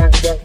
[0.00, 0.39] Paz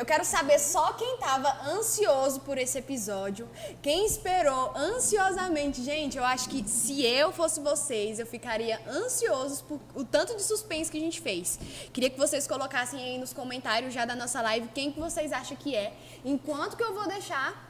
[0.00, 3.46] Eu quero saber só quem estava ansioso por esse episódio,
[3.82, 5.82] quem esperou ansiosamente.
[5.82, 10.42] Gente, eu acho que se eu fosse vocês, eu ficaria ansioso por o tanto de
[10.42, 11.58] suspense que a gente fez.
[11.92, 15.54] Queria que vocês colocassem aí nos comentários já da nossa live quem que vocês acham
[15.54, 15.92] que é,
[16.24, 17.68] enquanto que eu vou deixar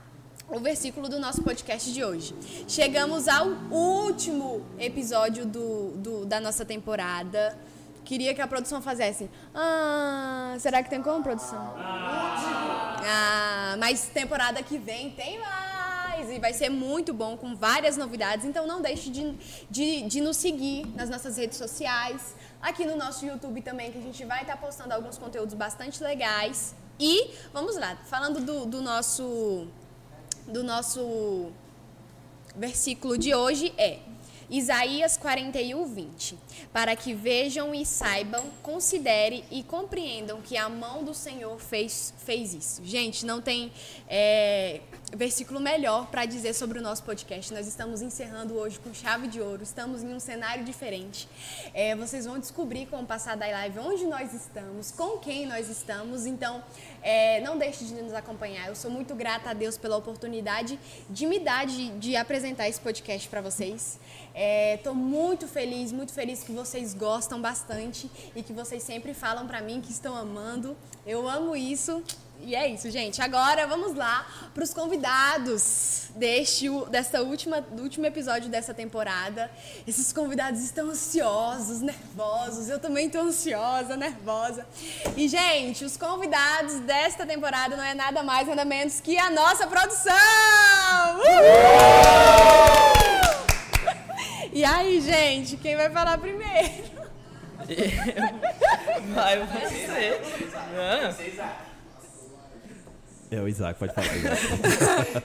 [0.49, 2.33] o versículo do nosso podcast de hoje.
[2.69, 7.59] Chegamos ao último episódio do, do, da nossa temporada.
[8.05, 9.31] Queria que a produção fizesse.
[9.55, 11.75] Ah, será que tem como, produção?
[11.77, 16.31] Ah, mas temporada que vem tem mais.
[16.31, 18.45] E vai ser muito bom, com várias novidades.
[18.45, 19.35] Então não deixe de,
[19.71, 22.35] de, de nos seguir nas nossas redes sociais.
[22.61, 26.75] Aqui no nosso YouTube também, que a gente vai estar postando alguns conteúdos bastante legais.
[26.99, 29.67] E vamos lá, falando do, do nosso
[30.47, 31.53] do nosso
[32.57, 34.01] versículo de hoje é
[34.51, 36.37] Isaías 41, 20.
[36.73, 42.53] Para que vejam e saibam, considerem e compreendam que a mão do Senhor fez, fez
[42.53, 42.85] isso.
[42.85, 43.73] Gente, não tem
[44.09, 44.81] é,
[45.17, 47.53] versículo melhor para dizer sobre o nosso podcast.
[47.53, 51.29] Nós estamos encerrando hoje com chave de ouro, estamos em um cenário diferente.
[51.73, 55.69] É, vocês vão descobrir com o passar da live onde nós estamos, com quem nós
[55.69, 56.27] estamos.
[56.27, 56.63] Então,
[57.03, 58.69] é, não deixe de nos acompanhar.
[58.69, 60.79] Eu sou muito grata a Deus pela oportunidade
[61.09, 63.99] de me dar de, de apresentar esse podcast para vocês.
[64.35, 69.47] Estou é, muito feliz, muito feliz que vocês gostam bastante e que vocês sempre falam
[69.47, 70.77] para mim que estão amando.
[71.07, 72.03] Eu amo isso.
[72.43, 73.21] E é isso, gente.
[73.21, 79.51] Agora vamos lá para os convidados deste desta última, do último episódio dessa temporada.
[79.87, 82.71] Esses convidados estão ansiosos, nervosos.
[82.71, 84.67] Eu também estou ansiosa, nervosa.
[85.17, 89.67] E, gente, os convidados desta temporada não é nada mais, nada menos que a nossa
[89.67, 90.15] produção!
[91.19, 93.30] Uhul!
[94.53, 97.01] E aí, gente, quem vai falar primeiro?
[97.69, 99.15] Eu.
[99.15, 100.21] Vai você.
[100.75, 101.70] Não.
[103.31, 104.47] É o Isaac, pode falar, Isaac.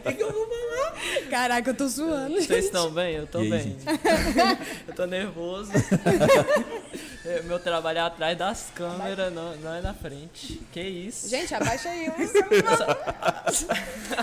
[0.06, 1.30] O que eu vou falar?
[1.30, 2.36] Caraca, eu tô suando.
[2.36, 3.16] Vocês estão bem?
[3.16, 3.78] Eu tô E aí, bem.
[4.88, 5.72] eu tô nervoso.
[7.28, 10.62] É, Meu trabalho é atrás das câmeras, não, não é na frente.
[10.72, 11.28] Que isso?
[11.28, 12.08] Gente, abaixa aí.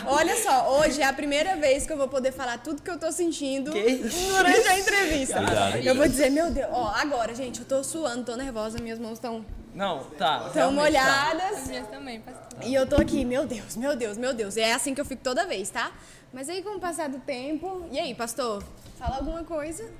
[0.06, 2.96] Olha só, hoje é a primeira vez que eu vou poder falar tudo que eu
[2.96, 4.16] tô sentindo Que isso?
[4.32, 5.34] durante a entrevista.
[5.42, 5.76] Cuidado.
[5.78, 9.14] Eu vou dizer, meu Deus, ó, agora, gente, eu tô suando, tô nervosa, minhas mãos
[9.14, 9.44] estão
[9.74, 10.50] Não, tá.
[10.52, 11.00] tão realmente tá.
[11.02, 11.58] molhadas.
[11.58, 12.51] As minhas também, pastor.
[12.64, 14.56] E eu tô aqui, meu Deus, meu Deus, meu Deus.
[14.56, 15.92] É assim que eu fico toda vez, tá?
[16.32, 17.84] Mas aí, com o passar do tempo.
[17.90, 18.62] E aí, pastor?
[18.98, 19.90] Fala alguma coisa?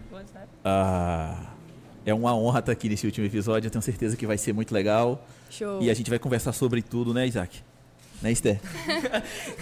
[0.64, 1.52] Ah,
[2.06, 3.66] é uma honra estar aqui nesse último episódio.
[3.66, 5.26] Eu tenho certeza que vai ser muito legal.
[5.50, 5.82] Show.
[5.82, 7.62] E a gente vai conversar sobre tudo, né, Isaac?
[8.22, 8.60] Né, Esther?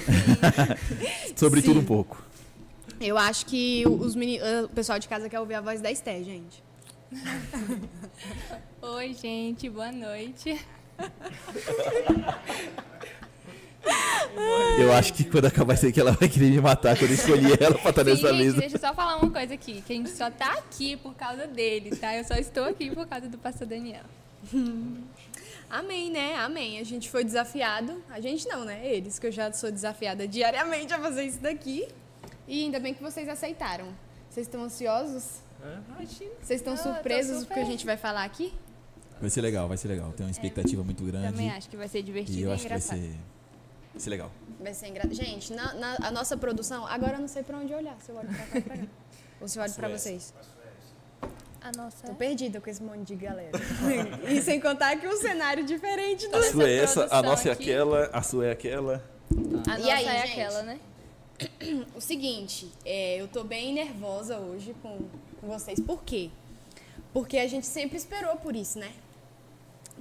[1.35, 1.69] sobre Sim.
[1.69, 2.23] tudo um pouco.
[3.01, 4.39] Eu acho que os meni...
[4.65, 6.63] o pessoal de casa quer ouvir a voz da Esté, gente.
[8.83, 10.61] Oi, gente, boa noite.
[14.79, 17.53] Eu acho que quando acabar isso aqui, ela vai querer me matar quando eu escolhi
[17.61, 18.61] ela pra estar Sim, nessa gente, mesa.
[18.61, 21.47] deixa eu só falar uma coisa aqui, que a gente só tá aqui por causa
[21.47, 22.17] dele, tá?
[22.17, 24.05] Eu só estou aqui por causa do pastor Daniel.
[25.71, 26.35] Amém, né?
[26.37, 26.81] Amém.
[26.81, 28.03] A gente foi desafiado.
[28.11, 28.81] A gente não, né?
[28.85, 31.87] Eles, que eu já sou desafiada diariamente a fazer isso daqui.
[32.49, 33.87] E ainda bem que vocês aceitaram.
[34.29, 35.41] Vocês estão ansiosos?
[36.43, 37.47] Vocês estão surpresos super.
[37.47, 38.53] porque a gente vai falar aqui?
[39.21, 40.13] Vai ser legal, vai ser legal.
[40.13, 41.27] Tenho uma expectativa muito grande.
[41.29, 42.99] Também acho que vai ser divertido E e, eu acho que vai engraçado.
[43.01, 43.19] ser,
[43.93, 44.31] vai ser legal.
[44.61, 45.15] Vai ser engraçado.
[45.15, 47.97] Gente, na, na- a nossa produção, agora eu não sei pra onde olhar.
[48.01, 48.85] Se eu olho pra cá ou pra cá.
[49.43, 50.33] Ou se eu olho pra vocês.
[51.63, 52.07] A nossa...
[52.07, 53.51] Tô perdida com esse monte de galera.
[54.27, 56.37] e sem contar que um cenário diferente do.
[56.37, 57.65] A sua é essa, a nossa é aqui.
[57.65, 59.05] aquela, a sua é aquela.
[59.69, 60.31] A E nossa aí, é gente?
[60.33, 60.81] aquela, né?
[61.95, 64.99] O seguinte, é, eu tô bem nervosa hoje com,
[65.41, 65.79] com vocês.
[65.81, 66.31] Por quê?
[67.13, 68.91] Porque a gente sempre esperou por isso, né?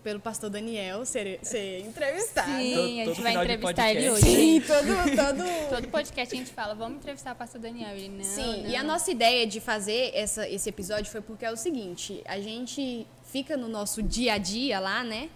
[0.03, 2.49] Pelo pastor Daniel ser, ser entrevistado.
[2.51, 4.21] Sim, Todo- a gente todo vai entrevistar ele hoje.
[4.25, 7.95] Sim, todo, todo, Todo podcast a gente fala, vamos entrevistar o pastor Daniel.
[7.95, 8.69] Ele, não, Sim, não.
[8.69, 12.39] e a nossa ideia de fazer essa, esse episódio foi porque é o seguinte: a
[12.39, 15.29] gente fica no nosso dia a dia lá, né?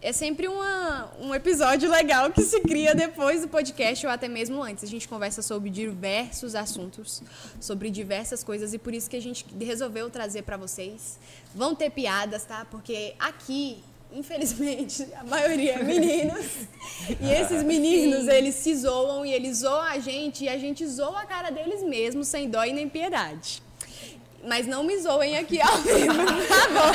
[0.00, 4.62] É sempre uma, um episódio legal que se cria depois do podcast ou até mesmo
[4.62, 4.84] antes.
[4.84, 7.20] A gente conversa sobre diversos assuntos,
[7.60, 11.18] sobre diversas coisas e por isso que a gente resolveu trazer para vocês.
[11.52, 12.64] Vão ter piadas, tá?
[12.70, 13.78] Porque aqui,
[14.12, 16.46] infelizmente, a maioria é meninos.
[17.20, 21.20] E esses meninos, eles se zoam e eles zoam a gente e a gente zoa
[21.20, 23.62] a cara deles mesmo, sem dó e nem piedade.
[24.46, 26.14] Mas não me zoem aqui ao vivo,
[26.48, 26.92] tá bom?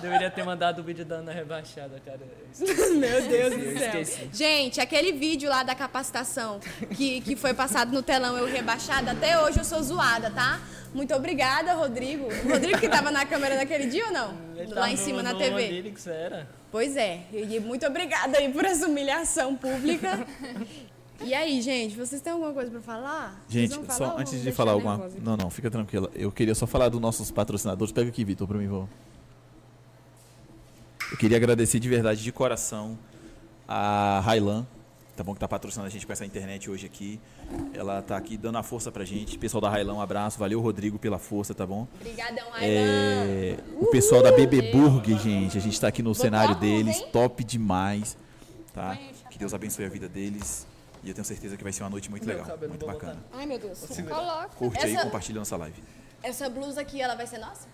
[0.00, 2.20] Deveria ter mandado o vídeo da Ana rebaixada, cara.
[2.94, 4.00] Meu Deus Eu do céu.
[4.00, 4.28] esqueci.
[4.32, 6.60] Gente, aquele vídeo lá da capacitação
[6.94, 10.60] que, que foi passado no telão eu rebaixada, até hoje eu sou zoada, tá?
[10.94, 12.26] Muito obrigada, Rodrigo.
[12.44, 14.34] O Rodrigo que tava na câmera naquele dia ou não?
[14.56, 15.66] Ele Lá tá em no- cima na no TV.
[15.68, 16.48] Lyrics, era.
[16.70, 17.22] Pois é.
[17.32, 20.26] E muito obrigada aí por essa humilhação pública.
[21.24, 23.44] E aí, gente, vocês têm alguma coisa pra falar?
[23.48, 24.96] Gente, falar só antes de falar alguma.
[24.98, 25.18] nervosa?
[25.22, 26.10] Não, não, fica tranquila.
[26.14, 27.92] Eu queria só falar dos nossos patrocinadores.
[27.92, 28.88] Pega aqui, Vitor, pra mim, vou.
[31.10, 32.98] Eu queria agradecer de verdade, de coração,
[33.68, 34.66] a Railan,
[35.16, 35.34] tá bom?
[35.34, 37.20] Que tá patrocinando a gente com essa internet hoje aqui.
[37.72, 39.38] Ela tá aqui dando a força pra gente.
[39.38, 40.38] Pessoal da Railan, um abraço.
[40.38, 41.86] Valeu, Rodrigo, pela força, tá bom?
[42.00, 42.60] Obrigadão, Ailan.
[42.62, 46.76] É, o pessoal da BB Burger, gente, a gente tá aqui no cenário Vovó Arruda,
[46.84, 47.08] deles, hein?
[47.12, 48.16] top demais,
[48.72, 48.98] tá?
[49.30, 50.66] Que Deus abençoe a vida deles
[51.02, 52.94] e eu tenho certeza que vai ser uma noite muito Meu legal, cabelo, muito vou
[52.94, 53.22] bacana.
[53.32, 53.80] Ai, meu Deus.
[54.08, 54.48] Coloca.
[54.56, 55.82] Curte aí, Essa- compartilha nossa live.
[56.22, 57.66] Essa blusa aqui, ela vai ser nossa?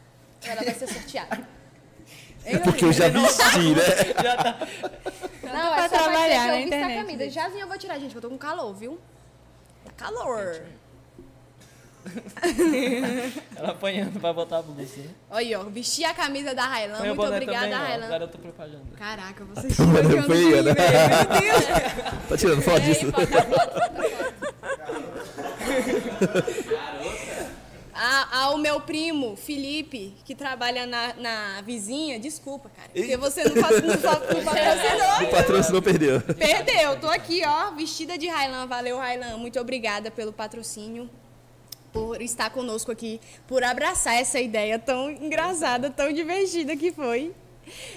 [0.45, 1.47] Ou ela vai ser sorteada?
[2.45, 3.85] É porque eu já vesti, né?
[5.43, 6.99] Não, pra essa trabalhar ser na internet.
[6.99, 7.31] a camisa.
[7.31, 8.99] Jazinho eu vou tirar, gente, eu tô com calor, viu?
[9.85, 10.63] Tá calor.
[13.57, 15.01] Ela apanhando pra botar a blusa.
[15.31, 17.79] Olha aí, ó, vesti a camisa da o Muito obrigada, também.
[17.79, 18.05] Highland.
[18.05, 18.97] Agora eu tô propaganda.
[18.97, 20.63] Caraca, vocês estão olhando mim, né?
[20.63, 20.75] velho.
[20.75, 21.65] Meu Deus.
[22.29, 23.07] Tá tirando foto disso?
[27.01, 27.21] Ei,
[28.01, 28.09] foto, foto, foto.
[28.13, 32.89] Ah, ah, o meu primo, Felipe, que trabalha na, na vizinha, desculpa, cara.
[32.95, 33.99] Porque você não, faz, não, não
[34.45, 35.23] patrocinou.
[35.23, 36.21] O patrocínio perdeu.
[36.21, 38.69] Perdeu, tô aqui, ó, vestida de Highland.
[38.69, 39.39] Valeu, Highland.
[39.39, 41.11] Muito obrigada pelo patrocínio,
[41.93, 47.35] por estar conosco aqui, por abraçar essa ideia tão engraçada, tão divertida que foi.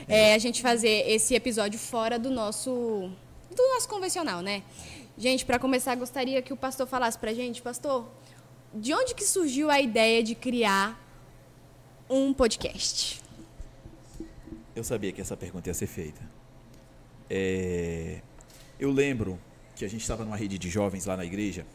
[0.07, 3.09] É, a gente fazer esse episódio fora do nosso
[3.55, 4.63] do nosso convencional, né?
[5.17, 8.07] Gente, para começar, gostaria que o pastor falasse pra gente, pastor,
[8.73, 10.99] de onde que surgiu a ideia de criar
[12.09, 13.21] um podcast?
[14.75, 16.21] Eu sabia que essa pergunta ia ser feita.
[17.29, 18.19] É,
[18.79, 19.39] Eu lembro
[19.75, 21.65] que a gente estava numa rede de jovens lá na igreja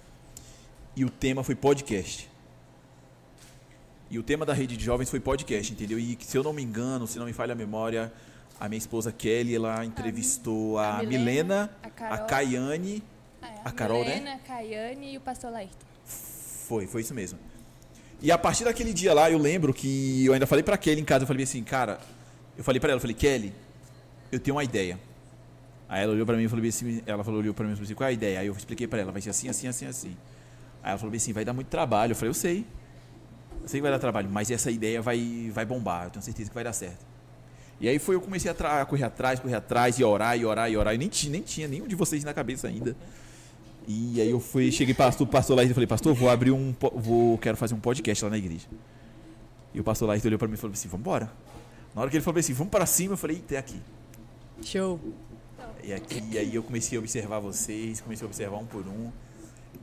[0.96, 2.28] e o tema foi podcast.
[4.10, 5.98] E o tema da rede de jovens foi podcast, entendeu?
[5.98, 8.12] E se eu não me engano, se não me falha a memória,
[8.58, 12.26] a minha esposa Kelly, ela entrevistou a, a Milena, Milena, a a, Carol.
[12.26, 13.02] Caiane.
[13.42, 14.16] É, A Carol, né?
[14.16, 15.87] Milena, Caiane e o pastor Laírton.
[16.68, 17.38] Foi, foi isso mesmo.
[18.20, 21.04] E a partir daquele dia lá, eu lembro que eu ainda falei pra Kelly em
[21.04, 21.98] casa, eu falei assim, cara,
[22.58, 23.54] eu falei pra ela, eu falei, Kelly,
[24.30, 25.00] eu tenho uma ideia.
[25.88, 27.86] Aí ela olhou pra mim e falou assim, ela falou, olhou pra mim e falou
[27.86, 28.40] assim, qual é a ideia?
[28.40, 30.16] Aí eu expliquei pra ela, vai ser assim, assim, assim, assim.
[30.82, 32.12] Aí ela falou assim, vai dar muito trabalho.
[32.12, 32.66] Eu falei, eu sei.
[33.62, 36.50] Eu sei que vai dar trabalho, mas essa ideia vai, vai bombar, eu tenho certeza
[36.50, 37.06] que vai dar certo.
[37.80, 40.70] E aí foi, eu comecei a, a correr atrás, correr atrás, e orar, e orar,
[40.70, 40.94] e orar.
[40.94, 42.94] E nem, nem tinha nenhum de vocês na cabeça ainda.
[43.90, 46.74] E aí eu fui, cheguei para o pastor lá e falei, pastor, vou abrir um,
[46.94, 48.66] vou, quero fazer um podcast lá na igreja.
[49.72, 51.32] E o pastor lá olhou para mim e falou assim, vamos embora.
[51.94, 53.80] Na hora que ele falou assim, vamos para cima, eu falei, eita, é aqui.
[54.62, 55.00] Show.
[55.82, 59.10] E aqui, e aí eu comecei a observar vocês, comecei a observar um por um.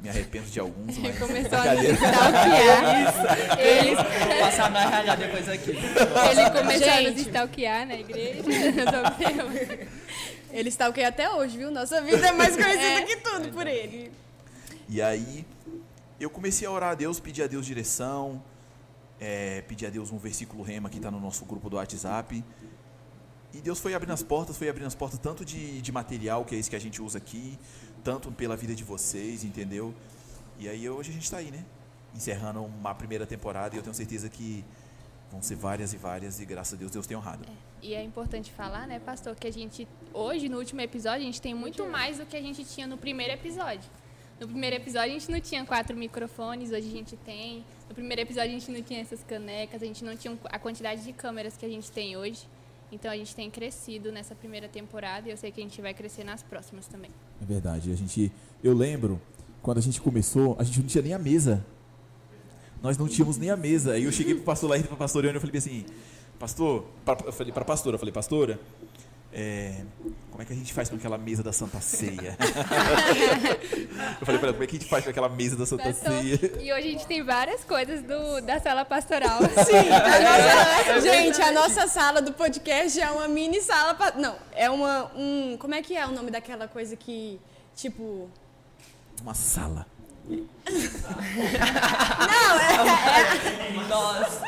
[0.04, 1.94] Me arrependo de alguns, mas Começou a brincadeira.
[1.94, 3.60] nos stalkear.
[3.60, 5.70] Ele, Vou passar na RH depois aqui.
[5.72, 7.22] ele começou a nos Gente.
[7.22, 8.44] stalkear na igreja.
[10.56, 11.70] Ele que até hoje, viu?
[11.70, 13.02] Nossa vida é mais conhecida É.
[13.04, 14.10] que tudo por ele.
[14.88, 15.46] E aí
[16.18, 18.42] eu comecei a orar a Deus, pedir a Deus direção,
[19.20, 22.42] é, pedir a Deus um versículo rema que está no nosso grupo do WhatsApp.
[23.54, 26.56] E Deus foi abrindo as portas, foi abrindo as portas tanto de, de material, que
[26.56, 27.60] é esse que a gente usa aqui,
[28.02, 29.94] tanto pela vida de vocês, entendeu?
[30.58, 31.66] E aí hoje a gente está aí, né?
[32.16, 34.64] Encerrando uma primeira temporada e eu tenho certeza que
[35.30, 37.46] vão ser várias e várias e graças a Deus Deus tem honrado.
[37.86, 41.40] E é importante falar, né, pastor, que a gente, hoje, no último episódio, a gente
[41.40, 43.88] tem muito mais do que a gente tinha no primeiro episódio.
[44.40, 47.64] No primeiro episódio a gente não tinha quatro microfones, hoje a gente tem.
[47.88, 51.04] No primeiro episódio a gente não tinha essas canecas, a gente não tinha a quantidade
[51.04, 52.48] de câmeras que a gente tem hoje.
[52.92, 55.94] Então a gente tem crescido nessa primeira temporada e eu sei que a gente vai
[55.94, 57.12] crescer nas próximas também.
[57.40, 57.92] É verdade.
[57.92, 58.32] A gente,
[58.64, 59.22] eu lembro
[59.62, 61.64] quando a gente começou, a gente não tinha nem a mesa.
[62.82, 63.94] Nós não tínhamos nem a mesa.
[63.94, 65.86] Aí eu cheguei pro pastor lá e pra pastor Ione, eu falei assim,
[66.40, 68.60] pastor, pra, eu falei pra pastora, eu falei, pastora,
[69.34, 69.82] é,
[70.32, 72.38] como é que a gente faz com aquela mesa da Santa Ceia?
[74.20, 75.84] eu falei pra ela, como é que a gente faz com aquela mesa da Santa
[75.84, 76.40] Pastor, Ceia?
[76.62, 79.40] e hoje a gente tem várias coisas do, da sala pastoral.
[79.44, 83.94] A nossa- gente, a nossa sala do podcast é uma mini sala.
[83.96, 85.12] pa- Não, é uma.
[85.16, 87.40] Um, como é que é o nome daquela coisa que.
[87.76, 88.30] Tipo.
[89.22, 89.86] Uma sala.
[93.90, 94.42] Nossa,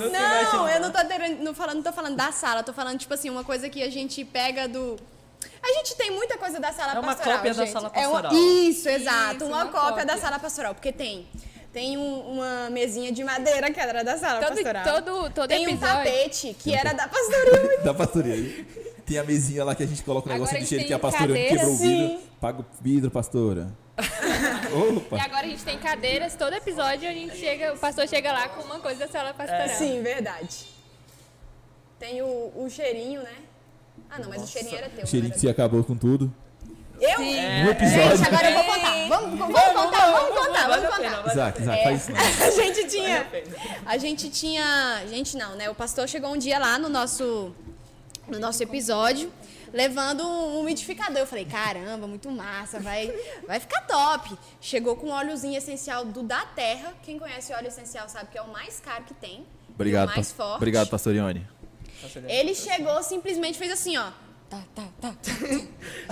[0.00, 0.98] eu Não, eu não tô,
[1.42, 3.90] não, falando, não tô falando da sala, tô falando, tipo assim, uma coisa que a
[3.90, 4.96] gente pega do.
[5.62, 7.38] A gente tem muita coisa da sala É uma pastoral.
[7.38, 7.72] cópia da gente.
[7.72, 8.42] sala É uma- pastoral.
[8.42, 9.36] Isso, exato.
[9.36, 10.06] Isso, uma, uma cópia, cópia.
[10.06, 10.74] da sala pastoral.
[10.74, 11.26] Porque tem
[11.72, 14.84] Tem um- uma mesinha de madeira que era da sala Todo, pastoral.
[14.84, 15.94] todo, todo Tem um episódio.
[15.96, 17.78] tapete que era da pastoria.
[17.82, 18.66] Da pastoria.
[19.06, 21.28] Tem a mesinha lá que a gente coloca o negócio de cheiro que a pastora
[21.28, 22.20] cadeira, quebrou o vidro.
[22.40, 23.68] Paga o vidro, pastora.
[24.74, 25.22] E Opa.
[25.22, 28.62] agora a gente tem cadeiras, todo episódio a gente chega, o pastor chega lá com
[28.62, 29.68] uma coisa da sala pastoral.
[29.68, 30.66] Sim, verdade.
[31.96, 33.36] Tem o, o cheirinho, né?
[34.10, 35.00] Ah, não, mas o cheirinho era teu.
[35.00, 36.32] não Cheirinho que você acabou com tudo.
[37.00, 37.16] Eu?
[37.18, 37.64] Sim.
[37.64, 38.16] No episódio.
[38.16, 39.08] Gente, agora eu vou contar.
[39.08, 40.68] Vamos, vamos contar, vamos contar, vamos contar.
[40.68, 42.18] vale a Isaac, Isaac, É, faz isso não.
[42.46, 43.26] a gente tinha.
[43.86, 45.02] A gente tinha.
[45.08, 45.70] Gente, não, né?
[45.70, 47.54] O pastor chegou um dia lá no nosso,
[48.28, 49.32] no nosso episódio,
[49.72, 51.18] levando um umidificador.
[51.18, 53.12] Eu falei, caramba, muito massa, vai,
[53.46, 54.36] vai ficar top.
[54.60, 56.94] Chegou com um óleozinho essencial do da terra.
[57.02, 59.46] Quem conhece o óleo essencial sabe que é o mais caro que tem.
[59.74, 60.56] Obrigado, o mais pas- forte.
[60.56, 61.46] Obrigado, pastorione.
[62.28, 64.10] Ele chegou, simplesmente fez assim, ó.
[64.50, 65.14] Tá, tá, tá.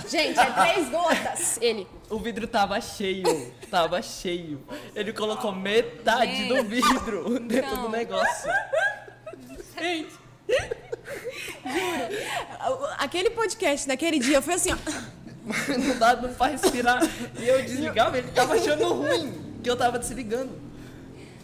[0.09, 1.57] Gente, é três gotas.
[1.61, 1.87] Ele.
[2.09, 4.61] O vidro tava cheio, tava cheio.
[4.95, 7.89] Ele colocou metade do vidro dentro do Não.
[7.91, 8.51] negócio.
[9.79, 10.13] Gente,
[12.97, 14.77] Aquele podcast daquele dia foi assim, ó.
[15.77, 17.01] não dá não pra respirar.
[17.39, 20.51] E eu desligava, ele tava achando ruim que eu tava desligando.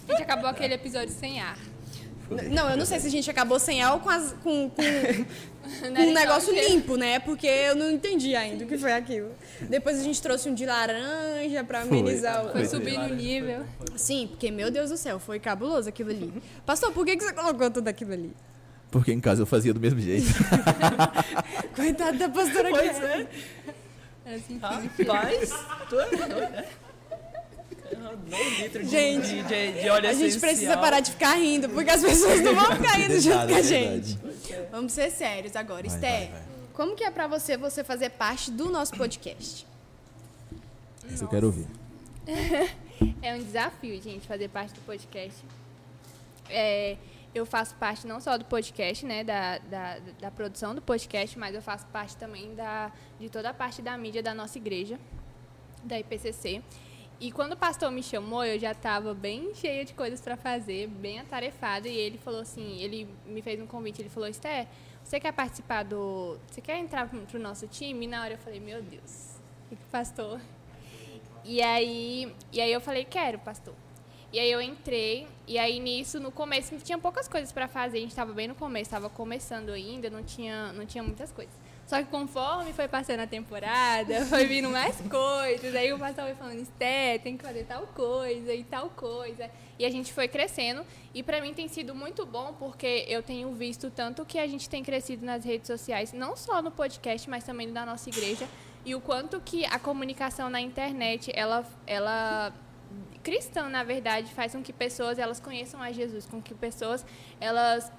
[0.07, 1.57] A gente acabou aquele episódio sem ar.
[2.51, 4.75] Não, eu não sei se a gente acabou sem ar ou com, as- com, com,
[5.95, 7.17] com um negócio limpo, né?
[7.19, 9.31] Porque eu não entendi ainda o que foi aquilo.
[9.61, 11.99] Depois a gente trouxe um de laranja pra Foi.
[11.99, 12.51] amenizar o.
[12.51, 13.65] Foi Foi subir no nível.
[13.95, 16.31] Sim, porque, meu Deus do céu, foi cabuloso aquilo ali.
[16.67, 18.31] Pastor, por que, que você colocou tudo aquilo ali?
[18.91, 20.25] Porque em casa eu fazia do mesmo jeito.
[21.75, 23.27] Coitada da pastora Pois Guilherme.
[24.25, 24.35] é.
[24.35, 25.49] Assim, Rapaz,
[25.89, 26.65] tu é doido, né?
[28.71, 32.01] De, Gente, de, de, de óleo A gente precisa parar de ficar rindo, porque as
[32.01, 34.17] pessoas não vão ficar rindo junto com a gente.
[34.71, 35.87] Vamos ser sérios agora.
[35.87, 36.41] Vai, Esté, vai, vai.
[36.73, 39.65] como que é pra você você fazer parte do nosso podcast?
[41.09, 41.67] Isso eu quero ouvir.
[43.21, 45.37] É um desafio, gente, fazer parte do podcast.
[46.49, 46.97] É,
[47.33, 51.53] eu faço parte não só do podcast, né, da, da, da produção do podcast, mas
[51.55, 54.99] eu faço parte também da, de toda a parte da mídia da nossa igreja,
[55.83, 56.61] da IPCC.
[57.19, 60.87] E quando o pastor me chamou, eu já estava bem cheia de coisas para fazer,
[60.87, 64.67] bem atarefada, e ele falou assim, ele me fez um convite, ele falou, Esté,
[65.03, 66.37] você quer participar do...
[66.49, 68.05] Você quer entrar pro o nosso time?
[68.05, 69.35] E na hora eu falei, meu Deus,
[69.71, 70.39] o que pastor
[71.43, 73.73] e aí, e aí eu falei, quero, pastor.
[74.31, 78.01] E aí eu entrei, e aí nisso, no começo, tinha poucas coisas para fazer, a
[78.01, 81.53] gente estava bem no começo, estava começando ainda, não tinha, não tinha muitas coisas.
[81.87, 86.35] Só que conforme foi passando a temporada, foi vindo mais coisas, aí o pastor foi
[86.35, 89.49] falando, Esté, tem que fazer tal coisa e tal coisa.
[89.79, 93.51] E a gente foi crescendo, e para mim tem sido muito bom, porque eu tenho
[93.53, 97.43] visto tanto que a gente tem crescido nas redes sociais, não só no podcast, mas
[97.43, 98.47] também da nossa igreja,
[98.85, 102.53] e o quanto que a comunicação na internet, ela, ela
[103.29, 107.05] cristã, na verdade, faz com que pessoas elas conheçam a Jesus, com que pessoas
[107.39, 107.91] elas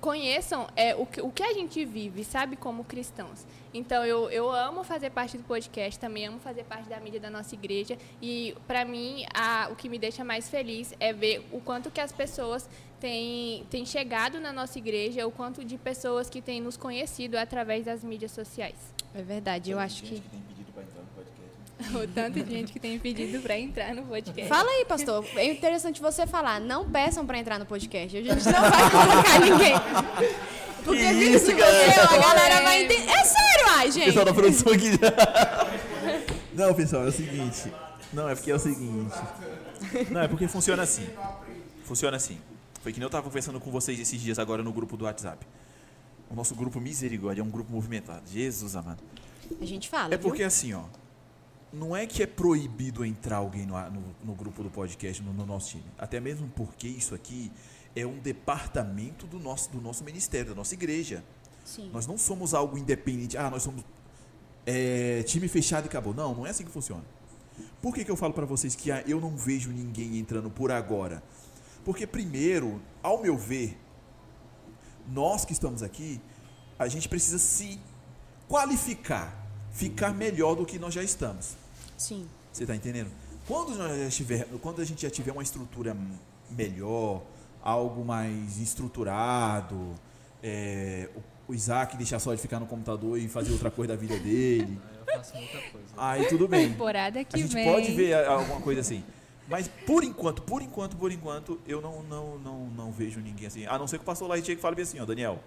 [0.00, 3.44] conheçam é, o, que, o que a gente vive, sabe, como cristãos.
[3.74, 7.28] Então, eu, eu amo fazer parte do podcast, também amo fazer parte da mídia da
[7.28, 7.98] nossa igreja.
[8.22, 12.00] E, para mim, a, o que me deixa mais feliz é ver o quanto que
[12.00, 16.76] as pessoas têm, têm chegado na nossa igreja, o quanto de pessoas que têm nos
[16.76, 18.94] conhecido através das mídias sociais.
[19.12, 20.22] É verdade, eu acho que.
[21.94, 24.48] O tanto de gente que tem pedido para entrar no podcast.
[24.48, 25.24] Fala aí, pastor.
[25.36, 26.60] É interessante você falar.
[26.60, 28.16] Não peçam pra entrar no podcast.
[28.16, 29.74] A gente não vai colocar ninguém.
[30.84, 31.92] Porque Que viu, isso, se galera?
[31.92, 33.08] você, a galera vai entender.
[33.10, 34.04] É sério, ai, O gente.
[34.06, 36.24] pessoal da produção aqui já.
[36.66, 37.72] Não, pessoal, é o seguinte.
[38.12, 39.14] Não, é porque é o seguinte.
[40.10, 41.06] Não, é porque funciona assim.
[41.84, 42.38] Funciona assim.
[42.82, 45.46] Foi que nem eu tava conversando com vocês esses dias agora no grupo do WhatsApp.
[46.30, 48.22] O nosso grupo Misericórdia é um grupo movimentado.
[48.30, 49.02] Jesus amado.
[49.60, 50.14] A gente fala.
[50.14, 50.82] É porque assim, ó.
[51.72, 55.46] Não é que é proibido entrar alguém no, no, no grupo do podcast, no, no
[55.46, 55.84] nosso time.
[55.98, 57.52] Até mesmo porque isso aqui
[57.94, 61.22] é um departamento do nosso, do nosso ministério, da nossa igreja.
[61.64, 61.90] Sim.
[61.92, 63.36] Nós não somos algo independente.
[63.36, 63.84] Ah, nós somos
[64.66, 66.12] é, time fechado e acabou.
[66.14, 67.04] Não, não é assim que funciona.
[67.80, 70.70] Por que, que eu falo para vocês que ah, eu não vejo ninguém entrando por
[70.72, 71.22] agora?
[71.84, 73.78] Porque, primeiro, ao meu ver,
[75.08, 76.20] nós que estamos aqui,
[76.78, 77.80] a gente precisa se
[78.48, 79.34] qualificar,
[79.72, 81.56] ficar melhor do que nós já estamos.
[82.00, 82.26] Sim.
[82.50, 83.10] Você está entendendo?
[83.46, 85.94] Quando, nós já tiver, quando a gente já tiver uma estrutura
[86.50, 87.22] melhor,
[87.62, 89.92] algo mais estruturado,
[90.42, 91.10] é,
[91.46, 94.80] o, Isaac deixar só de ficar no computador e fazer outra coisa da vida dele,
[95.06, 95.86] Eu faço muita coisa.
[95.96, 96.70] aí tudo bem.
[96.70, 97.70] Temporada que A gente vem.
[97.70, 99.04] pode ver alguma coisa assim.
[99.46, 103.66] Mas por enquanto, por enquanto, por enquanto, eu não, não, não, não vejo ninguém assim.
[103.66, 105.40] A não ser que o pastor lá chega e fale bem assim, ó, Daniel.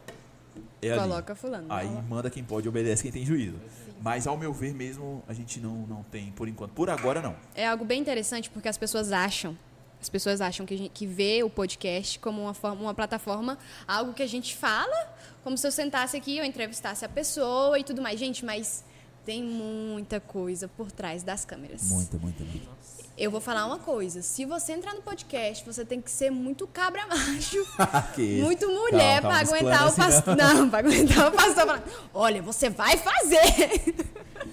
[0.82, 1.02] É ali.
[1.02, 1.68] Coloca fulano.
[1.70, 3.56] Aí manda quem pode, obedece quem tem juízo.
[4.02, 6.72] Mas ao meu ver mesmo, a gente não, não tem, por enquanto.
[6.72, 7.36] Por agora não.
[7.56, 9.58] É algo bem interessante porque as pessoas acham.
[10.02, 13.58] As pessoas acham que, a gente, que vê o podcast como uma, forma, uma plataforma,
[13.88, 17.86] algo que a gente fala, como se eu sentasse aqui, eu entrevistasse a pessoa e
[17.86, 18.20] tudo mais.
[18.20, 18.84] Gente, mas
[19.26, 21.84] tem muita coisa por trás das câmeras.
[21.84, 22.68] Muita, muita, muita.
[23.16, 24.24] Eu vou falar uma coisa.
[24.24, 27.64] Se você entrar no podcast, você tem que ser muito cabra macho,
[28.18, 30.36] muito mulher Calma, pra calma, aguentar o pastor.
[30.38, 33.94] Não, pra aguentar o pastor falar, olha, você vai fazer.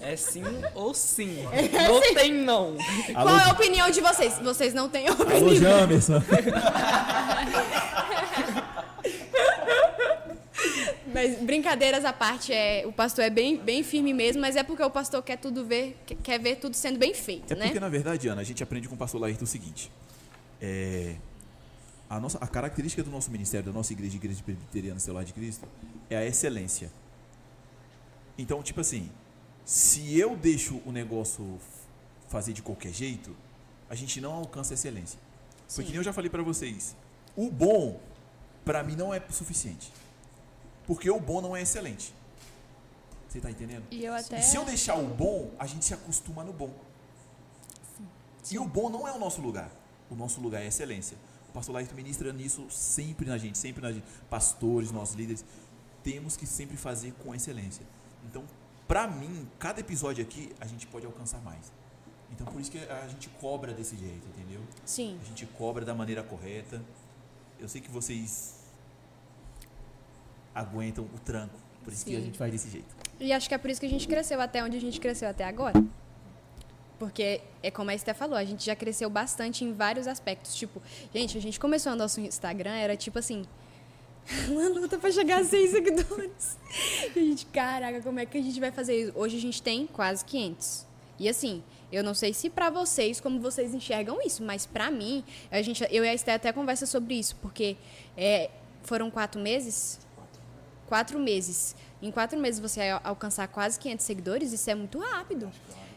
[0.02, 1.46] É sim ou sim.
[1.52, 2.76] É não tem não.
[3.12, 4.38] Qual é a opinião de vocês?
[4.38, 5.54] Vocês não têm Alô, opinião.
[5.54, 6.22] Jamerson.
[11.22, 14.82] Mas brincadeiras à parte, é, o pastor é bem, bem firme mesmo, mas é porque
[14.82, 17.64] o pastor quer tudo ver, quer- ver tudo sendo bem feito, É né?
[17.66, 19.90] porque, na verdade, Ana, a gente aprende com o pastor Laírton o seguinte.
[20.60, 21.16] É,
[22.08, 25.66] a, nossa, a característica do nosso ministério, da nossa igreja, Igreja Presbiteriana Celular de Cristo,
[26.08, 26.90] é a excelência.
[28.38, 29.10] Então, tipo assim,
[29.64, 31.58] se eu deixo o negócio
[32.28, 33.36] fazer de qualquer jeito,
[33.88, 35.18] a gente não alcança a excelência.
[35.66, 35.88] Porque Sim.
[35.88, 36.96] nem eu já falei pra vocês,
[37.36, 38.00] o bom,
[38.64, 39.92] pra mim, não é suficiente.
[40.90, 42.12] Porque o bom não é excelente.
[43.28, 43.84] Você tá entendendo?
[43.92, 44.40] E eu até.
[44.40, 46.74] E se eu deixar o bom, a gente se acostuma no bom.
[48.50, 49.70] E o bom não é o nosso lugar.
[50.10, 51.16] O nosso lugar é a excelência.
[51.48, 54.04] O pastor Laírton ministra nisso sempre na gente, sempre na gente.
[54.28, 55.44] Pastores, nossos líderes,
[56.02, 57.86] temos que sempre fazer com excelência.
[58.28, 58.42] Então,
[58.88, 61.70] pra mim, cada episódio aqui, a gente pode alcançar mais.
[62.32, 64.60] Então, por isso que a gente cobra desse jeito, entendeu?
[64.84, 65.20] Sim.
[65.22, 66.82] A gente cobra da maneira correta.
[67.60, 68.59] Eu sei que vocês
[70.54, 71.54] aguentam o tranco.
[71.82, 72.26] Por isso que a Sim.
[72.26, 72.94] gente faz desse jeito.
[73.18, 75.28] E acho que é por isso que a gente cresceu até onde a gente cresceu
[75.28, 75.82] até agora.
[76.98, 80.54] Porque é como a Esté falou, a gente já cresceu bastante em vários aspectos.
[80.54, 80.82] Tipo,
[81.14, 83.46] gente, a gente começou o nosso Instagram, era tipo assim,
[84.48, 86.58] uma luta pra chegar a 100 seguidores.
[87.16, 89.12] E a gente, caraca, como é que a gente vai fazer isso?
[89.16, 90.86] Hoje a gente tem quase 500.
[91.18, 95.24] E assim, eu não sei se pra vocês, como vocês enxergam isso, mas pra mim,
[95.50, 97.76] a gente, eu e a Esté até conversa sobre isso, porque
[98.16, 98.50] é,
[98.82, 99.98] foram quatro meses
[100.90, 101.74] quatro meses.
[102.02, 105.50] Em quatro meses você al- alcançar quase 500 seguidores, isso é muito rápido.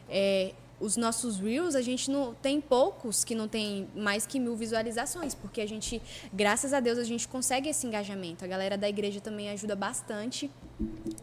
[0.07, 4.55] É, os nossos Reels, a gente não tem poucos que não tem mais que mil
[4.55, 5.99] visualizações, porque a gente,
[6.31, 8.43] graças a Deus, a gente consegue esse engajamento.
[8.45, 10.51] A galera da igreja também ajuda bastante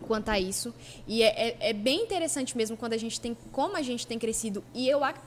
[0.09, 0.75] quanto a isso.
[1.07, 4.19] E é, é- é bem interessante mesmo quando a gente tem, como a gente tem
[4.19, 4.65] crescido.
[4.75, 5.21] E eu ac-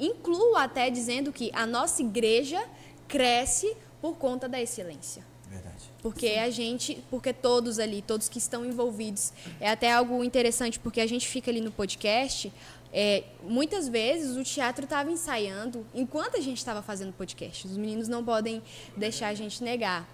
[0.00, 2.62] incluo até dizendo que a nossa igreja
[3.08, 5.22] cresce por conta da excelência.
[5.52, 5.84] Verdade.
[6.00, 11.00] Porque a gente, porque todos ali, todos que estão envolvidos, é até algo interessante, porque
[11.00, 12.50] a gente fica ali no podcast,
[12.90, 17.66] é, muitas vezes o teatro estava ensaiando enquanto a gente estava fazendo podcast.
[17.66, 18.62] Os meninos não podem
[18.96, 20.08] deixar a gente negar.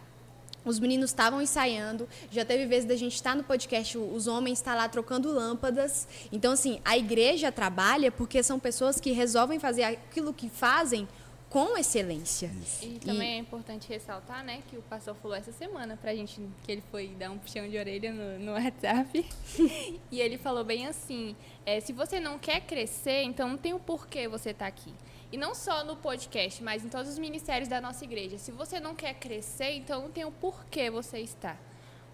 [0.65, 4.75] Os meninos estavam ensaiando, já teve vezes da gente estar no podcast, os homens estão
[4.75, 6.07] lá trocando lâmpadas.
[6.33, 11.09] Então, assim, a igreja trabalha porque são pessoas que resolvem fazer aquilo que fazem
[11.51, 12.51] com excelência.
[12.83, 16.73] E também é importante ressaltar, né, que o pastor falou essa semana pra gente que
[16.73, 19.25] ele foi dar um puxão de orelha no, no WhatsApp.
[20.11, 21.35] e ele falou bem assim:
[21.65, 24.93] é, se você não quer crescer, então não tem o porquê você estar aqui.
[25.31, 28.39] E não só no podcast, mas em todos os ministérios da nossa igreja.
[28.39, 31.61] Se você não quer crescer, então não tem o porquê você estar.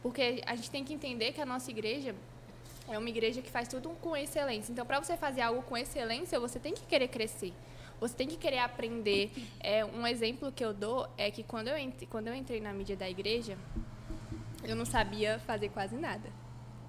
[0.03, 2.15] Porque a gente tem que entender que a nossa igreja
[2.89, 4.73] é uma igreja que faz tudo com excelência.
[4.73, 7.53] Então, para você fazer algo com excelência, você tem que querer crescer.
[8.01, 9.31] Você tem que querer aprender.
[9.61, 12.73] É, um exemplo que eu dou é que quando eu, entrei, quando eu entrei na
[12.73, 13.57] mídia da igreja,
[14.65, 16.29] eu não sabia fazer quase nada.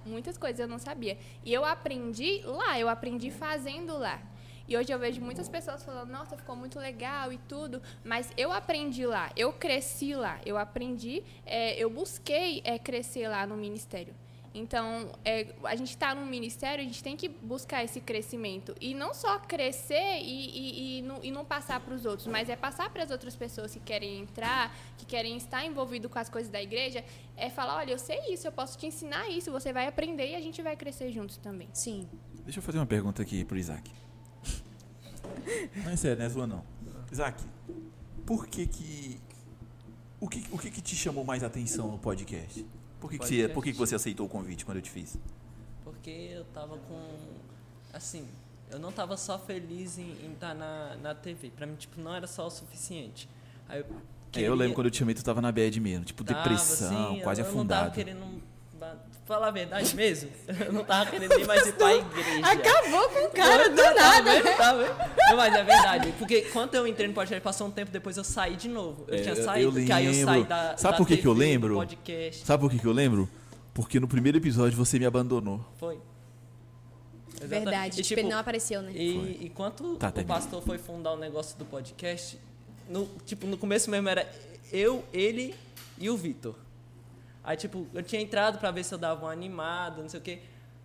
[0.04, 1.18] Muitas coisas eu não sabia.
[1.44, 4.20] E eu aprendi lá, eu aprendi fazendo lá.
[4.68, 8.50] E hoje eu vejo muitas pessoas falando, nossa, ficou muito legal e tudo, mas eu
[8.50, 14.12] aprendi lá, eu cresci lá, eu aprendi, é, eu busquei é, crescer lá no ministério.
[14.56, 18.74] Então, é, a gente está num ministério, a gente tem que buscar esse crescimento.
[18.80, 22.48] E não só crescer e, e, e, não, e não passar para os outros, mas
[22.48, 26.30] é passar para as outras pessoas que querem entrar, que querem estar envolvido com as
[26.30, 27.04] coisas da igreja,
[27.36, 30.34] é falar, olha, eu sei isso, eu posso te ensinar isso, você vai aprender e
[30.34, 31.68] a gente vai crescer juntos também.
[31.74, 32.08] Sim.
[32.42, 33.90] Deixa eu fazer uma pergunta aqui pro Isaac.
[35.84, 36.64] Não é sério, não é sua não.
[37.12, 37.44] Isaac,
[38.24, 39.20] por que que...
[40.18, 42.64] O que, o que que te chamou mais atenção no podcast?
[43.00, 45.18] Por que, que, você, por que, que você aceitou o convite quando eu te fiz?
[45.84, 47.00] Porque eu tava com.
[47.92, 48.26] Assim,
[48.70, 51.50] eu não tava só feliz em estar na, na TV.
[51.50, 53.28] Pra mim, tipo, não era só o suficiente.
[53.68, 53.88] Aí eu, É,
[54.32, 56.04] queria- eu lembro quando eu te chamei, tu tava na bad mesmo.
[56.04, 57.94] Tipo, tava, depressão, assim, quase eu, Eu não tava afundado.
[57.94, 58.42] querendo.
[59.26, 60.30] Falar a verdade mesmo,
[60.64, 62.46] eu não tava querendo nem mais ir pra igreja.
[62.46, 64.22] Acabou com o cara do nada.
[64.22, 64.56] vendo?
[64.56, 64.96] Tá vendo?
[65.28, 66.14] Não, mas é verdade.
[66.16, 69.04] Porque quando eu entrei no podcast, passou um tempo depois eu saí de novo.
[69.08, 70.76] Eu É, tinha saído, eu que aí eu saí da.
[70.76, 71.74] Sabe da por que que eu TV, do lembro?
[71.74, 72.46] Podcast.
[72.46, 73.28] Sabe por que, que eu lembro?
[73.74, 75.60] Porque no primeiro episódio você me abandonou.
[75.76, 75.98] Foi.
[77.34, 77.48] Exatamente.
[77.64, 78.92] Verdade, E, tipo, ele não apareceu, né?
[78.94, 82.38] E enquanto Tá, o pastor foi fundar o negócio do podcast,
[82.88, 84.26] no, tipo, no começo mesmo era
[84.72, 85.52] eu, ele
[85.98, 86.54] e o Vitor.
[87.46, 90.22] Aí, tipo, eu tinha entrado pra ver se eu dava uma animada, não sei o
[90.22, 90.40] quê.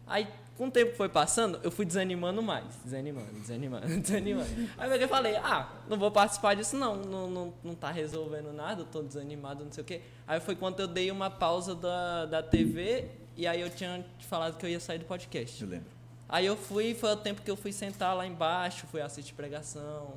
[0.06, 2.67] Aí, com o tempo que foi passando, eu fui desanimando mais.
[2.84, 4.69] Desanimando, desanimando, desanimando.
[4.78, 8.84] Aí eu falei, ah, não vou participar disso não, não, não, não tá resolvendo nada,
[8.84, 10.02] eu tô desanimado, não sei o quê.
[10.28, 14.28] Aí foi quando eu dei uma pausa da, da TV e aí eu tinha te
[14.28, 15.63] falado que eu ia sair do podcast.
[15.63, 15.89] Eu lembro.
[16.30, 20.13] Aí eu fui, foi o tempo que eu fui sentar lá embaixo, fui assistir pregação,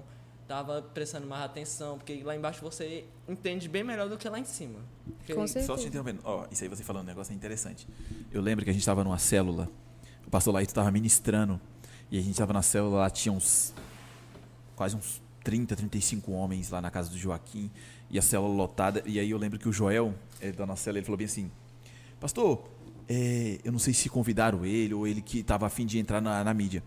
[0.47, 4.45] tava prestando mais atenção, porque lá embaixo você entende bem melhor do que lá em
[4.45, 4.81] cima.
[5.19, 5.67] Porque- Com certeza.
[5.67, 6.21] Só te interrompendo.
[6.25, 7.87] Ó, isso aí você falando um negócio é interessante.
[8.31, 9.69] Eu lembro que a gente estava numa célula,
[10.27, 11.61] o pastor Laito estava ministrando,
[12.11, 13.73] e a gente estava na célula, lá tinha uns
[14.77, 17.71] quase uns 30, 35 homens lá na casa do Joaquim,
[18.11, 20.99] e a célula lotada, e aí eu lembro que o Joel, ele da nossa célula,
[20.99, 21.51] ele falou bem assim,
[22.21, 22.65] pastor,
[23.09, 26.43] é, eu não sei se convidaram ele, ou ele que estava afim de entrar na,
[26.45, 26.83] na mídia.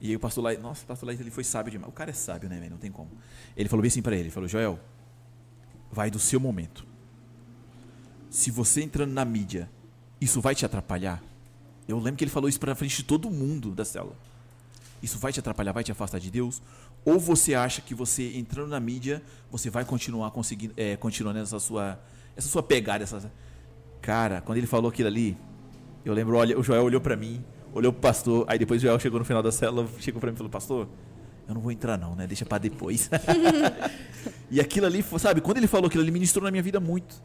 [0.00, 1.90] E aí o pastor Laito, nossa, o pastor Laito, ele foi sábio demais.
[1.90, 2.70] O cara é sábio, né, velho?
[2.70, 3.10] Não tem como.
[3.56, 4.78] Ele falou bem assim para ele, ele falou, Joel,
[5.90, 6.86] vai do seu momento
[8.30, 9.70] se você entrando na mídia,
[10.20, 11.22] isso vai te atrapalhar?
[11.86, 14.16] Eu lembro que ele falou isso pra frente de todo mundo da célula.
[15.02, 16.60] Isso vai te atrapalhar, vai te afastar de Deus?
[17.04, 21.58] Ou você acha que você entrando na mídia, você vai continuar conseguindo, é, continuando essa
[21.58, 21.98] sua,
[22.36, 23.32] essa sua pegada, essa...
[24.02, 25.36] Cara, quando ele falou aquilo ali,
[26.04, 28.98] eu lembro, olha, o Joel olhou pra mim, olhou pro pastor, aí depois o Joel
[28.98, 30.88] chegou no final da célula, chegou pra mim e falou, pastor,
[31.46, 32.26] eu não vou entrar não, né?
[32.26, 33.10] Deixa pra depois.
[34.50, 37.22] e aquilo ali, sabe, quando ele falou aquilo ali, ministrou na minha vida muito.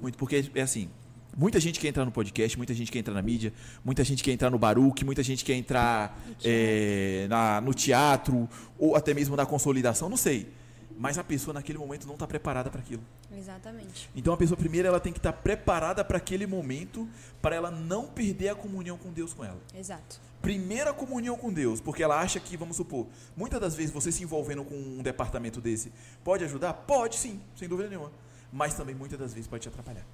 [0.00, 0.88] Muito, porque é assim,
[1.36, 3.52] muita gente quer entrar no podcast, muita gente quer entrar na mídia,
[3.84, 8.94] muita gente quer entrar no Baruque, muita gente quer entrar é, na, no teatro, ou
[8.96, 10.48] até mesmo na consolidação, não sei.
[10.96, 13.02] Mas a pessoa naquele momento não está preparada para aquilo.
[13.36, 14.08] Exatamente.
[14.14, 17.08] Então a pessoa primeiro ela tem que estar preparada para aquele momento,
[17.42, 19.58] para ela não perder a comunhão com Deus com ela.
[19.76, 20.20] Exato.
[20.40, 24.22] Primeira comunhão com Deus, porque ela acha que, vamos supor, muitas das vezes você se
[24.22, 25.90] envolvendo com um departamento desse
[26.22, 26.72] pode ajudar?
[26.74, 28.12] Pode sim, sem dúvida nenhuma.
[28.52, 30.04] Mas também muitas das vezes pode te atrapalhar.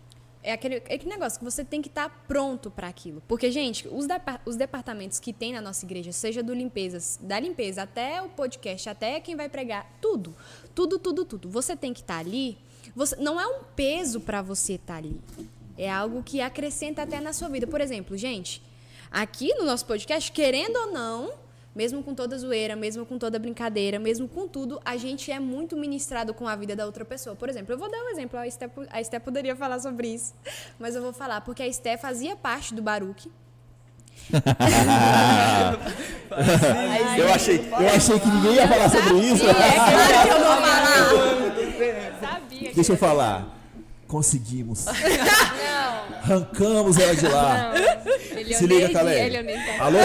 [0.42, 3.22] É aquele, é aquele negócio que você tem que estar pronto para aquilo.
[3.28, 7.38] Porque, gente, os, depa- os departamentos que tem na nossa igreja, seja do limpeza, da
[7.38, 10.34] limpeza até o podcast, até quem vai pregar, tudo,
[10.74, 11.48] tudo, tudo, tudo.
[11.48, 12.58] Você tem que estar ali.
[12.94, 15.20] Você, não é um peso para você estar ali.
[15.76, 17.66] É algo que acrescenta até na sua vida.
[17.66, 18.62] Por exemplo, gente,
[19.10, 21.32] aqui no nosso podcast, querendo ou não,
[21.74, 25.76] mesmo com toda zoeira, mesmo com toda brincadeira, mesmo com tudo, a gente é muito
[25.76, 27.36] ministrado com a vida da outra pessoa.
[27.36, 30.34] Por exemplo, eu vou dar um exemplo, a Esté, a Esté poderia falar sobre isso,
[30.78, 33.30] mas eu vou falar, porque a Esté fazia parte do Baruque.
[37.18, 39.44] Eu achei, eu achei que ninguém ia falar sobre isso.
[39.48, 39.72] É claro
[40.22, 42.20] que eu vou falar.
[42.20, 43.46] Sabia que Deixa eu falar.
[44.06, 44.86] Conseguimos.
[44.86, 44.92] Não,
[46.36, 47.72] Arrancamos ela de lá.
[48.32, 49.42] ele Se liga, Caleb.
[49.42, 49.84] Nem tá.
[49.84, 49.98] Alô,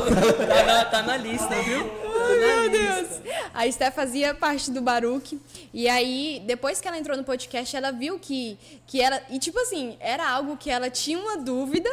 [0.00, 0.46] Caleb!
[0.46, 1.78] Tá na, tá na lista, viu?
[1.80, 3.08] Meu Deus!
[3.54, 5.40] A Esté fazia parte do Baruque.
[5.72, 9.22] E aí, depois que ela entrou no podcast, ela viu que, que ela.
[9.30, 11.90] E tipo assim, era algo que ela tinha uma dúvida.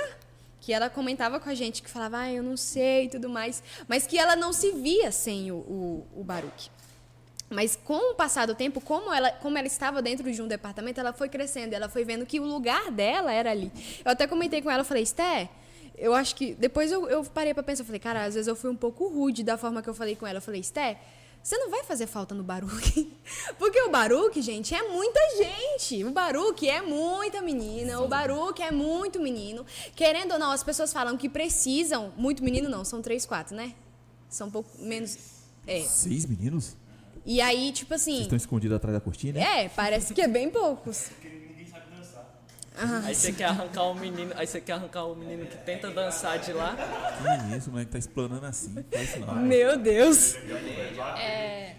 [0.61, 3.63] Que ela comentava com a gente, que falava, ah, eu não sei e tudo mais.
[3.87, 6.69] Mas que ela não se via sem o, o, o Baruque.
[7.49, 10.99] Mas com o passar do tempo, como ela, como ela estava dentro de um departamento,
[10.99, 13.71] ela foi crescendo, ela foi vendo que o lugar dela era ali.
[14.05, 15.49] Eu até comentei com ela, falei, Esté,
[15.97, 16.53] eu acho que.
[16.53, 19.43] Depois eu, eu parei pra pensar, falei, cara, às vezes eu fui um pouco rude
[19.43, 20.37] da forma que eu falei com ela.
[20.37, 20.99] Eu falei, Esté,
[21.41, 23.11] você não vai fazer falta no Baruque?
[23.57, 26.03] Porque o Baruque, gente, é muita gente.
[26.03, 29.65] O Baruque é muita menina, o Baruque é muito menino.
[29.95, 32.13] Querendo ou não, as pessoas falam que precisam.
[32.17, 33.73] Muito menino não, são três, quatro, né?
[34.29, 35.17] São um pouco menos.
[35.65, 35.81] É.
[35.81, 36.75] Seis meninos?
[37.25, 38.21] E aí, tipo Vocês assim.
[38.21, 39.39] estão escondidos atrás da cortina?
[39.39, 41.09] É, parece que é bem poucos.
[43.05, 46.39] Aí você quer arrancar o menino, aí você quer arrancar o menino que tenta dançar
[46.39, 46.75] de lá.
[47.49, 48.73] Que isso, o moleque tá explanando assim.
[49.25, 49.35] Não.
[49.35, 50.35] Meu Deus.
[51.17, 51.75] É,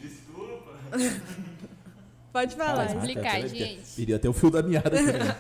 [2.32, 2.86] Pode falar.
[2.86, 4.00] Vou explicar, gente.
[4.00, 5.12] Iria até o fio da meada aqui.
[5.12, 5.36] né?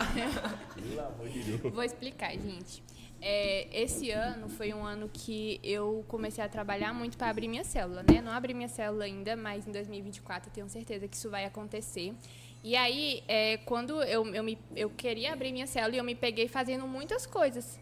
[1.72, 2.82] Vou explicar, gente.
[3.22, 7.64] É, esse ano foi um ano que eu comecei a trabalhar muito para abrir minha
[7.64, 8.20] célula, né?
[8.22, 12.14] Não abri minha célula ainda, mas em 2024 eu tenho certeza que isso vai acontecer.
[12.62, 16.46] E aí, é, quando eu, eu, me, eu queria abrir minha célula, eu me peguei
[16.46, 17.80] fazendo muitas coisas.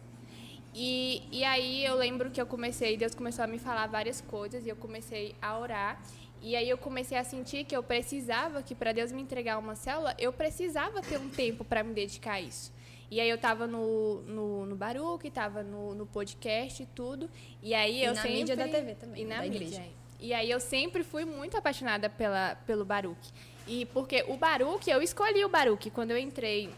[0.73, 4.65] E, e aí eu lembro que eu comecei, Deus começou a me falar várias coisas
[4.65, 6.01] e eu comecei a orar.
[6.41, 9.75] E aí eu comecei a sentir que eu precisava, que para Deus me entregar uma
[9.75, 12.71] célula, eu precisava ter um tempo para me dedicar a isso.
[13.11, 17.29] E aí eu estava no, no, no Baruque, estava no, no podcast e tudo.
[17.61, 18.37] E aí E eu na sempre...
[18.37, 19.57] mídia da TV também, E na da mídia.
[19.57, 19.81] igreja.
[19.81, 19.89] é.
[20.21, 23.31] E aí eu sempre fui muito apaixonada pela, pelo Baruque.
[23.69, 25.91] E porque o Baruque, eu escolhi o Baruque.
[25.91, 26.71] Quando eu entrei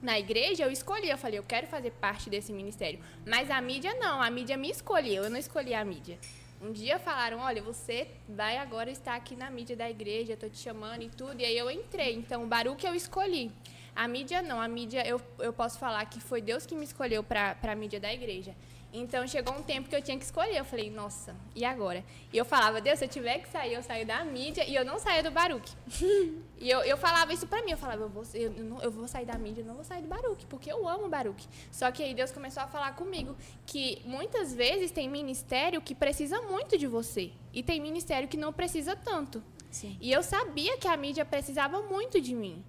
[0.00, 1.10] na igreja, eu escolhi.
[1.10, 3.00] Eu falei, eu quero fazer parte desse ministério.
[3.26, 6.16] Mas a mídia não, a mídia me escolheu, eu não escolhi a mídia.
[6.62, 10.58] Um dia falaram, olha, você vai agora estar aqui na mídia da igreja, tô te
[10.58, 11.40] chamando e tudo.
[11.40, 12.14] E aí eu entrei.
[12.14, 13.50] Então, o Baruque eu escolhi.
[13.96, 17.24] A mídia não, a mídia eu, eu posso falar que foi Deus que me escolheu
[17.24, 18.54] para a mídia da igreja.
[18.92, 20.56] Então chegou um tempo que eu tinha que escolher.
[20.56, 22.04] Eu falei, nossa, e agora?
[22.32, 24.84] E eu falava, Deus, se eu tiver que sair, eu saio da mídia e eu
[24.84, 25.72] não saio do Baruque.
[26.58, 29.06] e eu, eu falava isso pra mim, eu falava, eu vou, eu, não, eu vou
[29.06, 31.46] sair da mídia, eu não vou sair do Baruque, porque eu amo o Baruque.
[31.70, 36.40] Só que aí Deus começou a falar comigo que muitas vezes tem ministério que precisa
[36.42, 37.30] muito de você.
[37.52, 39.42] E tem ministério que não precisa tanto.
[39.70, 39.96] Sim.
[40.00, 42.64] E eu sabia que a mídia precisava muito de mim.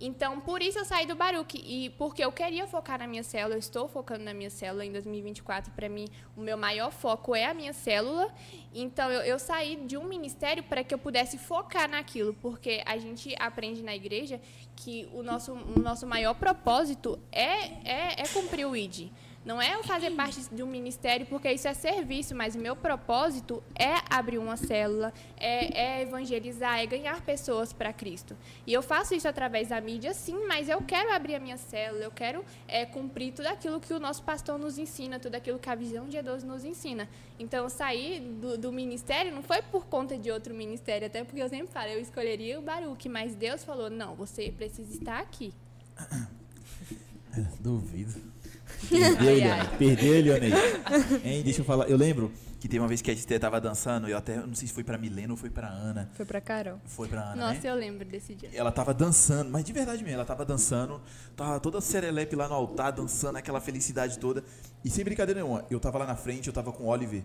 [0.00, 1.58] Então, por isso eu saí do Baruque.
[1.58, 4.90] E porque eu queria focar na minha célula, eu estou focando na minha célula em
[4.90, 5.72] 2024.
[5.72, 8.32] Para mim, o meu maior foco é a minha célula.
[8.74, 12.32] Então, eu, eu saí de um ministério para que eu pudesse focar naquilo.
[12.40, 14.40] Porque a gente aprende na igreja
[14.74, 19.10] que o nosso, o nosso maior propósito é, é, é cumprir o ID.
[19.42, 22.76] Não é eu fazer parte de um ministério, porque isso é serviço, mas o meu
[22.76, 28.36] propósito é abrir uma célula, é, é evangelizar, é ganhar pessoas para Cristo.
[28.66, 32.04] E eu faço isso através da mídia, sim, mas eu quero abrir a minha célula,
[32.04, 35.70] eu quero é, cumprir tudo aquilo que o nosso pastor nos ensina, tudo aquilo que
[35.70, 37.08] a visão de Deus nos ensina.
[37.38, 41.48] Então, sair do, do ministério não foi por conta de outro ministério, até porque eu
[41.48, 45.54] sempre falo, eu escolheria o Baruque, mas Deus falou, não, você precisa estar aqui.
[47.58, 48.39] Duvido.
[48.88, 49.68] Perdeu, Eliane.
[49.78, 50.52] Perdeu, Eliane.
[51.24, 51.88] Hein, deixa eu falar.
[51.88, 54.68] Eu lembro que teve uma vez que a gente tava dançando, eu até não sei
[54.68, 56.10] se foi pra Milena ou foi pra Ana.
[56.12, 56.78] Foi pra Carol.
[56.84, 57.70] Foi pra Ana, Nossa, né?
[57.70, 58.50] eu lembro desse dia.
[58.52, 61.00] Ela tava dançando, mas de verdade mesmo, ela tava dançando,
[61.34, 64.44] tava toda serelepe lá no altar, dançando aquela felicidade toda.
[64.84, 67.22] E sem brincadeira nenhuma, eu tava lá na frente, eu tava com o Oliver.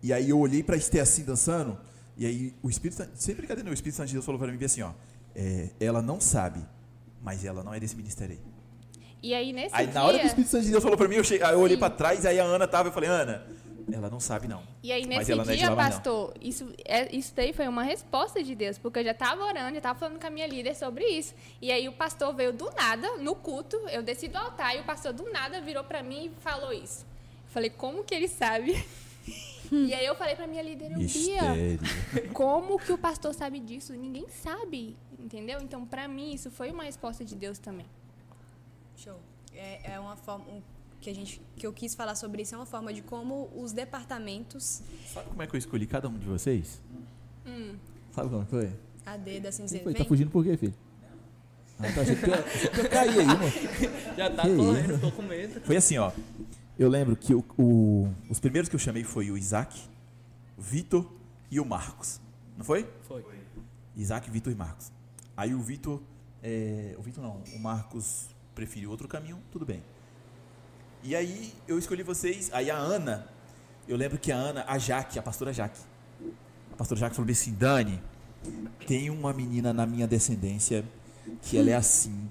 [0.00, 1.76] E aí eu olhei pra Esther assim, dançando,
[2.16, 4.50] e aí o Espírito Santo, sem brincadeira nenhuma, o Espírito Santo de Deus falou pra
[4.50, 4.92] mim assim, ó,
[5.34, 6.64] é, ela não sabe,
[7.20, 8.59] mas ela não é desse ministério aí.
[9.22, 9.94] E aí, nesse Aí dia...
[9.94, 11.76] na hora que o Espírito Santo de Deus falou pra mim, eu, cheguei, eu olhei
[11.76, 13.46] pra trás, aí a Ana tava, eu falei, Ana,
[13.92, 14.62] ela não sabe não.
[14.82, 15.96] E aí, Mas nesse ela não é de dia, lá mais não.
[15.96, 19.70] pastor, isso, é, isso daí foi uma resposta de Deus, porque eu já estava orando,
[19.72, 21.34] já estava falando com a minha líder sobre isso.
[21.60, 24.84] E aí, o pastor veio do nada, no culto, eu desci do altar, e o
[24.84, 27.04] pastor do nada virou para mim e falou isso.
[27.46, 28.82] Eu falei, como que ele sabe?
[29.70, 31.42] e aí, eu falei para minha líder, Bia,
[32.32, 33.92] como que o pastor sabe disso?
[33.92, 35.60] Ninguém sabe, entendeu?
[35.60, 37.86] Então, para mim, isso foi uma resposta de Deus também.
[39.02, 39.18] Show.
[39.54, 40.60] É, é uma forma um,
[41.00, 43.72] que a gente que eu quis falar sobre isso é uma forma de como os
[43.72, 44.82] departamentos
[45.12, 46.80] Sabe como é que eu escolhi cada um de vocês?
[48.14, 48.66] Sabe como foi?
[49.06, 49.94] a assim Quem dizer, foi?
[49.94, 50.74] Tá fugindo por quê, filho?
[51.78, 53.40] Ah, achando que eu, achei que eu caí aí, mano.
[54.16, 55.60] Já tá correndo, tô com medo.
[55.62, 56.12] Foi assim, ó.
[56.78, 59.80] Eu lembro que o, o- os primeiros que eu chamei foi o Isaac,
[60.58, 61.10] o Vitor
[61.50, 62.20] e o Marcos.
[62.58, 62.86] Não foi?
[63.02, 63.24] Foi.
[63.96, 64.92] Isaac, Vitor e Marcos.
[65.34, 66.02] Aí o Vitor.
[66.42, 69.82] é, o Vitor não, o Marcos preferiu outro caminho, tudo bem.
[71.02, 72.50] E aí eu escolhi vocês.
[72.52, 73.26] Aí a Ana,
[73.88, 75.80] eu lembro que a Ana, a Jaque, a pastora Jaque.
[76.72, 78.00] A pastora Jaque falou assim: Dani,
[78.86, 80.84] tem uma menina na minha descendência
[81.42, 82.30] que ela é assim,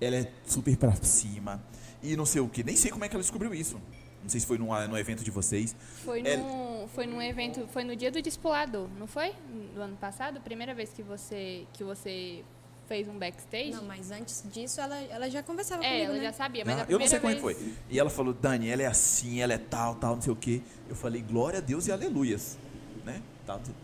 [0.00, 1.62] ela é super pra cima
[2.02, 2.62] e não sei o que.
[2.62, 3.80] Nem sei como é que ela descobriu isso.
[4.22, 5.74] Não sei se foi num, num evento de vocês.
[6.04, 9.32] Foi, É- num, foi num evento, foi no dia do discipulador, não foi?
[9.74, 10.40] Do ano passado?
[10.42, 12.44] Primeira vez que você, que você
[12.90, 13.70] fez um backstage?
[13.70, 16.24] Não, mas antes disso ela, ela já conversava é, comigo, ela né?
[16.24, 17.56] já sabia, mas Ah, a eu não sei como é que vez...
[17.56, 17.72] foi.
[17.88, 20.60] E ela falou, Dani, ela é assim, ela é tal, tal, não sei o quê.
[20.88, 22.58] Eu falei, glória a Deus e aleluias.
[23.04, 23.22] Né?
[23.46, 23.76] Tal, tudo.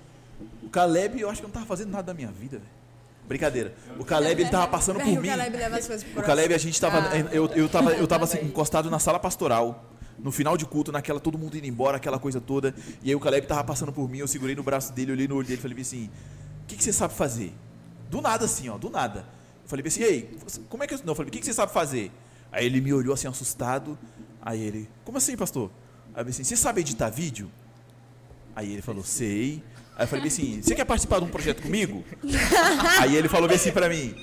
[0.61, 2.71] O Caleb, eu acho que eu não tava fazendo nada da minha vida, velho.
[3.29, 3.75] Brincadeira.
[3.97, 5.29] O Caleb, ele tava passando por o mim.
[5.29, 6.99] Caleb leva as coisas pro O Caleb, a gente tava.
[6.99, 9.85] Ah, eu, eu tava, eu tava assim, encostado na sala pastoral.
[10.19, 12.75] No final de culto, naquela, todo mundo indo embora, aquela coisa toda.
[13.05, 15.37] E aí o Caleb tava passando por mim, eu segurei no braço dele, olhei no
[15.37, 16.11] olho dele e falei assim:
[16.65, 17.53] O que, que você sabe fazer?
[18.11, 19.21] Do nada, assim, ó, do nada.
[19.63, 20.39] Eu falei assim, ei,
[20.69, 20.99] como é que eu.
[20.99, 22.11] Não, eu falei, o que, que você sabe fazer?
[22.53, 23.99] Aí ele me olhou assim, assustado.
[24.41, 25.71] Aí ele, como assim, pastor?
[26.15, 27.51] Aí eu falei assim, você sabe editar vídeo?
[28.55, 29.63] Aí ele falou, sei.
[29.97, 32.05] Aí eu falei assim, você quer participar de um projeto comigo?
[33.01, 34.15] Aí ele falou bem assim pra mim.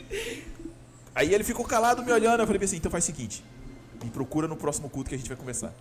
[1.14, 2.40] Aí ele ficou calado me olhando.
[2.40, 3.44] Eu falei assim, então faz o seguinte,
[4.04, 5.74] me procura no próximo culto que a gente vai conversar.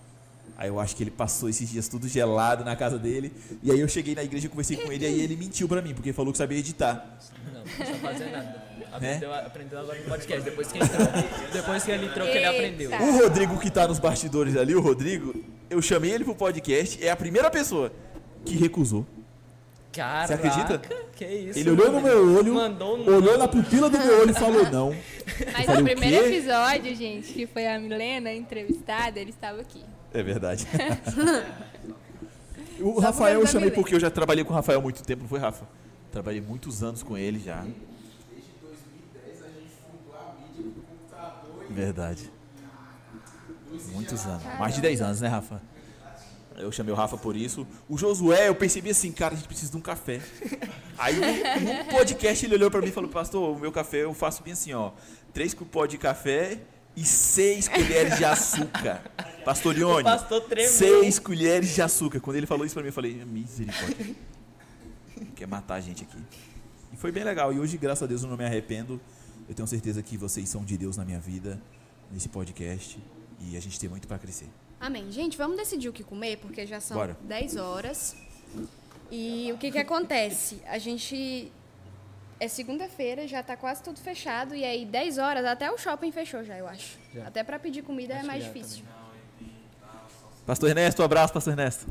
[0.62, 3.32] Aí eu acho que ele passou esses dias tudo gelado na casa dele.
[3.64, 5.04] E aí eu cheguei na igreja e conversei com ele.
[5.04, 7.18] E aí ele mentiu pra mim, porque ele falou que sabia editar.
[7.52, 8.62] Não, não precisa fazer nada.
[9.00, 9.14] Né?
[9.16, 11.08] Aprendeu, aprendeu agora no podcast, depois que entrou.
[11.52, 12.90] Depois que ele entrou, que ele aprendeu.
[12.92, 15.34] O Rodrigo que tá nos bastidores ali, o Rodrigo,
[15.68, 17.92] eu chamei ele pro podcast, é a primeira pessoa
[18.44, 19.04] que recusou.
[19.92, 20.78] Caraca, Você acredita?
[21.16, 21.58] Que isso?
[21.58, 24.96] Ele olhou no meu olho, um olhou na pupila do meu olho e falou não.
[25.52, 29.60] Mas falei, no "O primeiro quê?" episódio, gente, que foi a Milena entrevistada, ele estava
[29.60, 29.82] aqui.
[30.14, 30.66] É verdade.
[32.80, 34.82] o Só Rafael eu porque eu chamei porque eu já trabalhei com o Rafael há
[34.82, 35.66] muito tempo, não foi, Rafa?
[36.10, 37.64] Trabalhei muitos anos com ele já.
[41.70, 42.30] Verdade.
[43.92, 44.42] Muitos anos.
[44.58, 45.62] Mais de 10 anos, né, Rafa?
[46.56, 47.66] Eu chamei o Rafa por isso.
[47.88, 50.20] O Josué, eu percebi assim, cara, a gente precisa de um café.
[50.98, 54.12] Aí no, no podcast ele olhou pra mim e falou, pastor, o meu café eu
[54.12, 54.90] faço bem assim, ó.
[55.32, 56.60] Três cupós de café
[56.96, 59.02] e seis colheres de açúcar.
[59.44, 60.70] Pastor Ione, O pastor tremeu.
[60.70, 62.20] seis colheres de açúcar.
[62.20, 64.14] Quando ele falou isso pra mim, eu falei, misericórdia.
[65.34, 66.16] Quer matar a gente aqui.
[66.92, 67.52] E foi bem legal.
[67.52, 69.00] E hoje, graças a Deus, eu não me arrependo.
[69.48, 71.60] Eu tenho certeza que vocês são de Deus na minha vida,
[72.12, 72.98] nesse podcast.
[73.40, 74.46] E a gente tem muito pra crescer.
[74.78, 75.10] Amém.
[75.10, 77.16] Gente, vamos decidir o que comer, porque já são Bora.
[77.22, 78.14] 10 horas.
[79.10, 80.60] E o que que acontece?
[80.66, 81.50] A gente.
[82.42, 84.52] É segunda-feira, já tá quase tudo fechado.
[84.52, 86.98] E aí, 10 horas, até o shopping fechou já, eu acho.
[87.14, 87.28] Já.
[87.28, 88.84] Até pra pedir comida é Acho mais que já difícil.
[90.44, 91.86] Pastor Ernesto, um abraço, Pastor Ernesto.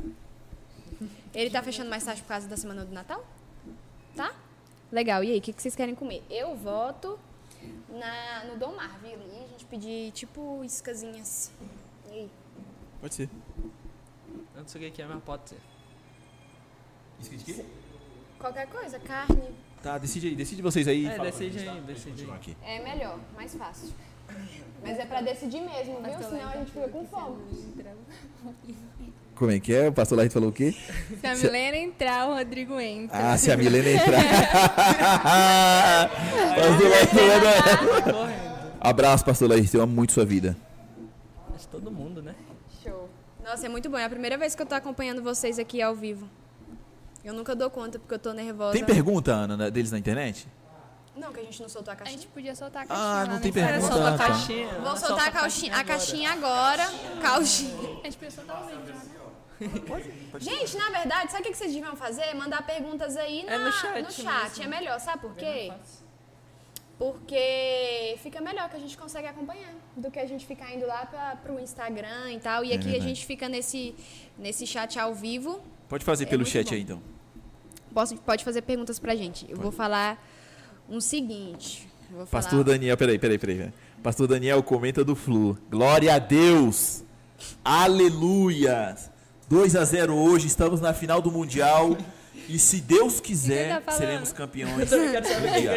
[1.32, 3.24] Ele tá fechando mais tarde por causa da semana do Natal?
[4.14, 4.34] Tá?
[4.92, 5.24] Legal.
[5.24, 6.22] E aí, o que, que vocês querem comer?
[6.28, 7.18] Eu voto
[7.88, 9.12] na, no Dom Mar, viu?
[9.12, 11.50] E a gente pedir, tipo, iscazinhas.
[12.10, 12.30] E aí?
[13.00, 13.30] Pode ser.
[14.54, 15.60] Eu não sei o que é, mas pode ser.
[18.38, 19.71] Qualquer coisa, carne.
[19.82, 21.06] Tá, decide aí, decide vocês aí.
[21.06, 21.86] É, fala decide gente, aí, tá?
[21.86, 22.30] Decide aí.
[22.30, 22.56] aqui.
[22.64, 23.88] É melhor, mais fácil.
[24.82, 26.02] Mas é pra decidir mesmo, viu?
[26.02, 27.36] Pastor Senão a gente fica com fome.
[29.34, 29.88] Como é que é?
[29.88, 30.72] O pastor Larito falou o quê?
[31.20, 33.32] Se a Milena entrar, o Rodrigo entra.
[33.32, 34.22] Ah, se a Milena entrar.
[36.54, 38.12] pastor Larito.
[38.12, 38.52] Correndo.
[38.80, 39.76] Abraço, pastor Larito.
[39.76, 40.56] Eu amo muito sua vida.
[41.54, 42.34] Acho todo mundo, né?
[42.84, 43.08] Show.
[43.44, 43.98] Nossa, é muito bom.
[43.98, 46.28] É a primeira vez que eu tô acompanhando vocês aqui ao vivo.
[47.24, 48.72] Eu nunca dou conta porque eu tô nervosa.
[48.72, 50.46] Tem pergunta, Ana, né, deles na internet?
[51.14, 52.18] Não, que a gente não soltou a A caixinha.
[52.18, 53.72] gente podia soltar a caixinha Ah, lá não no tem Instagram.
[53.72, 53.94] pergunta.
[53.94, 54.26] Solta a tá.
[54.28, 54.68] caixinha.
[54.74, 56.86] Vou Solta soltar a caixinha, a caixinha agora.
[57.20, 57.90] Caixinha.
[58.00, 58.94] A gente podia soltar o vídeo.
[58.94, 60.40] né?
[60.40, 62.34] Gente, na verdade, sabe o que que vocês deviam fazer?
[62.34, 64.58] Mandar perguntas aí na- É no chat no chat.
[64.58, 64.64] mesmo.
[64.64, 65.70] É melhor, sabe por quê?
[66.98, 71.04] Porque fica melhor que a gente consegue acompanhar do que a gente ficar indo lá
[71.06, 72.64] pra, pro Instagram e tal.
[72.64, 73.08] E É aqui a verdade.
[73.08, 73.94] gente fica nesse,
[74.38, 75.60] nesse chat ao vivo.
[75.92, 76.74] Pode fazer É pelo chat bom.
[76.74, 77.02] aí, então.
[77.92, 79.44] Posso, pode fazer perguntas pra gente.
[79.46, 80.26] Eu vou falar
[80.88, 81.86] um seguinte.
[82.10, 83.70] Vou falar, Pastor Daniel, peraí, peraí, peraí.
[84.02, 85.58] Pastor Daniel comenta do Flu.
[85.70, 87.04] Glória a Deus!
[87.62, 88.96] Aleluia!
[89.50, 91.98] 2 a 0 hoje, estamos na final do Mundial.
[92.48, 94.88] E se Deus quiser, Quem tá seremos campeões.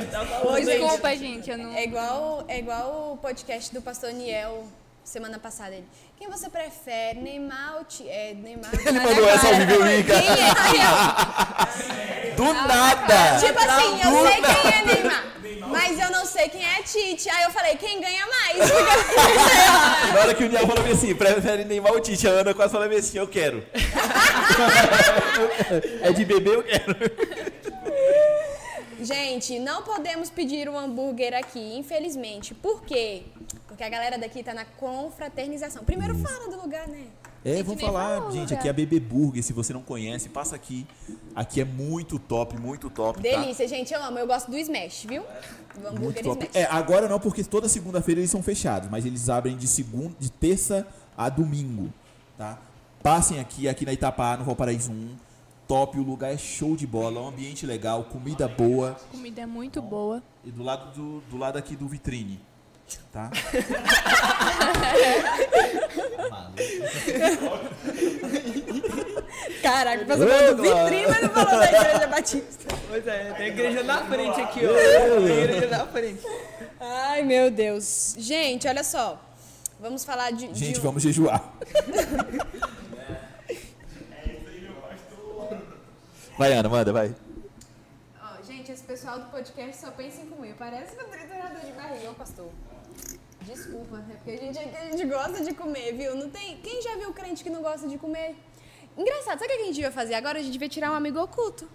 [0.10, 0.60] Tá.
[0.62, 1.74] Desculpa, gente, eu não...
[1.74, 4.66] É igual, é igual o podcast do pastor Niel
[5.06, 5.74] semana passada.
[5.74, 5.86] Ele,
[6.18, 7.20] quem você prefere?
[7.20, 8.72] Neymar ou Ti- é, Neymar?
[8.86, 10.22] Ele mandou essa ao vivo, cara.
[10.22, 12.36] Quem é Tiel?
[12.36, 13.40] Do nada!
[13.40, 14.56] Tipo assim, eu Do sei nada.
[14.56, 15.24] quem é Neymar,
[15.70, 17.30] mas eu não sei quem é Tite.
[17.30, 18.58] Aí eu falei, quem ganha mais?
[20.14, 22.90] Na hora que o Niel falou assim, prefere Neymar ou Tite, a Ana quase falou
[22.98, 23.66] assim, eu quero.
[26.02, 26.96] é de bebê, eu quero.
[29.00, 32.54] Gente, não podemos pedir um hambúrguer aqui, infelizmente.
[32.56, 33.24] Por quê?
[33.76, 35.84] Porque a galera daqui tá na confraternização.
[35.84, 37.08] Primeiro fala do lugar, né?
[37.44, 38.60] É, vamos falar, falou, gente, cara.
[38.60, 40.88] aqui é a Bebê Burger, se você não conhece, passa aqui.
[41.36, 43.22] Aqui é muito top, muito top, tá?
[43.22, 44.18] Delícia, gente, eu amo.
[44.18, 45.24] Eu gosto do Smash, viu?
[45.74, 46.46] Do Muito hambúrguer top.
[46.46, 46.56] Smash.
[46.56, 50.32] É, agora não, porque toda segunda-feira eles são fechados, mas eles abrem de segunda, de
[50.32, 51.94] terça a domingo,
[52.38, 52.58] tá?
[53.04, 55.16] Passem aqui, aqui na Itapá, no Valparaíso 1.
[55.68, 58.96] Top, o lugar é show de bola, um ambiente legal, comida boa.
[59.12, 60.24] Comida é muito boa.
[60.46, 62.40] E do lado, do, do lado aqui do vitrine,
[63.12, 63.30] tá?
[69.62, 72.76] Caraca, Ô, falou do vitrine, mas não falou da Igreja Batista.
[72.88, 74.74] Pois é, tem a igreja na frente aqui, ó.
[74.74, 76.22] Tem a igreja na frente.
[76.80, 78.16] Ai, meu Deus.
[78.18, 79.20] Gente, olha só.
[79.80, 80.48] Vamos falar de.
[80.48, 81.54] de Gente, um- vamos jejuar.
[86.38, 87.16] Vai, Ana, manda, vai.
[88.22, 90.54] Ó, gente, esse pessoal do podcast só pensa em comer.
[90.60, 92.50] Parece um triturador de barriga, pastor.
[93.46, 96.16] Desculpa, é porque a gente, a gente gosta de comer, viu?
[96.16, 96.58] Não tem.
[96.58, 98.36] Quem já viu crente que não gosta de comer?
[98.98, 100.40] Engraçado, sabe o que a gente devia fazer agora?
[100.40, 101.70] A gente devia tirar um amigo oculto.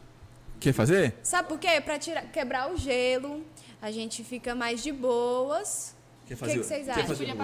[0.59, 1.15] Quer fazer?
[1.23, 1.81] Sabe por quê?
[1.81, 3.45] Pra tirar, quebrar o gelo,
[3.81, 5.95] a gente fica mais de boas.
[6.31, 7.07] Quer O que, vocês acham?
[7.07, 7.37] Passar, Meu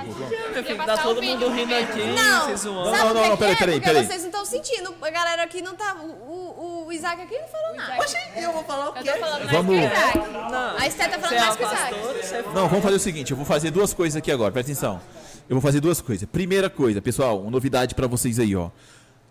[0.62, 2.90] podia tá o todo mundo rindo aqui, Não, zoando.
[2.92, 3.56] Não, não, não, peraí, é?
[3.56, 4.06] peraí, Porque peraí.
[4.06, 4.94] vocês não estão sentindo.
[5.02, 5.96] A galera aqui não tá.
[5.96, 8.00] O, Isaac aqui não falou nada.
[8.00, 9.74] Oxi, eu vou falar o Eu tô falando mais Vamos.
[9.76, 10.18] que o Isaac.
[10.52, 11.94] Não, A Esté tá falando é mais que o Isaac.
[12.34, 15.00] é Não, vamos fazer o seguinte, eu vou fazer duas coisas aqui agora, presta atenção.
[15.48, 16.28] Eu vou fazer duas coisas.
[16.28, 18.70] Primeira coisa, pessoal, uma novidade pra vocês aí, ó.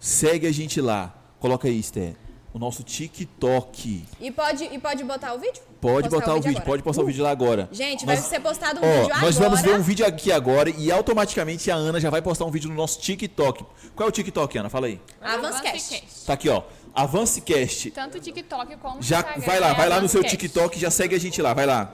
[0.02, 1.14] Segue a gente lá.
[1.40, 2.14] Coloca aí, Esté.
[2.56, 4.06] O nosso TikTok.
[4.18, 5.62] E pode, e pode botar o vídeo?
[5.82, 6.66] Pode Postar botar o vídeo, agora.
[6.66, 7.68] pode postar o vídeo lá agora.
[7.70, 9.50] Gente, vai Nós- ser postado um Ó, vídeo nós agora.
[9.50, 12.70] vamos ver um vídeo aqui agora e automaticamente a Ana já vai postar um vídeo
[12.70, 13.66] no nosso TikTok.
[13.94, 14.70] Qual é o TikTok, Ana?
[14.70, 15.02] Fala aí.
[15.22, 16.02] Avancecast.
[16.26, 16.64] Tá aqui, ó.
[16.94, 17.92] AvanceCast.
[17.92, 19.46] Tanto o TikTok como o Já Instagram.
[19.46, 20.24] vai lá, é vai lá no seu.
[20.24, 21.94] TikTok, já segue a gente lá, vai lá.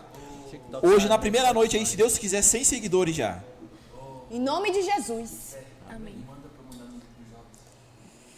[0.84, 3.43] Hoje na primeira noite aí, se Deus quiser, 100 seguidores já.
[4.30, 5.50] Em nome de Jesus.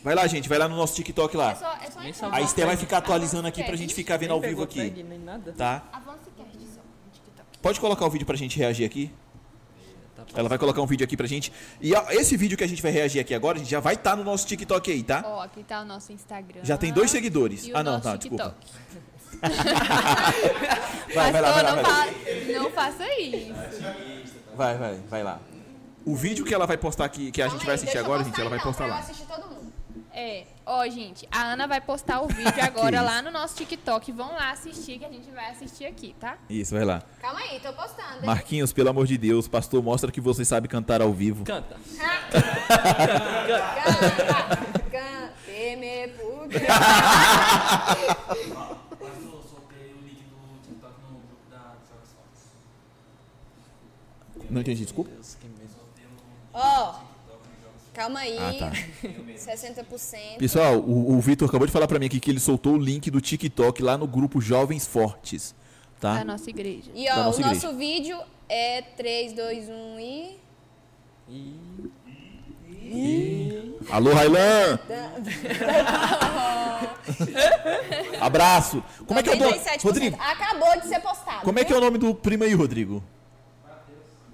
[0.03, 1.55] Vai lá, gente, vai lá no nosso TikTok É lá.
[1.55, 2.33] só, é só Nem entrar.
[2.33, 2.41] A.
[2.41, 5.05] Esté vai ficar atualizando aqui pra gente ficar vendo ao vivo aqui,
[5.57, 5.81] tá?
[5.93, 7.57] Avancecast só no TikTok.
[7.61, 9.11] Pode colocar o vídeo pra gente reagir aqui?
[10.15, 11.51] Tá Ela vai colocar um vídeo aqui pra gente.
[11.81, 13.93] E ó, esse vídeo que a gente vai reagir aqui agora, a gente já vai
[13.95, 15.23] estar no nosso TikTok aí, tá?
[15.25, 16.61] Ó, aqui tá o nosso Instagram.
[16.63, 17.65] Já tem dois seguidores.
[17.65, 18.55] E o Ah, não, nosso tá, TikTok.
[18.59, 18.83] desculpa.
[21.13, 22.05] Vai, vai lá, vai lá, não, vai lá.
[22.61, 23.53] não faça isso.
[24.55, 25.39] Vai, vai, vai lá.
[26.05, 28.49] O vídeo que ela vai postar aqui, que a gente vai assistir agora, gente, ela
[28.49, 29.01] vai então, postar lá.
[30.15, 34.11] É, ó, gente, a Ana vai postar o vídeo agora lá no nosso TikTok.
[34.11, 36.37] Vão lá assistir, que a gente vai assistir aqui, tá?
[36.47, 37.01] Isso, vai lá.
[37.19, 38.19] Calma aí, tô postando.
[38.19, 38.25] hein?
[38.25, 41.43] Marquinhos, pelo amor de Deus, pastor, mostra que você sabe cantar ao vivo.
[41.43, 41.77] Canta.
[42.29, 42.41] Canta,
[44.91, 46.59] cante, me pude.
[48.99, 51.57] Pastor, soltei o link do TikTok no grupo da
[51.89, 52.43] Jogos Fortes.
[54.51, 55.09] Não entendi, desculpa.
[55.09, 55.73] Deus, que medo.
[56.53, 56.99] Ó,
[57.93, 58.37] calma aí.
[58.37, 58.71] Ah, tá.
[59.37, 60.37] 60%.
[60.37, 63.09] Pessoal, o, o Vitor acabou de falar pra mim aqui que ele soltou o link
[63.11, 65.53] do TikTok lá no grupo Jovens Fortes,
[65.99, 66.15] tá?
[66.15, 66.89] Da nossa igreja.
[66.93, 67.77] E ó, o nossa nosso igreja.
[67.77, 68.19] vídeo
[68.49, 70.37] é 3, 2, 1 e.
[72.85, 73.75] E...
[73.89, 74.77] Alô, Railan!
[78.19, 78.83] Abraço!
[79.07, 79.59] Como é que é o nome?
[79.59, 79.83] 97%.
[79.83, 81.41] Rodrigo, Acabou de ser postado.
[81.43, 83.03] como é que é o nome do primo aí, Rodrigo?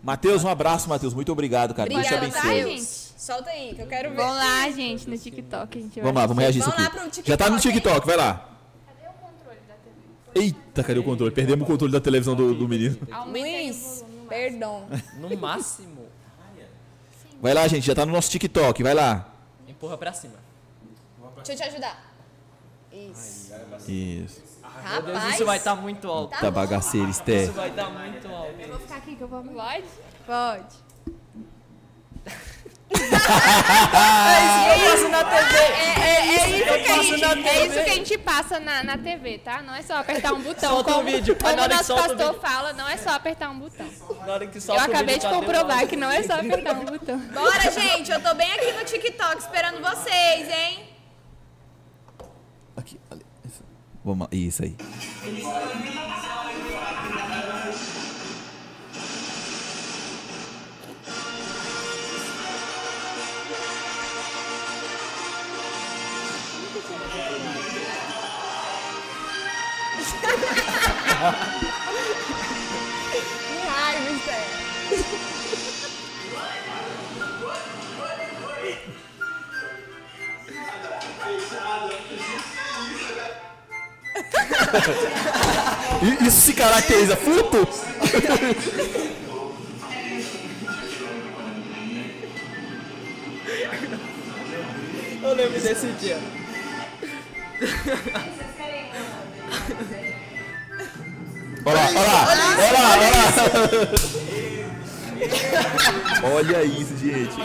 [0.01, 1.13] Matheus, um abraço, Matheus.
[1.13, 1.89] Muito obrigado, cara.
[1.89, 2.77] Deus te Obrigada, tá, abençoe.
[2.77, 3.08] gente?
[3.19, 4.15] Solta aí, que eu quero ver.
[4.15, 5.77] Vão lá, gente, no TikTok.
[5.77, 6.97] A gente vai Vamos lá, vamos reagir isso Vamos lá aqui.
[6.99, 7.59] pro TikTok, Já tá no?
[7.59, 8.49] TikTok, vai lá.
[10.33, 11.29] Eita, cadê o controle?
[11.33, 12.97] Perdemos o controle da televisão do, do menino.
[13.11, 14.87] O Luiz, perdão.
[15.17, 16.07] No máximo,
[17.41, 19.33] Vai lá, gente, já tá no nosso TikTok, vai lá.
[19.67, 20.35] empurra pra cima.
[21.43, 22.13] Deixa eu te ajudar.
[22.89, 23.53] Isso.
[23.85, 24.41] Isso.
[24.91, 25.35] Meu Deus, Rapaz.
[25.35, 26.39] isso vai estar muito alto.
[26.39, 27.43] Tá bagaceiro, Esté.
[27.43, 28.61] Isso vai estar muito alto.
[28.61, 29.83] Eu vou ficar aqui que eu vou Pode?
[30.25, 30.88] Pode.
[32.91, 35.57] Eu passo na TV.
[35.57, 38.83] É, é, é isso Eu que a gente, é isso que a gente passa na,
[38.83, 39.61] na TV, tá?
[39.61, 40.69] Não é só apertar um botão.
[40.69, 41.35] Solta o como, vídeo.
[41.35, 42.41] Aí Como na o hora que nosso o pastor vídeo.
[42.41, 43.87] fala, não é só apertar um botão.
[44.25, 46.33] Na hora que Eu solta o acabei vídeo, de o comprovar que não é só
[46.33, 47.17] apertar um botão.
[47.19, 48.11] Bora, gente.
[48.11, 50.89] Eu tô bem aqui no TikTok esperando vocês, hein?
[52.75, 53.25] Aqui, ali.
[53.45, 53.63] Isso.
[54.03, 54.27] Vamos.
[54.31, 54.75] Isso aí.
[86.21, 87.67] Isso se caracteriza furto?
[95.21, 96.17] Eu lembro desse dia.
[101.69, 102.25] Olha lá, olha lá,
[102.57, 103.29] olha lá, olha lá.
[106.35, 107.37] Olha isso, gente.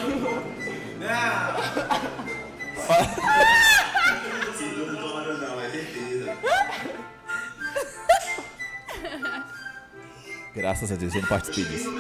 [10.55, 11.93] Graças a Deus, eu não participei disso.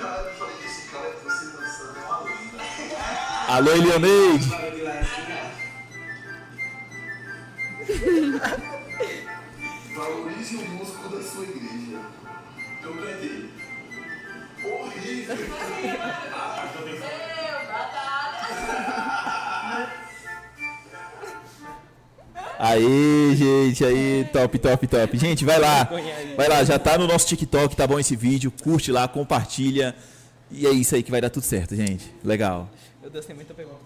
[3.48, 4.63] Alô, Elioneide.
[22.58, 25.18] Aí, gente, aí, top, top, top.
[25.18, 25.88] Gente, vai lá.
[26.36, 28.50] Vai lá, já tá no nosso TikTok, tá bom esse vídeo?
[28.62, 29.94] Curte lá, compartilha.
[30.50, 32.14] E é isso aí que vai dar tudo certo, gente.
[32.24, 32.70] Legal.
[33.02, 33.84] Meu Deus, tem muita pergunta.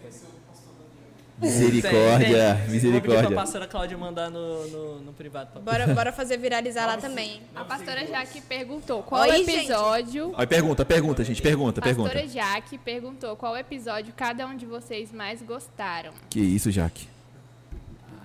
[1.40, 2.40] Misericórdia, Tem, tem.
[2.42, 3.30] Vou pedir pra misericórdia.
[3.36, 5.50] pastora Cláudia mandar no, no, no privado.
[5.52, 5.60] Pra...
[5.60, 7.40] Bora, bora fazer viralizar lá também.
[7.54, 9.50] A pastora Jaque perguntou qual Oi, gente.
[9.50, 10.34] episódio.
[10.36, 12.10] Aí, pergunta, pergunta, gente, pergunta, pergunta.
[12.10, 16.12] Pastora Jaque perguntou qual episódio cada um de vocês mais gostaram.
[16.28, 17.08] Que isso, Jaque?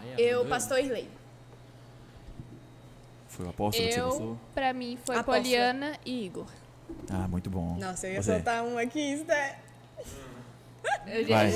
[0.01, 1.07] Ai, Eu, pastor Irley.
[3.28, 4.38] Foi o apóstolo que você Eu, gostou?
[4.53, 5.38] pra mim, foi Apóstola.
[5.38, 6.45] Poliana e Igor.
[7.09, 7.76] Ah, muito bom.
[7.80, 8.34] Nossa, eu ia Você.
[8.34, 9.55] soltar um aqui, Esther.
[11.08, 11.52] Eu já- Vai.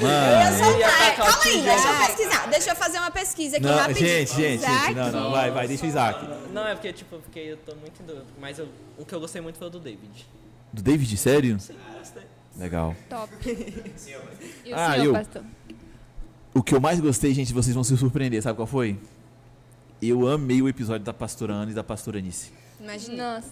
[0.00, 0.78] Mano.
[0.78, 2.46] Ia atacar o Calma aí, deixa eu pesquisar.
[2.48, 4.06] Deixa eu fazer uma pesquisa aqui Não, rapidinho.
[4.08, 6.26] gente, gente, gente, não, não, vai, vai, deixa o Isaac.
[6.52, 8.24] Não, é porque, tipo, eu fiquei, eu tô muito em dúvida.
[8.40, 10.26] Mas eu, o que eu gostei muito foi o do David.
[10.72, 11.58] Do David, sério?
[11.60, 12.22] Sim, gostei.
[12.56, 12.94] Legal.
[13.08, 13.32] Top.
[14.64, 15.12] E o Ah, senhor, eu.
[15.12, 15.42] pastor?
[16.54, 18.98] O que eu mais gostei, gente, vocês vão se surpreender, sabe qual foi?
[20.00, 22.52] Eu amei o episódio da pastora Ana e da pastora Anice.
[22.80, 23.34] Imagina.
[23.34, 23.48] Nossa.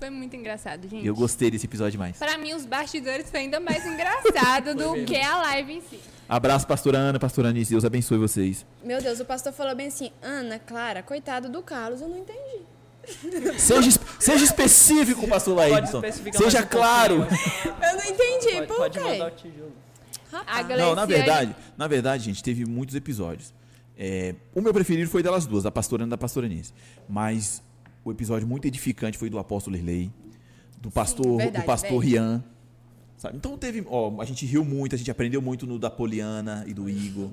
[0.00, 1.06] Foi muito engraçado, gente.
[1.06, 2.16] Eu gostei desse episódio demais.
[2.16, 5.06] Pra mim, os bastidores foi ainda mais engraçado do mesmo.
[5.06, 6.00] que a live em si.
[6.26, 7.72] Abraço, pastora Ana, pastora Anice.
[7.72, 8.64] Deus abençoe vocês.
[8.82, 12.62] Meu Deus, o pastor falou bem assim, Ana, Clara, coitado do Carlos, eu não entendi.
[13.58, 17.14] Seja, seja específico, pastor especificar Seja mais um claro.
[17.66, 19.04] Eu não entendi, Pode, por pode quê?
[19.04, 19.72] mandar o tijolo.
[20.46, 20.62] A.
[20.62, 23.54] Não, na verdade, na verdade, gente, teve muitos episódios.
[23.98, 26.72] É, o meu preferido foi delas duas, da pastora Ana e da pastora Anice.
[27.08, 27.62] Mas
[28.04, 30.10] o episódio muito edificante foi do apóstolo Irley,
[30.80, 31.98] do pastor, verdade, do pastor.
[31.98, 32.44] Rian.
[33.16, 33.36] Sabe?
[33.36, 36.72] Então teve, ó, a gente riu muito, a gente aprendeu muito no da Poliana e
[36.72, 37.28] do Igor.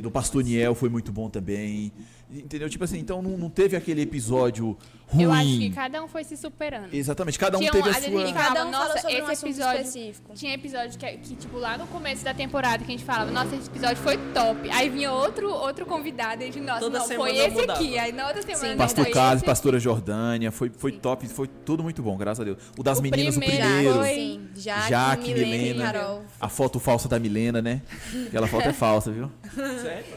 [0.00, 1.90] Do pastor Niel foi muito bom também.
[2.32, 2.68] Entendeu?
[2.70, 4.76] Tipo assim, então não, não teve aquele episódio
[5.06, 5.24] ruim.
[5.24, 6.88] Eu acho que cada um foi se superando.
[6.92, 8.26] Exatamente, cada um Tinha teve um- a sua.
[8.26, 10.32] gente Cada um nossa, sobre um esse assunto episódio específico.
[10.34, 13.54] Tinha episódio que, que, tipo, lá no começo da temporada que a gente falava, nossa,
[13.54, 14.70] esse episódio foi top.
[14.70, 17.72] Aí vinha outro, outro convidado e a gente, nossa, Toda não, foi esse mudava.
[17.78, 17.98] aqui.
[17.98, 22.02] Aí na outra semana não Pastor Carlos, pastora Jordânia, foi, foi top, foi tudo muito
[22.02, 22.56] bom, graças a Deus.
[22.78, 23.94] O das O meninas, primeiro o primeiro.
[23.98, 26.32] foi- Sim, Jaque, Jaque, Milena, e.
[26.40, 27.82] A foto falsa da Milena, né?
[28.28, 29.30] Aquela foto é falsa, viu?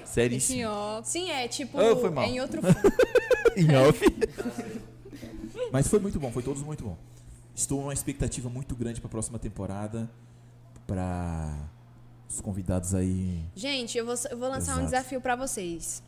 [0.06, 0.40] Sério?
[0.40, 1.02] Senhor.
[1.04, 2.26] Sim, é tipo Ah, foi mal.
[2.26, 2.62] em outro.
[3.56, 4.04] Em off.
[5.72, 6.98] Mas foi muito bom, foi todos muito bom.
[7.56, 10.10] Estou numa expectativa muito grande para a próxima temporada.
[10.86, 11.56] Para
[12.30, 13.44] os convidados aí.
[13.56, 14.86] Gente, eu vou, eu vou lançar um Exato.
[14.92, 16.04] desafio pra vocês.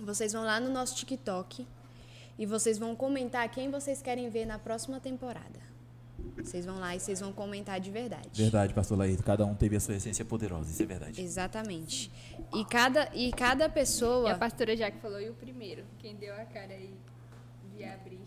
[0.00, 1.66] Vocês vão lá no nosso TikTok
[2.38, 5.71] e vocês vão comentar quem vocês querem ver na próxima temporada.
[6.36, 8.28] Vocês vão lá e vocês vão comentar de verdade.
[8.34, 9.22] Verdade, pastor Laírto.
[9.22, 11.20] Cada um teve a sua essência poderosa, isso é verdade.
[11.20, 12.10] Exatamente.
[12.54, 14.34] E cada, e cada E a pessoa.
[14.36, 15.84] pastora Jaque falou, e o primeiro?
[15.98, 16.94] Quem deu a cara aí
[17.76, 18.20] de abrir?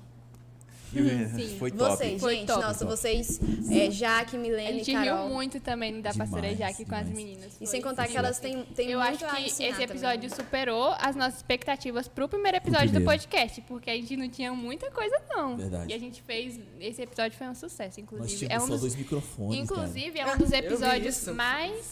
[1.04, 1.58] Sim.
[1.60, 1.96] Foi top.
[1.98, 2.62] Vocês, Foi gente, top.
[2.62, 2.92] nossa, top.
[2.98, 3.40] vocês,
[3.72, 5.26] é, Jaque, A Milene e gente Carol.
[5.28, 7.54] riu muito também da pastora Demais, Jaque com as meninas.
[7.56, 10.30] E Foi sem contar que elas têm, têm Eu muito acho a que esse episódio
[10.30, 10.46] também.
[10.46, 13.06] superou as nossas expectativas pro primeiro episódio do primeiro.
[13.22, 15.58] podcast, porque a gente não tinha muita coisa, não.
[15.58, 15.92] Verdade.
[15.92, 16.60] E a gente fez.
[16.80, 18.38] Esse episódio foi um sucesso, Nós inclusive.
[18.48, 19.60] tínhamos É um só dos, dois microfones.
[19.60, 21.90] inclusive, é um dos episódios mais.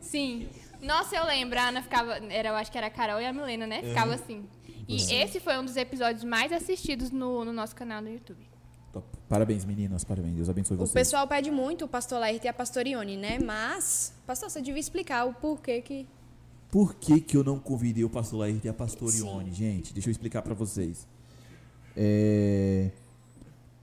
[0.00, 0.48] Sim.
[0.80, 2.18] Nossa, eu lembro, a Ana ficava.
[2.28, 3.82] Era, eu acho que era a Carol e a Milena, né?
[3.82, 4.44] Ficava assim.
[4.96, 8.40] E esse foi um dos episódios mais assistidos no, no nosso canal no YouTube.
[8.92, 9.06] Top.
[9.28, 10.04] Parabéns, meninas.
[10.04, 10.36] Parabéns.
[10.36, 10.92] Deus abençoe O vocês.
[10.92, 13.38] pessoal pede muito o pastor Laerte e a pastor Ione, né?
[13.38, 16.06] Mas, pastor, você devia explicar o porquê que.
[16.70, 19.26] Por que, que eu não convidei o pastor Laírto e a pastora Sim.
[19.26, 19.52] Ione?
[19.52, 21.06] Gente, deixa eu explicar pra vocês.
[21.96, 22.90] É...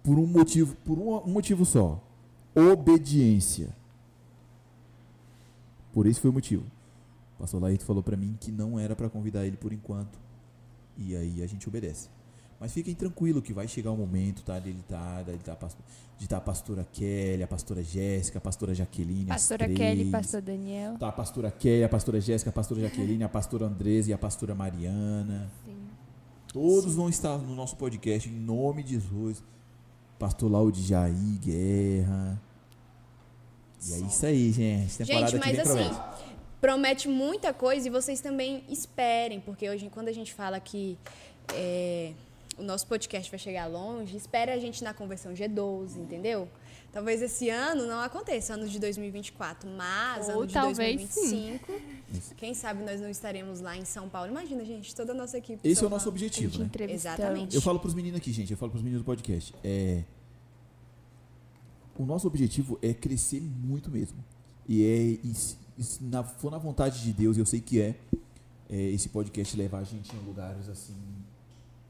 [0.03, 2.01] Por um motivo, por um, um motivo só.
[2.55, 3.70] Obediência.
[5.93, 6.64] Por esse foi o motivo.
[7.38, 10.20] O pastor Laírto falou pra mim que não era pra convidar ele por enquanto.
[11.00, 12.10] E aí a gente obedece.
[12.60, 14.60] Mas fiquem tranquilo que vai chegar o momento, tá?
[14.60, 15.58] Dele tá, de tá,
[16.18, 19.78] de tá a pastora Kelly, a pastora Jéssica, a pastora Jaqueline, as Pastora três.
[19.78, 20.97] Kelly, pastor Daniel.
[20.97, 24.18] Tá a pastora Kelly, a pastora Jéssica, a pastora Jaqueline, a pastora Andresa e a
[24.18, 25.50] pastora Mariana.
[25.66, 25.78] Sim.
[26.52, 29.41] Todos vão estar no nosso podcast em nome de Jesus.
[30.18, 32.41] Pastor Laude Jair Guerra.
[33.88, 34.97] E é isso aí, gente.
[34.97, 36.28] Temporada Gente, que mas vem assim, promete.
[36.62, 40.97] Promete muita coisa e vocês também esperem, porque hoje, quando a gente fala que
[41.53, 42.14] é,
[42.57, 46.47] o nosso podcast vai chegar longe, espere a gente na conversão G12, entendeu?
[46.91, 51.72] Talvez esse ano não aconteça, ano de 2024, mas Ou ano de talvez 2025.
[52.12, 52.36] Isso.
[52.36, 54.32] Quem sabe nós não estaremos lá em São Paulo.
[54.32, 55.60] Imagina, gente, toda a nossa equipe.
[55.64, 56.16] Esse é o nosso Paulo.
[56.16, 56.70] objetivo, né?
[56.89, 57.55] Exatamente.
[57.55, 58.51] Eu falo pros meninos aqui, gente.
[58.51, 59.53] Eu falo pros meninos do podcast.
[59.64, 60.03] É...
[61.95, 64.18] O nosso objetivo é crescer muito mesmo.
[64.68, 65.34] E é, e
[65.84, 67.95] se- na, for na vontade de Deus, eu sei que é,
[68.69, 70.95] é esse podcast levar a gente em lugares assim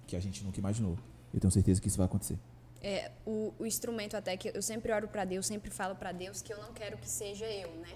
[0.07, 0.97] que a gente nunca imaginou.
[1.33, 2.37] Eu tenho certeza que isso vai acontecer.
[2.81, 6.41] É, o, o instrumento até que eu sempre oro para Deus, sempre falo para Deus
[6.41, 7.93] que eu não quero que seja eu, né?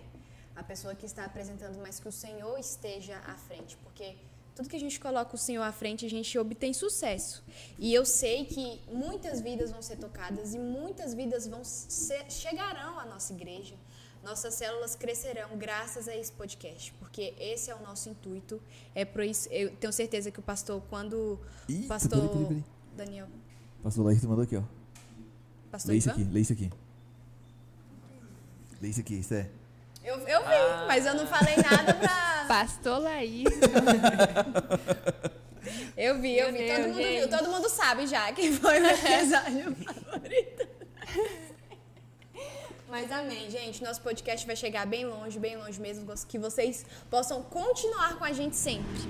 [0.56, 4.16] A pessoa que está apresentando, mas que o Senhor esteja à frente, porque
[4.56, 7.44] tudo que a gente coloca o Senhor à frente, a gente obtém sucesso.
[7.80, 13.00] E eu sei que muitas vidas vão ser tocadas e muitas vidas vão ser, chegarão
[13.00, 13.74] à nossa igreja.
[14.24, 18.62] Nossas células crescerão graças a esse podcast, porque esse é o nosso intuito.
[18.96, 22.46] É por isso, eu tenho certeza que o pastor, quando Ih, o pastor peraí, peraí,
[22.48, 22.64] peraí.
[22.96, 23.28] Daniel,
[23.84, 24.64] Pastor Laírto mandou aqui, ó.
[25.70, 26.22] pastor Lê isso Ivan?
[26.22, 26.72] aqui, lê isso aqui.
[28.82, 29.50] Lê isso aqui, isso é.
[30.04, 32.24] Eu, eu vi, mas eu não falei nada pra.
[32.48, 33.46] Pastor Laís.
[35.96, 36.68] Eu vi, eu Meu vi.
[36.68, 37.20] Deus, todo mundo gente.
[37.20, 40.68] viu, todo mundo sabe já quem foi o meu episódio favorito.
[42.94, 43.84] Mas amém, gente.
[43.84, 46.06] Nosso podcast vai chegar bem longe, bem longe mesmo.
[46.28, 49.02] Que vocês possam continuar com a gente sempre.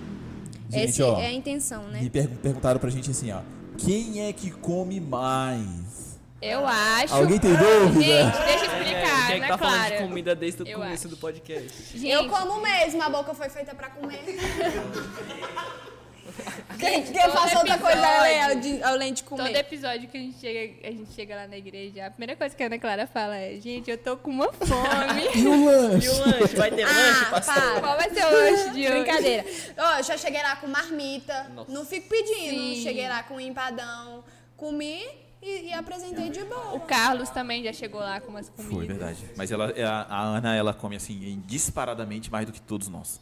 [0.69, 1.99] Gente, Essa ó, é a intenção, né?
[1.99, 3.41] Me pergun- perguntaram pra gente assim, ó.
[3.77, 6.17] Quem é que come mais?
[6.41, 7.13] Eu acho.
[7.13, 8.01] Alguém tem dúvida?
[8.01, 10.07] Gente, deixa eu é, explicar, quem é que né, tá falando de Clara?
[10.07, 11.97] comida desde o Eu começo do podcast?
[11.97, 14.23] Gente, Eu como mesmo, a boca foi feita pra comer.
[16.80, 19.55] Quem, quem todo faz outra coisa episódio- é o de- é de Todo comer.
[19.55, 22.63] episódio que a gente, chega, a gente chega lá na igreja, a primeira coisa que
[22.63, 25.24] a Ana Clara fala é: Gente, eu tô com uma fome.
[25.36, 26.07] E o lanche?
[26.07, 26.55] E o lanche?
[26.55, 27.53] Vai ter lanche, Ah, pastor?
[27.55, 27.82] para.
[27.82, 28.91] Qual vai ser o lanche de hoje?
[29.03, 29.45] Brincadeira.
[29.78, 31.43] Ó, eu já cheguei lá com marmita.
[31.55, 31.71] Nossa.
[31.71, 32.49] Não fico pedindo.
[32.76, 32.82] Sim.
[32.84, 34.24] Cheguei lá com empadão.
[34.57, 35.01] Comi
[35.41, 36.74] e, e apresentei de boa.
[36.74, 38.74] O Carlos também já chegou lá com umas comidas.
[38.76, 39.17] Foi verdade.
[39.38, 43.19] Mas ela, a, a Ana, ela come assim, disparadamente mais do que todos nós.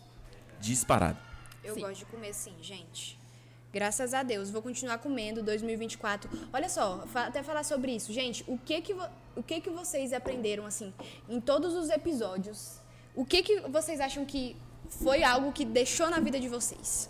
[0.60, 1.18] Disparado.
[1.64, 1.82] Eu Sim.
[1.82, 3.20] gosto de comer sim, gente.
[3.74, 6.30] Graças a Deus, vou continuar comendo 2024.
[6.52, 8.44] Olha só, até falar sobre isso, gente.
[8.48, 10.94] O que que, vo- o que que vocês aprenderam assim
[11.30, 12.82] em todos os episódios?
[13.16, 14.58] O que que vocês acham que
[14.90, 17.10] foi algo que deixou na vida de vocês?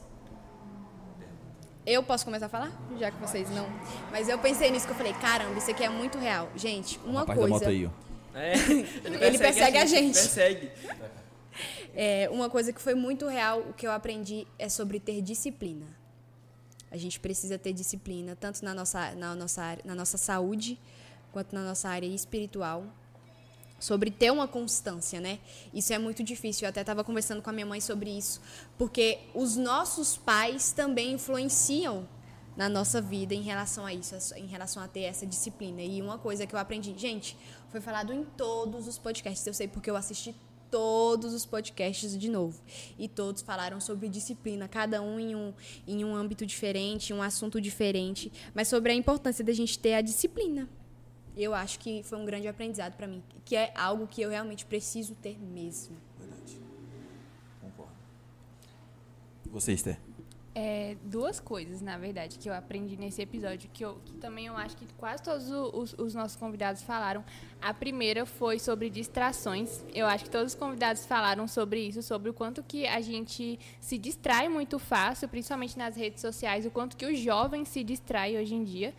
[1.84, 2.72] Eu posso começar a falar?
[2.99, 3.68] Já que vocês não.
[4.12, 6.47] Mas eu pensei nisso que eu falei, caramba, isso aqui é muito real.
[6.56, 7.66] Gente, uma Rapaz da coisa.
[7.66, 8.38] moto aí, ó.
[8.38, 8.54] É,
[9.26, 10.14] Ele persegue a gente.
[10.14, 10.72] Persegue.
[11.93, 15.86] É, uma coisa que foi muito real, o que eu aprendi é sobre ter disciplina.
[16.89, 20.78] A gente precisa ter disciplina, tanto na nossa, na nossa, na nossa saúde,
[21.32, 22.84] quanto na nossa área espiritual.
[23.80, 25.39] Sobre ter uma constância, né?
[25.74, 26.66] Isso é muito difícil.
[26.66, 28.39] Eu até estava conversando com a minha mãe sobre isso.
[28.78, 32.08] Porque os nossos pais também influenciam
[32.56, 35.82] na nossa vida em relação a isso, em relação a ter essa disciplina.
[35.82, 37.36] E uma coisa que eu aprendi, gente,
[37.70, 39.47] foi falado em todos os podcasts.
[39.47, 40.36] Eu sei porque eu assisti
[40.72, 42.60] todos os podcasts de novo.
[42.98, 45.54] E todos falaram sobre disciplina, cada um em um,
[45.86, 50.02] em um âmbito diferente, um assunto diferente, mas sobre a importância da gente ter a
[50.02, 50.68] disciplina.
[51.36, 54.66] Eu acho que foi um grande aprendizado para mim, que é algo que eu realmente
[54.66, 55.96] preciso ter mesmo.
[56.18, 56.60] Verdade.
[57.62, 57.94] Concordo.
[59.52, 60.00] Você, Esther?
[60.54, 64.58] É, duas coisas, na verdade, que eu aprendi nesse episódio, que, eu, que também eu
[64.58, 67.24] acho que quase todos os, os nossos convidados falaram.
[67.62, 69.82] A primeira foi sobre distrações.
[69.93, 73.58] Eu acho que todos os convidados falaram sobre isso, sobre o quanto que a gente
[73.80, 78.38] se distrai muito fácil, principalmente nas redes sociais, o quanto que o jovem se distrai
[78.38, 78.93] hoje em dia.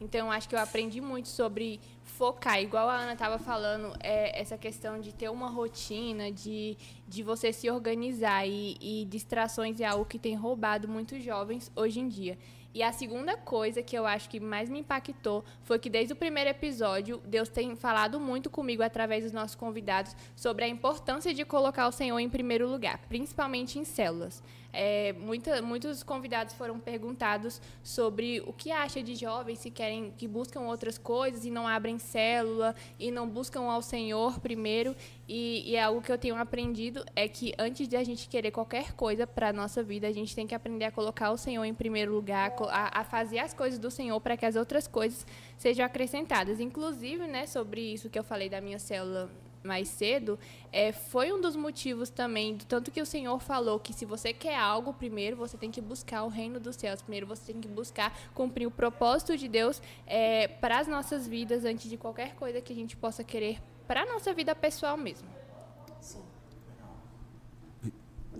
[0.00, 1.80] Então, eu acho que eu aprendi muito sobre
[2.16, 7.22] focar, igual a Ana estava falando, é, essa questão de ter uma rotina, de, de
[7.22, 12.08] você se organizar e, e distrações é algo que tem roubado muitos jovens hoje em
[12.08, 12.38] dia.
[12.76, 16.16] E a segunda coisa que eu acho que mais me impactou foi que desde o
[16.16, 21.42] primeiro episódio, Deus tem falado muito comigo através dos nossos convidados sobre a importância de
[21.42, 24.42] colocar o Senhor em primeiro lugar, principalmente em células.
[24.78, 30.28] É, muita, muitos convidados foram perguntados sobre o que acha de jovens se querem que
[30.28, 34.94] buscam outras coisas e não abrem célula e não buscam ao Senhor primeiro.
[35.26, 38.50] E, e é algo que eu tenho aprendido é que antes de a gente querer
[38.50, 41.64] qualquer coisa para a nossa vida, a gente tem que aprender a colocar o Senhor
[41.64, 45.26] em primeiro lugar, a, a fazer as coisas do Senhor para que as outras coisas
[45.56, 46.60] sejam acrescentadas.
[46.60, 49.30] Inclusive, né, sobre isso que eu falei da minha célula
[49.66, 50.38] mais cedo,
[50.72, 54.32] é, foi um dos motivos também, do tanto que o Senhor falou que se você
[54.32, 57.68] quer algo, primeiro você tem que buscar o reino dos céus, primeiro você tem que
[57.68, 62.60] buscar cumprir o propósito de Deus é, para as nossas vidas, antes de qualquer coisa
[62.60, 65.28] que a gente possa querer para a nossa vida pessoal mesmo.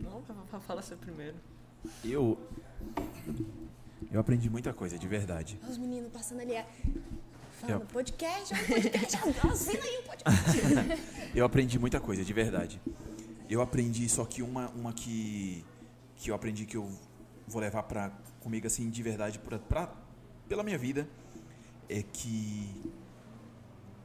[0.01, 1.37] Não, fa- fa- fala você primeiro.
[2.05, 2.39] Eu.
[4.13, 5.59] Eu aprendi muita coisa, de verdade.
[5.69, 6.55] Os meninos passando ali,
[7.63, 9.17] é, Eu- falando podcast, é podcast,
[9.49, 11.03] assina aí um podcast.
[11.35, 12.81] Eu aprendi muita coisa, de verdade.
[13.49, 15.65] Eu aprendi só que uma, uma que,
[16.17, 16.91] que eu aprendi que eu
[17.47, 19.93] vou levar pra, comigo assim de verdade pra, pra,
[20.49, 21.09] pela minha vida
[21.89, 22.75] é que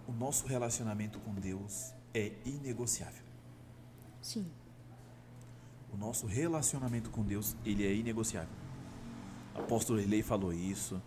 [0.07, 3.23] o nosso relacionamento com Deus é inegociável.
[4.21, 4.45] Sim.
[5.91, 8.53] O nosso relacionamento com Deus, ele é inegociável.
[9.55, 11.01] O apóstolo Elei falou isso,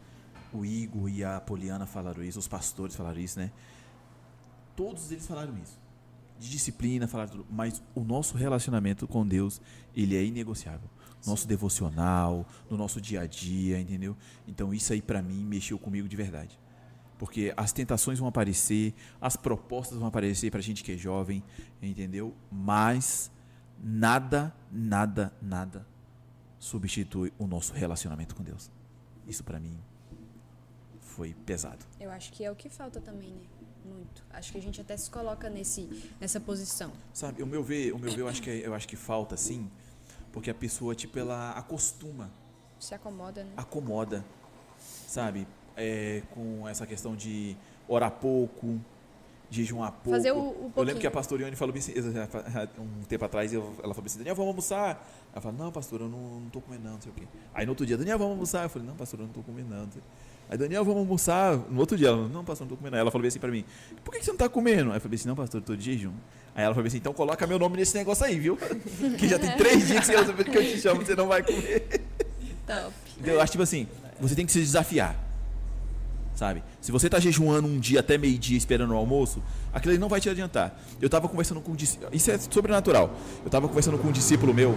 [0.59, 3.51] o Igor e a Poliana falaram isso, os pastores falaram isso, né?
[4.77, 5.79] Todos eles falaram isso.
[6.39, 7.47] De disciplina, falaram tudo.
[7.51, 9.61] Mas o nosso relacionamento com Deus,
[9.95, 10.89] ele é inegociável.
[11.27, 14.17] Nosso devocional, no nosso dia a dia, entendeu?
[14.47, 16.59] Então isso aí pra mim mexeu comigo de verdade.
[17.19, 21.43] Porque as tentações vão aparecer, as propostas vão aparecer pra gente que é jovem,
[21.81, 22.35] entendeu?
[22.51, 23.31] Mas
[23.83, 25.87] nada, nada, nada
[26.59, 28.71] substitui o nosso relacionamento com Deus.
[29.27, 29.79] Isso pra mim
[31.15, 31.85] foi pesado.
[32.01, 33.45] Eu acho que é o que falta também, né?
[33.85, 34.25] Muito.
[34.31, 36.91] Acho que a gente até se coloca nesse, nessa posição.
[37.13, 39.37] Sabe, o meu ver, o meu ver, eu acho que é- eu acho que falta
[39.37, 39.71] sim,
[40.33, 42.31] porque a pessoa tipo ela acostuma,
[42.81, 43.53] Se acomoda, né?
[43.57, 44.25] acomoda,
[45.07, 45.47] sabe?
[45.77, 47.57] É, com essa questão de
[47.87, 48.81] orar pouco,
[49.51, 50.11] jejuar pouco.
[50.11, 51.93] Fazer o- o eu lembro que a pastoriane falou assim,
[52.79, 53.63] um tempo atrás, ela
[53.95, 55.07] falou assim, Daniel, vamos almoçar?
[55.31, 57.27] Ela falou, não, pastor, eu não, não tô comendo não, não sei o quê.
[57.53, 58.63] Aí no outro dia, Daniel, vamos almoçar?
[58.65, 59.89] Eu falei, não, pastor, eu não tô comendo não.
[60.49, 61.57] Aí, Daniel, vamos almoçar?
[61.71, 62.97] No outro dia, ela falou, não, pastor, não tô comendo.
[62.97, 63.65] Aí ela falou assim pra mim,
[64.05, 64.91] por que que você não tá comendo?
[64.91, 66.13] Aí eu falei assim, não, pastor, eu tô de jejum.
[66.55, 68.57] Aí ela falou assim, então coloca meu nome nesse negócio aí, viu?
[69.19, 72.03] que já tem três dias que você que eu te chamo, você não vai comer.
[72.67, 72.93] Top.
[73.17, 73.35] Entendeu?
[73.35, 73.89] Eu acho tipo assim,
[74.21, 75.17] você tem que se desafiar.
[76.35, 76.65] Sabe?
[76.81, 79.41] Se você tá jejuando um dia até meio-dia esperando o almoço,
[79.73, 80.79] aquilo ali não vai te adiantar.
[81.01, 82.11] Eu tava conversando com um discípulo.
[82.13, 83.15] Isso é sobrenatural.
[83.45, 84.75] Eu tava conversando com um discípulo meu.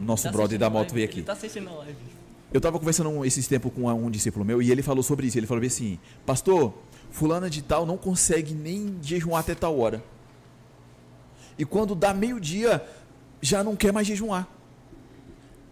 [0.00, 1.22] Nosso Tá brother da moto veio Ele aqui.
[1.22, 2.11] tá assistindo a live.
[2.52, 5.38] Eu tava conversando esses tempos com um discípulo meu e ele falou sobre isso.
[5.38, 6.74] Ele falou assim: Pastor,
[7.10, 10.02] fulana de tal não consegue nem jejuar até tal hora.
[11.58, 12.84] E quando dá meio-dia,
[13.40, 14.48] já não quer mais jejuar.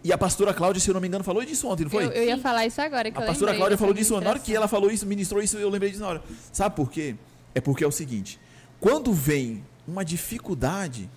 [0.03, 2.05] E a pastora Cláudia, se eu não me engano, falou disso ontem, não foi?
[2.05, 4.39] Eu, eu ia falar isso agora, que A eu pastora Cláudia falou disso na hora
[4.39, 6.23] que ela falou isso, ministrou isso, eu lembrei disso na hora.
[6.51, 7.15] Sabe por quê?
[7.53, 8.39] É porque é o seguinte:
[8.79, 11.07] quando vem uma dificuldade,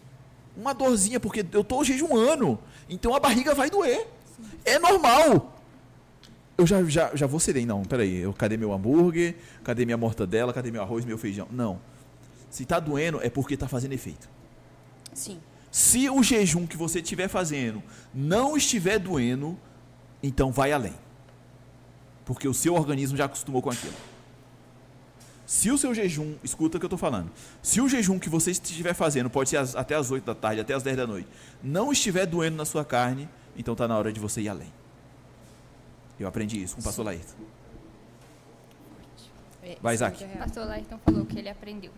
[0.54, 2.58] uma dorzinha, porque eu tô jejuando,
[2.88, 4.06] então a barriga vai doer.
[4.64, 5.53] É normal.
[6.56, 8.16] Eu já, já, já vou serei, não, peraí.
[8.18, 9.36] Eu, cadê meu hambúrguer?
[9.64, 10.52] Cadê minha mortadela?
[10.52, 11.48] Cadê meu arroz, meu feijão?
[11.50, 11.80] Não.
[12.48, 14.28] Se tá doendo, é porque tá fazendo efeito.
[15.12, 15.40] Sim.
[15.70, 17.82] Se o jejum que você estiver fazendo
[18.14, 19.58] não estiver doendo,
[20.22, 20.94] então vai além.
[22.24, 23.92] Porque o seu organismo já acostumou com aquilo.
[25.44, 27.30] Se o seu jejum, escuta o que eu estou falando.
[27.60, 30.60] Se o jejum que você estiver fazendo, pode ser as- até as 8 da tarde,
[30.60, 31.28] até as 10 da noite,
[31.62, 34.72] não estiver doendo na sua carne, então está na hora de você ir além.
[36.18, 37.34] Eu aprendi isso com o pastor Laírton.
[39.62, 40.22] É, Vai, é Isaac.
[40.24, 41.90] O pastor Lairton falou que ele aprendeu.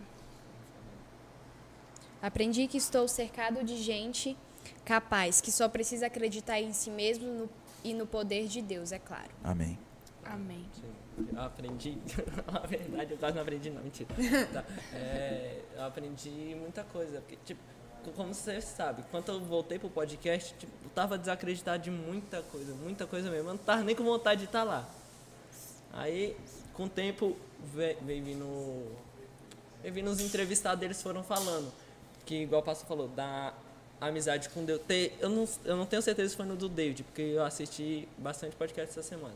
[2.23, 4.37] Aprendi que estou cercado de gente
[4.85, 7.51] capaz, que só precisa acreditar em si mesmo no-
[7.85, 9.31] e no poder de Deus, é claro.
[9.45, 9.79] Amém.
[10.25, 10.64] Amém.
[11.33, 11.99] Eu aprendi.
[12.53, 14.09] Na verdade, eu quase não aprendi, não, mentira.
[14.53, 14.64] Tá.
[14.93, 17.21] É, eu aprendi muita coisa.
[17.21, 17.61] Porque, tipo,
[18.13, 22.75] como você sabe, quando eu voltei pro podcast, tipo, eu tava desacreditado de muita coisa,
[22.75, 23.49] muita coisa mesmo.
[23.49, 24.89] Eu não tava nem com vontade de estar lá.
[25.93, 26.37] Aí,
[26.75, 27.37] com o tempo,
[27.75, 28.85] ve- veio vindo.
[29.83, 31.73] Veio vindo os entrevistados, eles foram falando.
[32.25, 33.55] Que, igual o pastor falou, da
[34.01, 34.81] amizade com Deus.
[35.21, 38.57] Eu, não, eu não tenho certeza se foi no do David, porque eu assisti bastante
[38.57, 39.35] podcast essa semana.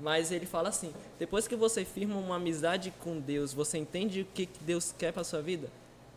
[0.00, 4.24] Mas ele fala assim: depois que você firma uma amizade com Deus, você entende o
[4.26, 5.68] que Deus quer para sua vida?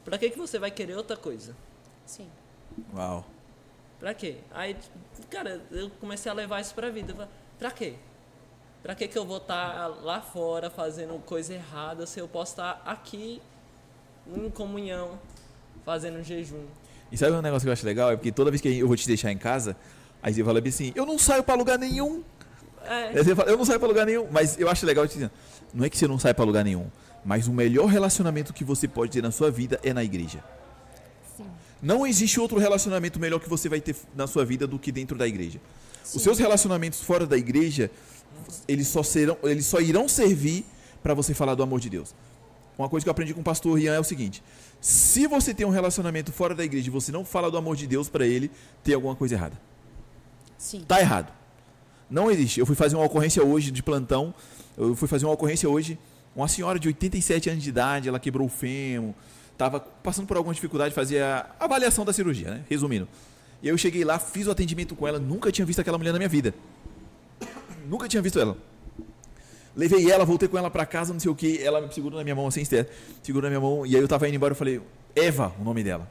[0.03, 1.55] Pra que, que você vai querer outra coisa?
[2.05, 2.27] Sim.
[2.93, 3.25] Uau.
[3.99, 4.37] Pra quê?
[4.51, 4.75] Aí,
[5.29, 7.13] cara, eu comecei a levar isso pra vida.
[7.13, 7.93] Falei, Pra quê?
[8.83, 12.81] Pra que, que eu vou estar lá fora fazendo coisa errada se eu posso estar
[12.85, 13.41] aqui
[14.27, 15.17] em comunhão,
[15.83, 16.65] fazendo jejum?
[17.11, 18.11] E sabe um negócio que eu acho legal?
[18.11, 19.75] É porque toda vez que eu vou te deixar em casa,
[20.21, 22.23] aí você fala assim, eu não saio pra lugar nenhum.
[22.83, 25.13] É, Aí você fala, eu não saio pra lugar nenhum, mas eu acho legal te
[25.15, 25.31] dizer,
[25.73, 26.87] não é que você não sai pra lugar nenhum,
[27.23, 30.43] mas o melhor relacionamento que você pode ter na sua vida é na igreja.
[31.85, 31.87] Sim.
[31.87, 35.15] Não existe outro relacionamento melhor que você vai ter na sua vida do que dentro
[35.15, 35.61] da igreja.
[36.13, 37.91] Os seus relacionamentos fora da igreja,
[38.67, 40.65] eles só serão, eles só irão servir
[41.01, 42.15] para você falar do amor de Deus.
[42.77, 44.43] Uma coisa que eu aprendi com o pastor Rian é o seguinte:
[44.81, 47.87] se você tem um relacionamento fora da igreja e você não fala do amor de
[47.87, 48.51] Deus para ele,
[48.83, 49.59] tem alguma coisa errada.
[50.57, 50.83] Sim.
[50.87, 51.31] Tá errado.
[52.09, 52.59] Não existe.
[52.59, 54.33] Eu fui fazer uma ocorrência hoje de plantão.
[54.77, 55.97] Eu fui fazer uma ocorrência hoje.
[56.35, 59.13] Uma senhora de 87 anos de idade, ela quebrou o fêmur,
[59.57, 62.65] tava passando por alguma dificuldade, fazia avaliação da cirurgia, né?
[62.69, 63.07] Resumindo.
[63.61, 66.19] E eu cheguei lá, fiz o atendimento com ela, nunca tinha visto aquela mulher na
[66.19, 66.53] minha vida.
[67.87, 68.57] Nunca tinha visto ela.
[69.75, 71.61] Levei ela, voltei com ela pra casa, não sei o que.
[71.61, 72.63] Ela me segurou na minha mão assim.
[73.21, 73.85] Segurou na minha mão.
[73.85, 74.81] E aí eu tava indo embora, eu falei,
[75.15, 76.09] Eva, o nome dela.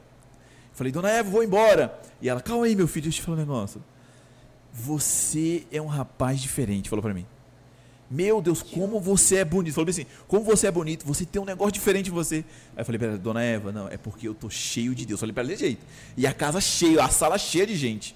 [0.71, 1.99] Eu falei, dona Eva, vou embora.
[2.21, 3.83] E ela, calma aí, meu filho, deixa eu te falar um negócio.
[4.71, 7.25] Você é um rapaz diferente, falou pra mim.
[8.09, 9.73] Meu Deus, como você é bonito.
[9.73, 12.45] Falou assim, como você é bonito, você tem um negócio diferente em você.
[12.75, 15.19] Aí eu falei pra ela, dona Eva, não, é porque eu tô cheio de Deus.
[15.19, 15.85] Falei pra ela desse jeito.
[16.15, 18.15] E a casa cheia, a sala cheia de gente.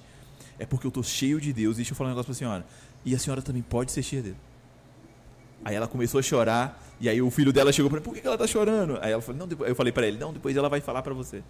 [0.60, 1.78] É porque eu tô cheio de Deus.
[1.78, 2.66] Deixa eu falar um negócio pra senhora.
[3.04, 4.38] E a senhora também pode ser cheia dele.
[5.64, 8.26] Aí ela começou a chorar, e aí o filho dela chegou pra mim, por que
[8.26, 8.98] ela tá chorando?
[9.02, 11.14] Aí ela falou, não, depois, eu falei pra ele, não, depois ela vai falar pra
[11.14, 11.44] você.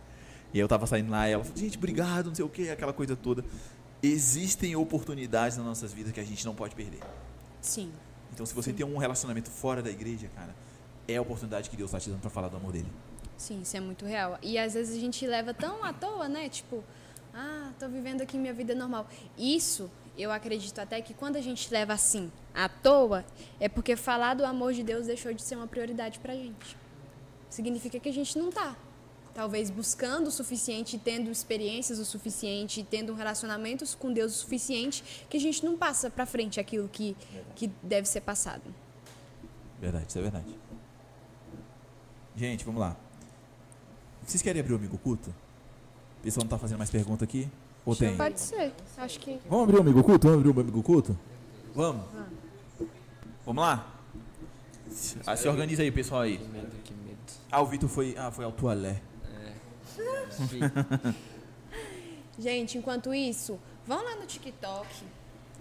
[0.52, 2.70] E aí eu tava saindo lá, e ela falou, gente, obrigado, não sei o que,
[2.72, 3.46] aquela coisa toda.
[4.02, 7.02] Existem oportunidades nas nossas vidas que a gente não pode perder.
[7.62, 7.92] Sim.
[8.34, 10.56] Então se você tem um relacionamento fora da igreja, cara,
[11.08, 12.88] é a oportunidade que Deus tá te dando pra falar do amor dele.
[13.38, 14.38] Sim, isso é muito real.
[14.42, 16.50] E às vezes a gente leva tão à toa, né?
[16.50, 16.84] Tipo,
[17.34, 19.08] ah, tô vivendo aqui minha vida normal.
[19.38, 23.24] Isso, eu acredito até que quando a gente leva assim, à toa,
[23.60, 26.76] é porque falar do amor de Deus deixou de ser uma prioridade pra gente.
[27.50, 28.76] Significa que a gente não tá.
[29.40, 35.38] Talvez buscando o suficiente, tendo experiências o suficiente, tendo relacionamentos com Deus o suficiente, que
[35.38, 37.16] a gente não passa pra frente aquilo que,
[37.56, 38.64] que deve ser passado.
[39.80, 40.46] Verdade, isso é verdade.
[42.36, 42.98] Gente, vamos lá.
[44.28, 45.30] Vocês querem abrir o amigo culto?
[45.30, 47.48] O pessoal não tá fazendo mais pergunta aqui?
[47.86, 48.18] Ou tem?
[48.18, 48.74] Pode ser.
[48.98, 49.40] Acho que.
[49.50, 50.28] Vamos abrir o amigo culto?
[50.28, 51.18] Vamos abrir o amigo culto?
[51.74, 52.04] Vamos.
[53.46, 53.90] Vamos lá?
[55.26, 56.38] Ah, se organiza aí, pessoal aí.
[56.38, 57.18] Que medo, que medo.
[57.50, 58.18] Ah, o Vitor foi.
[58.18, 59.02] Ah, foi ao toalé.
[60.00, 61.14] É.
[62.38, 64.88] Gente, enquanto isso, vão lá no TikTok.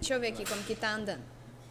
[0.00, 1.22] Deixa eu ver aqui como que tá andando.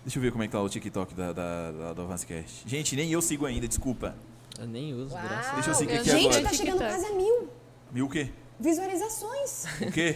[0.04, 2.64] Deixa eu ver como é que tá o TikTok da, da, da, do Avancecast.
[2.66, 4.16] Gente, nem eu sigo ainda, desculpa.
[4.60, 5.24] Eu nem uso, Uau.
[5.24, 6.44] graças a Deixa eu seguir eu aqui Gente, agora.
[6.44, 6.92] tá chegando TikTok.
[7.02, 7.50] quase a mil
[7.92, 8.30] Mil o quê?
[8.60, 9.66] visualizações.
[9.82, 10.16] O quê?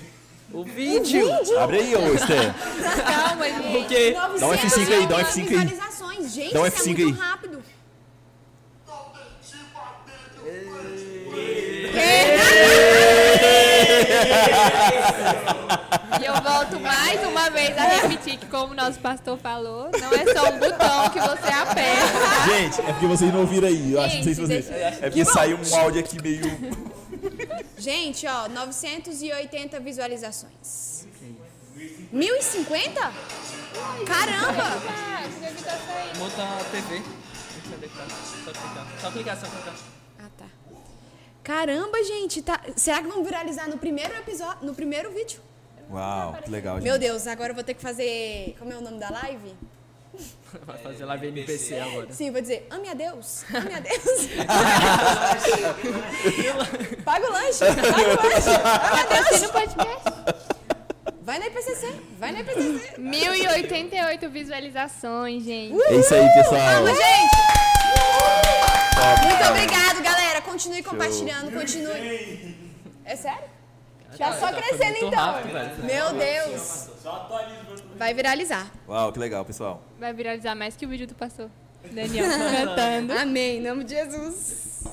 [0.53, 1.25] O vídeo!
[1.59, 2.53] Abre aí, ô Esther.
[3.05, 3.77] Calma, gente.
[3.77, 4.11] O quê?
[4.11, 5.47] Dá um F5 aí, dá um F5 aí.
[5.47, 6.33] visualizações.
[6.33, 7.11] Gente, Dá um isso é F5 muito aí.
[7.29, 7.63] rápido.
[16.21, 20.13] E eu volto mais uma vez a repetir que, como o nosso pastor falou, não
[20.13, 22.45] é só um botão que você aperta.
[22.45, 23.93] Gente, é porque vocês não ouviram aí.
[23.93, 24.69] Eu acho, não sei se vocês.
[24.69, 26.41] É porque saiu um áudio aqui meio.
[27.77, 31.07] Gente, ó, 980 visualizações.
[32.11, 33.11] 1050?
[34.05, 34.81] Caramba!
[36.19, 37.01] Monta a TV.
[37.69, 38.07] Só clicar,
[38.45, 38.87] só clicar.
[38.99, 39.73] Só clicar, só clicar.
[40.19, 40.45] Ah, tá.
[41.43, 42.59] Caramba, gente, tá.
[42.75, 45.39] Será que vão viralizar no primeiro episódio, no primeiro vídeo?
[45.89, 46.83] Uau, que legal, gente.
[46.83, 48.55] Meu Deus, agora eu vou ter que fazer.
[48.59, 49.53] Como é o nome da live?
[50.65, 52.11] Vai fazer live NPC agora.
[52.11, 54.27] Sim, vou dizer, ame a Deus, ame a Deus.
[57.05, 57.87] Paga o lanche, paga o
[58.31, 58.59] lanche.
[59.07, 60.03] Patrocina o podcast.
[61.21, 61.87] Vai na IPCC,
[62.19, 62.95] vai na IPCC.
[62.99, 65.81] 1088 visualizações, gente.
[65.83, 66.83] É isso aí, pessoal.
[66.83, 67.35] Mas, gente.
[69.23, 70.00] Muito obrigado.
[70.61, 72.55] Continue compartilhando, continue.
[73.03, 73.49] É sério?
[74.15, 75.19] Tá só Foi crescendo então.
[75.19, 75.83] rápido.
[75.83, 76.89] Meu Deus.
[77.97, 78.71] vai viralizar.
[78.87, 79.81] Uau, que legal, pessoal.
[79.99, 81.49] Vai viralizar mais que o vídeo do pastor.
[81.91, 83.11] Daniel cantando.
[83.13, 84.83] Amém, em nome de Jesus.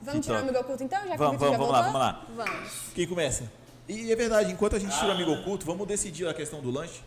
[0.00, 2.26] Vamos tirar o amigo oculto então, já Vamos, vamos, vamos lá, vamos lá.
[2.34, 2.70] Vamos.
[2.94, 3.52] Quem começa?
[3.86, 6.70] E é verdade, enquanto a gente tira o amigo oculto, vamos decidir a questão do
[6.70, 7.02] lanche?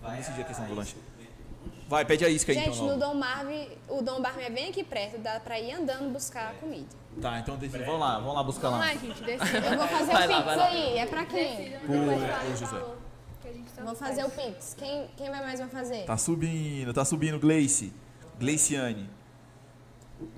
[0.00, 0.96] Vamos decidir a questão do lanche.
[1.90, 2.86] Vai, pede a isca aí Gente, então.
[2.86, 3.06] no Nova.
[3.06, 6.86] Dom Marve, o Dom Barme é bem aqui perto, dá pra ir andando buscar comida.
[7.20, 7.82] Tá, então decide.
[7.82, 8.92] Vamos lá, vamos lá buscar Vamos lá.
[8.92, 9.66] lá, gente, decida.
[9.66, 10.64] Eu vou fazer Vai o lá, Pix vai lá.
[10.66, 11.74] aí, é pra quem?
[11.74, 12.80] Ô, Josué.
[13.84, 14.76] Vou fazer o Pix.
[14.78, 16.04] Quem, quem vai mais vai fazer?
[16.04, 17.92] Tá subindo, tá subindo, Gleice.
[18.38, 19.10] Gleiciane.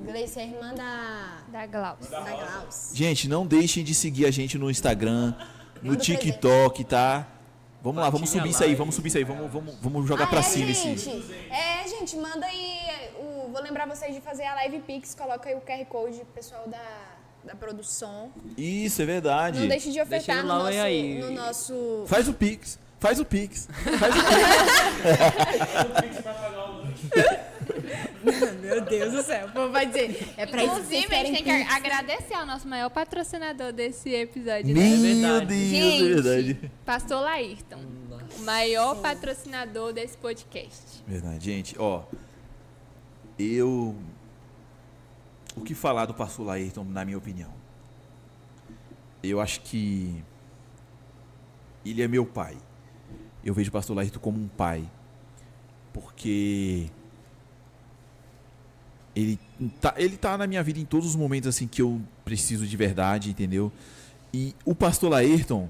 [0.01, 2.09] Gleice é a irmã da, Da Glaucia.
[2.11, 2.93] da Glaus.
[2.95, 5.35] Gente, não deixem de seguir a gente no Instagram,
[5.83, 7.27] no TikTok, tá?
[7.83, 10.28] Vamos lá, vamos subir isso aí, vamos subir isso aí, vamos, vamos, vamos jogar ah,
[10.28, 11.09] pra é, cima gente.
[11.09, 11.35] esse.
[11.51, 12.78] É, gente, manda aí.
[13.18, 15.16] O, vou lembrar vocês de fazer a live Pix.
[15.16, 16.78] Coloca aí o QR Code, pessoal da,
[17.45, 18.30] da produção.
[18.57, 19.59] Isso, é verdade.
[19.59, 21.18] Não deixe de ofertar no o nosso, aí.
[21.18, 22.05] no nosso.
[22.07, 23.68] Faz o Pix, faz o Pix.
[23.99, 24.14] Faz
[25.87, 27.43] o Pix.
[28.61, 29.47] Meu Deus do céu.
[29.47, 32.47] O povo vai dizer, é pra isso que Inclusive, a gente tem que agradecer ao
[32.47, 34.75] nosso maior patrocinador desse episódio.
[34.75, 34.97] Meu né?
[34.97, 35.47] verdade.
[35.47, 36.71] Deus, Gente, é verdade.
[36.85, 37.81] Pastor Laírton,
[38.39, 41.03] o maior patrocinador desse podcast.
[41.07, 42.05] Verdade, gente, ó.
[43.39, 43.97] Eu.
[45.57, 47.53] O que falar do pastor Laírton, na minha opinião?
[49.23, 50.23] Eu acho que.
[51.85, 52.57] Ele é meu pai.
[53.45, 54.89] Eu vejo o pastor Laírton como um pai.
[55.93, 56.91] Porque.
[59.15, 59.39] Ele
[59.81, 62.77] tá, ele tá na minha vida em todos os momentos assim que eu preciso de
[62.77, 63.71] verdade, entendeu?
[64.33, 65.69] E o pastor Laírton,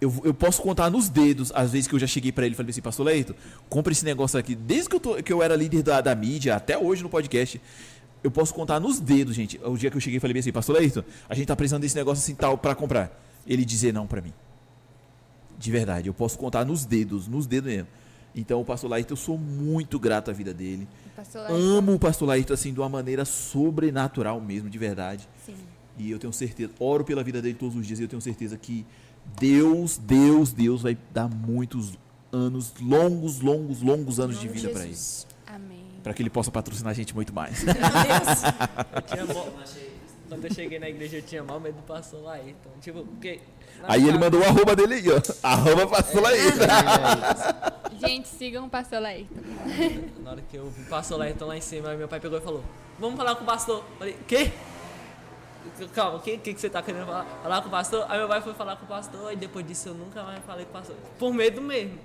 [0.00, 2.56] eu, eu posso contar nos dedos as vezes que eu já cheguei pra ele e
[2.56, 3.34] falei assim, pastor Leito,
[3.68, 4.54] compra esse negócio aqui.
[4.54, 7.60] Desde que eu, tô- que eu era líder da, da mídia, até hoje no podcast,
[8.22, 9.60] eu posso contar nos dedos, gente.
[9.64, 11.96] O dia que eu cheguei e falei assim, pastor Leito, a gente tá precisando desse
[11.96, 13.10] negócio assim tal pra comprar.
[13.46, 14.32] Ele dizer não pra mim.
[15.58, 17.88] De verdade, eu posso contar nos dedos, nos dedos mesmo.
[18.34, 20.86] Então, o pastor Laírton, eu sou muito grato à vida dele.
[21.18, 21.78] Pastor Laírton.
[21.78, 25.28] Amo o pastor Laírton, assim, de uma maneira sobrenatural mesmo, de verdade.
[25.44, 25.56] Sim.
[25.98, 28.56] E eu tenho certeza, oro pela vida dele todos os dias e eu tenho certeza
[28.56, 28.86] que
[29.40, 31.98] Deus, Deus, Deus vai dar muitos
[32.32, 34.96] anos, longos, longos, longos anos de vida pra ele.
[35.48, 35.84] Amém.
[36.04, 37.64] Pra que ele possa patrocinar a gente muito mais.
[37.64, 37.82] Meu Deus.
[38.94, 39.48] Eu tinha mó-
[40.28, 42.38] Quando eu cheguei na igreja, eu tinha mal medo do pastor lá.
[42.38, 43.40] Então, tipo, porque.
[43.84, 45.20] Aí ele mandou o arroba dele aí, ó.
[45.42, 46.64] Arroba pastor Laírton.
[48.00, 49.34] Gente, sigam o Pastor Laírton.
[50.22, 52.40] Na hora que eu vi o pastor lá, lá em cima, meu pai pegou e
[52.40, 52.62] falou:
[52.98, 53.84] Vamos falar com o pastor.
[53.98, 54.50] Falei: Quê?
[55.94, 57.26] Calma, o que, que, que você tá querendo falar?
[57.42, 58.06] Falar com o pastor?
[58.08, 60.64] Aí meu pai foi falar com o pastor, e depois disso eu nunca mais falei
[60.64, 60.96] com o pastor.
[61.18, 61.98] Por medo mesmo.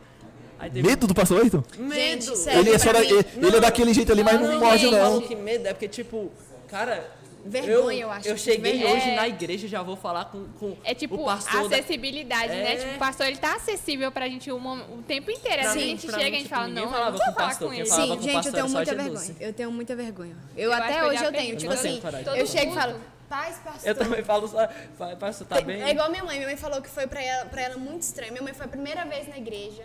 [0.60, 1.64] Aí teve- Medo do pastor Laírton?
[1.78, 2.22] Medo.
[2.24, 2.60] Gente, sério.
[2.62, 4.86] Ele é, só pra da- ele, ele é daquele jeito ali, mas não, não, morde
[4.86, 5.00] eu não.
[5.00, 6.32] falo que medo é porque, tipo,
[6.68, 7.10] cara.
[7.46, 9.16] Vergonha, eu acho, Eu tipo, cheguei hoje É.
[9.16, 11.68] na igreja já vou falar com, com É tipo o pastor.
[11.68, 12.74] da- acessibilidade, né?
[12.74, 12.78] É.
[12.78, 14.60] Tipo, o pastor ele tá acessível pra gente o,
[15.06, 15.60] tempo inteiro.
[15.60, 17.34] Às Pra vezes a gente chega e a gente tipo, fala, não, eu não vou
[17.34, 17.86] falar com ele.
[17.86, 19.36] Sim, gente, eu tenho muita vergonha.
[19.40, 20.38] Eu tenho muita vergonha.
[20.56, 21.54] Eu, Eu até eu hoje eu tenho.
[21.54, 23.90] Eu Tipo tenho assim, Eu chego e falo, paz, pastor.
[23.90, 24.68] Eu também falo só.
[24.98, 25.82] "Pai, Pastor, tá bem?
[25.84, 26.36] É igual minha mãe.
[26.38, 28.32] Minha mãe falou que foi pra ela, pra ela muito estranho.
[28.32, 29.84] Minha mãe foi a primeira vez na igreja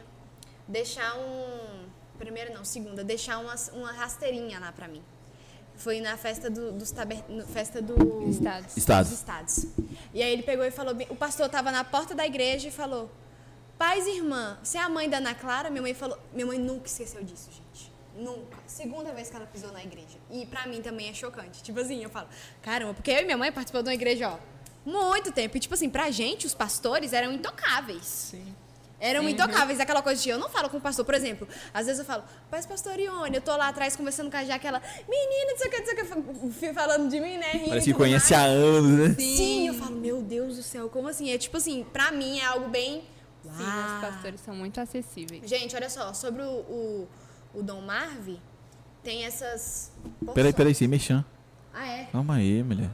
[0.68, 1.88] deixar um.
[2.18, 5.02] Primeira não, segunda, deixar uma, uma rasteirinha lá pra mim.
[5.79, 7.22] Foi na festa do, dos taber...
[7.29, 8.29] no- festa do...
[8.29, 8.76] Estados.
[8.76, 9.11] Estados.
[9.11, 9.66] dos estados.
[10.12, 13.11] E aí ele pegou e falou, o pastor tava na porta da igreja e falou:
[13.79, 16.59] "Paz e irmã, você é a mãe da Ana Clara?" Minha mãe falou, minha mãe
[16.59, 17.93] nunca esqueceu disso, gente.
[18.16, 18.59] Nunca.
[18.66, 20.18] Segunda vez que ela pisou na igreja.
[20.31, 21.62] E pra mim também é chocante.
[21.62, 22.26] Tipo assim, eu falo:
[22.61, 24.39] "Caramba, porque eu e minha mãe participou de uma igreja, ó,
[24.85, 25.57] muito tempo.
[25.57, 28.05] E tipo assim, pra gente os pastores eram intocáveis.
[28.05, 28.55] Sim.
[29.01, 32.01] Eram intocáveis, aquela coisa de eu não falo com o pastor, por exemplo, às vezes
[32.01, 35.53] eu falo, paz pastor Ione, eu tô lá atrás conversando com a Jaque, ela, menina,
[35.53, 37.53] não sei o que, não sei o que, falando de mim, né?
[37.53, 38.44] rindo Parece que conhece mais.
[38.44, 39.14] há anos, né?
[39.14, 39.68] Sim.
[39.68, 41.30] eu falo, meu Deus do céu, como assim?
[41.30, 43.05] É tipo assim, pra mim é algo bem.
[43.44, 44.01] Sim, os Uau.
[44.01, 45.49] pastores são muito acessíveis.
[45.49, 47.09] Gente, olha só, sobre o, o,
[47.55, 48.40] o Dom Marvi,
[49.05, 49.92] tem essas.
[50.34, 51.24] Peraí, peraí, sem mexer.
[51.72, 52.05] Ah, é?
[52.07, 52.90] Calma aí, mulher.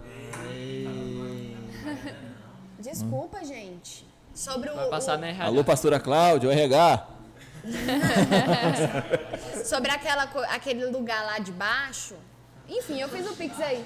[2.78, 4.07] Desculpa, gente.
[4.35, 4.74] Sobre o.
[4.74, 5.45] Vai passar o- na RH.
[5.47, 7.07] Alô, pastora Cláudia, o RH.
[9.64, 12.14] Sobre aquela, aquele lugar lá de baixo.
[12.68, 13.82] Enfim, eu fiz o Pix aí.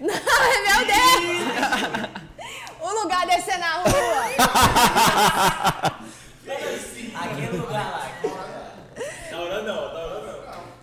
[0.00, 2.08] Não, meu Deus!
[2.80, 4.24] O lugar descer na rua.
[7.14, 8.06] Aquele lugar lá.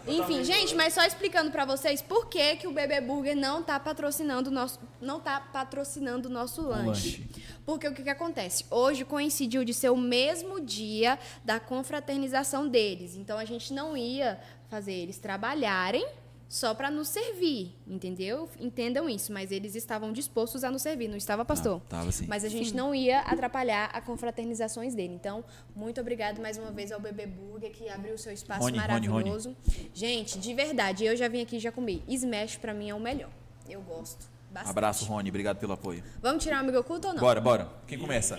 [0.05, 3.79] Enfim, gente, mas só explicando pra vocês por que, que o Bebê Burger não tá
[3.79, 6.85] patrocinando o nosso, não tá patrocinando o nosso lanche.
[6.85, 7.25] lanche.
[7.65, 8.65] Porque o que, que acontece?
[8.69, 13.15] Hoje coincidiu de ser o mesmo dia da confraternização deles.
[13.15, 14.39] Então a gente não ia
[14.69, 16.05] fazer eles trabalharem
[16.49, 18.47] só pra nos servir, entendeu?
[18.59, 21.81] Entendam isso, mas eles estavam dispostos a nos servir, não estava, pastor?
[21.85, 22.27] Ah, tava sim.
[22.27, 25.15] Mas a gente não ia atrapalhar a confraternizações dele.
[25.15, 25.43] Então,
[25.75, 28.91] muito obrigado mais uma vez ao Bebê Burger que abriu o seu espaço Rony, Rony,
[28.91, 29.07] Rony.
[29.07, 29.57] maravilhoso.
[29.95, 32.03] Gente, de verdade, eu já vim aqui e já comi.
[32.07, 33.31] Smash pra mim é o melhor.
[33.67, 34.69] Eu gosto bastante.
[34.71, 35.29] Abraço, Rony.
[35.29, 36.03] Obrigado pelo apoio.
[36.21, 37.19] Vamos tirar o amigo oculto ou não?
[37.19, 37.67] Bora, bora.
[37.87, 38.37] Quem começa?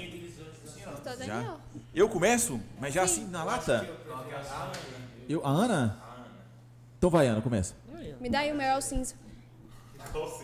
[1.26, 1.56] Já?
[1.94, 2.60] Eu começo?
[2.80, 3.88] Mas já assim, na lata?
[5.28, 5.98] Eu, a Ana?
[6.96, 7.74] Então vai, Ana, começa.
[8.20, 9.14] Me dá aí o meu é o cinza.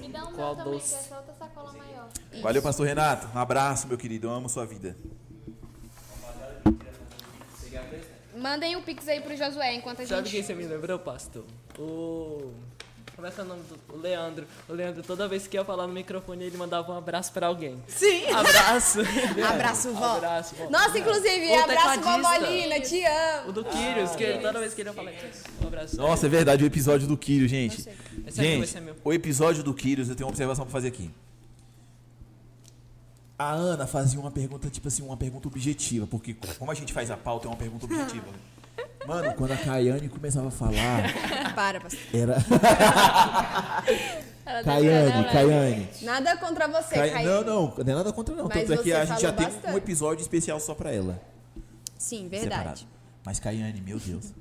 [0.01, 0.89] Me dá um Qual meu também, doce?
[0.91, 2.09] que é essa outra sacola maior.
[2.43, 3.29] Valeu, pastor Renato.
[3.35, 4.27] Um abraço, meu querido.
[4.27, 4.97] Eu amo sua vida.
[8.37, 10.31] Mandem o Pix aí pro Josué enquanto a Sabe gente.
[10.33, 11.45] quem você me lembrou, pastor?
[11.79, 12.53] O.
[13.21, 13.95] Como é que é o nome do.
[13.95, 14.47] O Leandro.
[14.66, 17.77] O Leandro, toda vez que ia falar no microfone, ele mandava um abraço pra alguém.
[17.87, 18.31] Sim!
[18.31, 19.01] Abraço!
[19.47, 20.16] Abraço, vó.
[20.16, 20.71] Abraço, vó.
[20.71, 22.41] Nossa, inclusive, O abraço, tecladista.
[22.41, 23.51] vovó Lina, te amo.
[23.51, 25.12] O do Kyrios, que ele, toda vez que ele ia falar.
[25.62, 25.97] Um abraço.
[25.99, 27.81] Nossa, é verdade, o episódio do Quírios, gente.
[27.81, 28.97] Esse é meu, esse Gente, é meu.
[29.05, 31.11] o episódio do Quírios, eu tenho uma observação pra fazer aqui.
[33.39, 37.11] A Ana fazia uma pergunta, tipo assim, uma pergunta objetiva, porque Como a gente faz
[37.11, 38.29] a pauta, é uma pergunta objetiva.
[39.07, 41.03] Mano, quando a Caiane começava a falar,
[41.55, 42.01] Para, pastor.
[42.12, 42.37] era.
[44.64, 45.89] Caiane, Caiane.
[46.03, 47.29] Nada contra você, Cai- Caio.
[47.29, 48.45] Não, não, não é nada contra não.
[48.49, 49.75] Mas Tanto é que você a gente já falou tem bastante.
[49.75, 51.21] um episódio especial só pra ela.
[51.99, 52.49] Sim, Separado.
[52.51, 52.89] verdade.
[53.25, 54.33] Mas Caiane, meu Deus.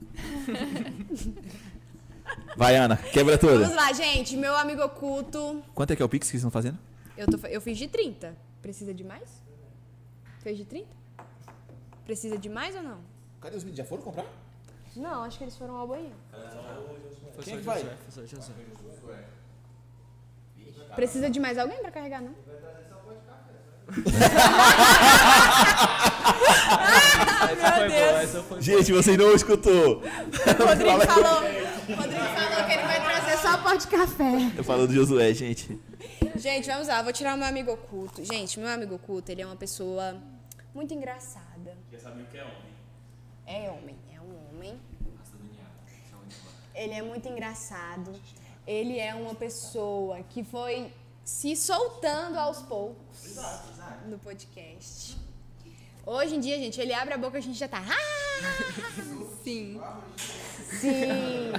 [2.56, 3.76] Vai, Ana, quebra Vamos toda.
[3.76, 4.36] lá, gente.
[4.38, 5.64] Meu amigo oculto.
[5.74, 6.78] Quanto é que é o Pix que vocês estão fazendo?
[7.18, 8.36] Eu, tô, eu fiz de 30.
[8.62, 9.30] Precisa de mais?
[10.44, 10.88] Fez de 30?
[12.06, 12.98] Precisa de mais ou não?
[13.42, 13.78] Cadê os vídeos?
[13.78, 14.26] Já foram comprar?
[14.96, 16.16] Não, acho que eles foram ao banheiro.
[17.36, 17.80] Foi Quem só que vai?
[17.80, 18.54] Josué, foi só Josué.
[20.96, 22.34] Precisa de mais alguém pra carregar, não?
[27.52, 30.02] Essa foi boa, essa foi Gente, você não escutou.
[30.02, 31.44] O Rodrigo falou.
[31.44, 34.52] O Rodrigo falou que ele vai trazer só pó de café.
[34.58, 35.80] Eu falo do Josué, gente.
[36.36, 38.24] Gente, vamos lá, vou tirar o meu amigo oculto.
[38.24, 40.18] Gente, meu amigo oculto, ele é uma pessoa
[40.74, 41.78] muito engraçada.
[41.92, 42.69] Já sabia o que é homem.
[43.52, 44.80] É homem, é um homem.
[46.76, 48.14] Ele é muito engraçado.
[48.68, 50.94] Ele é uma pessoa que foi
[51.26, 53.38] se soltando aos poucos
[54.06, 55.18] no podcast.
[56.06, 57.84] Hoje em dia, gente, ele abre a boca e a gente já tá.
[57.84, 58.44] "Ah!"
[59.44, 59.82] Sim.
[60.80, 61.52] Sim.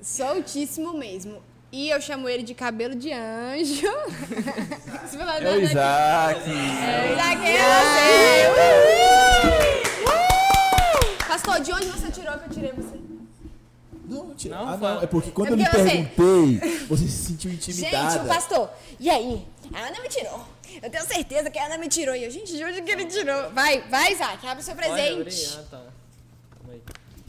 [0.00, 1.42] Soltíssimo mesmo.
[1.70, 3.86] E eu chamo ele de cabelo de anjo.
[5.14, 6.50] É o Isaac.
[6.50, 9.58] É o Isaac, é você.
[9.58, 9.63] Uhul!
[11.34, 12.96] Pastor, de onde você tirou que eu tirei você?
[14.06, 14.26] Não.
[14.26, 17.24] Não, ah, foi- não, é porque quando É eu lhe porque você- perguntei, você se
[17.26, 18.10] sentiu intimidada.
[18.10, 18.70] Gente, o pastor,
[19.00, 19.44] e aí?
[19.72, 20.46] A Ana me tirou.
[20.80, 22.14] Eu tenho certeza que a Ana me tirou.
[22.14, 23.50] E eu, gente, de onde que ele tirou?
[23.50, 25.56] Vai, vai, Isaac, abre o seu presente.
[25.58, 25.82] Ah, tá.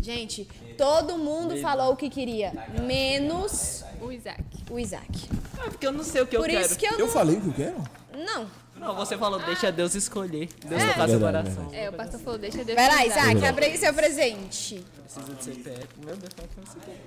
[0.01, 0.47] Gente,
[0.77, 2.51] todo mundo falou o que queria,
[2.83, 4.43] menos O Isaac.
[4.69, 5.29] o Isaac.
[5.57, 6.63] Ah, porque eu não sei o que eu Por quero.
[6.63, 7.07] isso que eu Eu não...
[7.07, 7.83] falei o que eu quero?
[8.23, 8.45] Não.
[8.85, 10.47] Não, você falou, deixa Deus escolher.
[10.65, 10.87] Deus É.
[10.87, 11.69] tocar seu Verdade, coração.
[11.73, 13.05] É, o pastor falou, deixa Deus Vai lá.
[13.05, 14.85] Isaac, abre aí seu presente.
[15.03, 15.87] Precisa de CPF.
[16.05, 16.99] Meu Deus, como é que é CPF?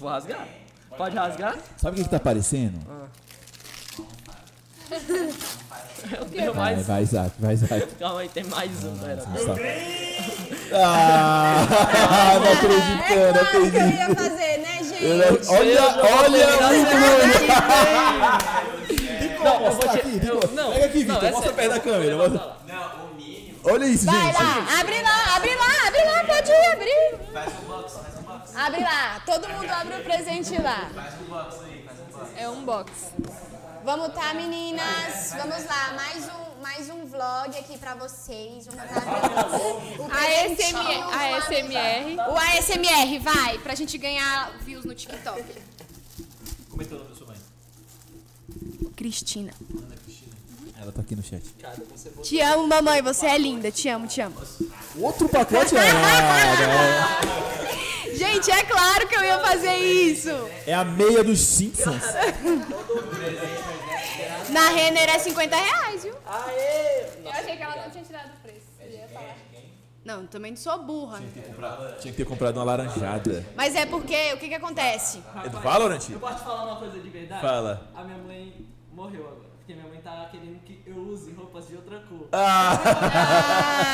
[0.00, 0.48] Vou rasgar?
[0.96, 1.56] Pode rasgar?
[1.76, 2.78] Sabe o que, que tá aparecendo?
[4.90, 6.86] Eu tenho Vai, mais.
[6.86, 7.86] vai, Isaac, vai, Isaac.
[7.98, 8.96] Calma aí, tem mais um.
[8.98, 9.22] Pera.
[10.72, 11.66] Ah,
[12.42, 13.98] não acreditando, não É claro que eu acredito.
[13.98, 15.82] ia fazer, né, é- olha,
[16.18, 18.79] olha o Vitor, é mostra sério, perto
[19.42, 19.70] da eu vou-
[21.80, 22.38] câmera, eu vou mostra.
[22.38, 22.58] falar.
[22.66, 23.58] Não, o mínimo.
[23.64, 24.42] Olha isso, Vai gente.
[24.42, 27.18] lá, abre lá, abre lá, abre lá, pode ir abrir.
[27.32, 28.56] Faz um box, faz um box.
[28.56, 30.90] Abre lá, todo mundo abre o presente lá.
[30.94, 32.30] Faz um box aí, faz um box.
[32.36, 32.90] É um box.
[33.84, 35.32] Vamos tá, meninas?
[35.36, 38.66] Vamos lá, mais um, mais um vlog aqui pra vocês.
[38.66, 39.00] Vamos tá
[39.98, 42.16] o ASMR.
[42.30, 45.42] O ASMR, vai, pra gente ganhar views no TikTok.
[46.70, 47.10] Como é teu nome
[49.00, 49.50] Cristina.
[50.78, 51.42] Ela tá aqui no chat.
[52.22, 53.70] Te amo, mamãe, você é linda.
[53.70, 54.36] Te amo, te amo.
[54.98, 57.20] Outro pacote é nada.
[58.14, 60.28] Gente, é claro que eu ia fazer isso.
[60.66, 62.02] É a meia dos Simpsons.
[64.52, 66.12] Na Renner é 50 reais, viu?
[66.12, 68.66] Eu achei que ela não tinha tirado o preço.
[68.80, 69.34] Eu ia falar.
[70.04, 71.22] Não, também não sou burra.
[72.00, 73.46] Tinha que ter comprado uma laranjada.
[73.56, 75.22] Mas é porque, o que que acontece?
[75.42, 76.06] É do Valorant?
[76.10, 77.40] Eu posso te falar uma coisa de verdade?
[77.40, 77.90] Fala.
[77.94, 79.50] A minha mãe morreu agora.
[79.58, 82.28] Porque minha mãe tá querendo que eu use roupas de outra cor.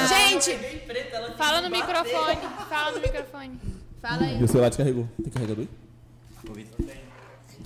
[0.09, 2.37] Gente, Bem preta, ela Fala no microfone.
[2.69, 3.61] Fala no microfone.
[4.01, 4.41] fala aí.
[4.41, 5.09] E o celular descarregou.
[5.23, 6.67] Tem carregador aí?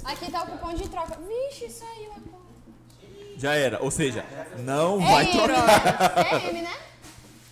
[0.05, 1.18] Aqui tá o cupom de troca.
[1.20, 2.41] Vixe, saiu a cor.
[3.37, 3.83] Já era.
[3.83, 4.24] Ou seja,
[4.59, 6.18] não vai É trocar.
[6.45, 6.76] É M, né?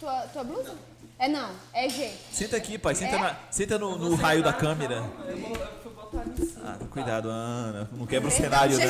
[0.01, 0.75] Tua, tua blusa?
[1.21, 2.11] É não, é G.
[2.31, 2.95] Senta aqui, pai.
[2.95, 5.03] Senta, na- senta no, no raio da câmera.
[6.65, 7.89] Ah, cuidado, Ana.
[7.97, 8.85] Não quebra o cenário, não.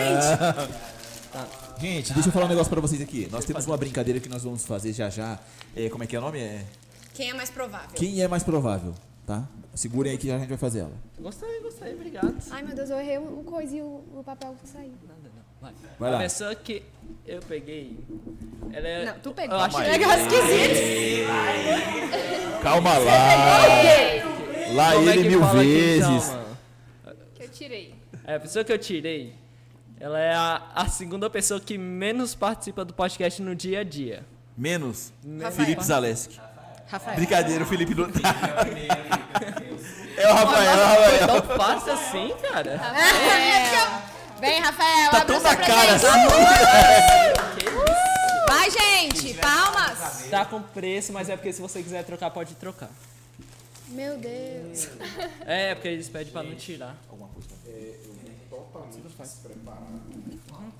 [1.32, 1.46] Tá.
[1.78, 3.28] Gente, deixa eu falar um negócio pra vocês aqui.
[3.30, 5.38] Nós temos uma brincadeira que nós vamos fazer já já.
[5.76, 6.38] É, como é que é o nome?
[6.40, 6.64] É
[7.14, 7.90] Quem é mais provável?
[7.94, 8.94] Quem é mais provável,
[9.26, 9.44] tá?
[9.74, 10.92] Segurem aí que a gente vai fazer ela.
[11.20, 12.34] Gostei, gostei, obrigado.
[12.50, 14.92] Ai meu Deus, eu errei o coisa e o, o papel saiu.
[15.06, 15.42] Nada, não.
[15.60, 15.72] Vai.
[15.98, 16.18] Vai a lá.
[16.20, 16.82] pessoa que
[17.26, 17.98] eu peguei,
[18.72, 19.04] ela é...
[19.04, 19.56] Não, tu pegou.
[19.56, 21.28] Eu acho Que que- negócio esquisito.
[22.62, 23.12] Calma lá.
[24.74, 26.32] Lá é ele que mil então, vezes.
[27.58, 27.94] Tirei.
[28.24, 29.34] É, a pessoa que eu tirei,
[29.98, 34.24] ela é a, a segunda pessoa que menos participa do podcast no dia a dia.
[34.56, 35.84] Menos Menos Felipe.
[35.84, 36.40] Zaleski.
[36.88, 37.16] Rafael.
[37.16, 38.34] Brincadeira, o Felipe não tá.
[40.16, 41.26] É o Rafael, é o Rafael.
[41.42, 42.80] Tão fácil assim, cara?
[44.40, 46.06] Vem, Rafael, Tá abre tão na cara assim.
[48.48, 50.26] Vai, gente, palmas.
[50.28, 52.90] Tá com preço, mas é porque se você quiser trocar, pode trocar.
[53.90, 54.88] Meu Deus.
[55.46, 56.96] É, porque eles pedem pra não tirar.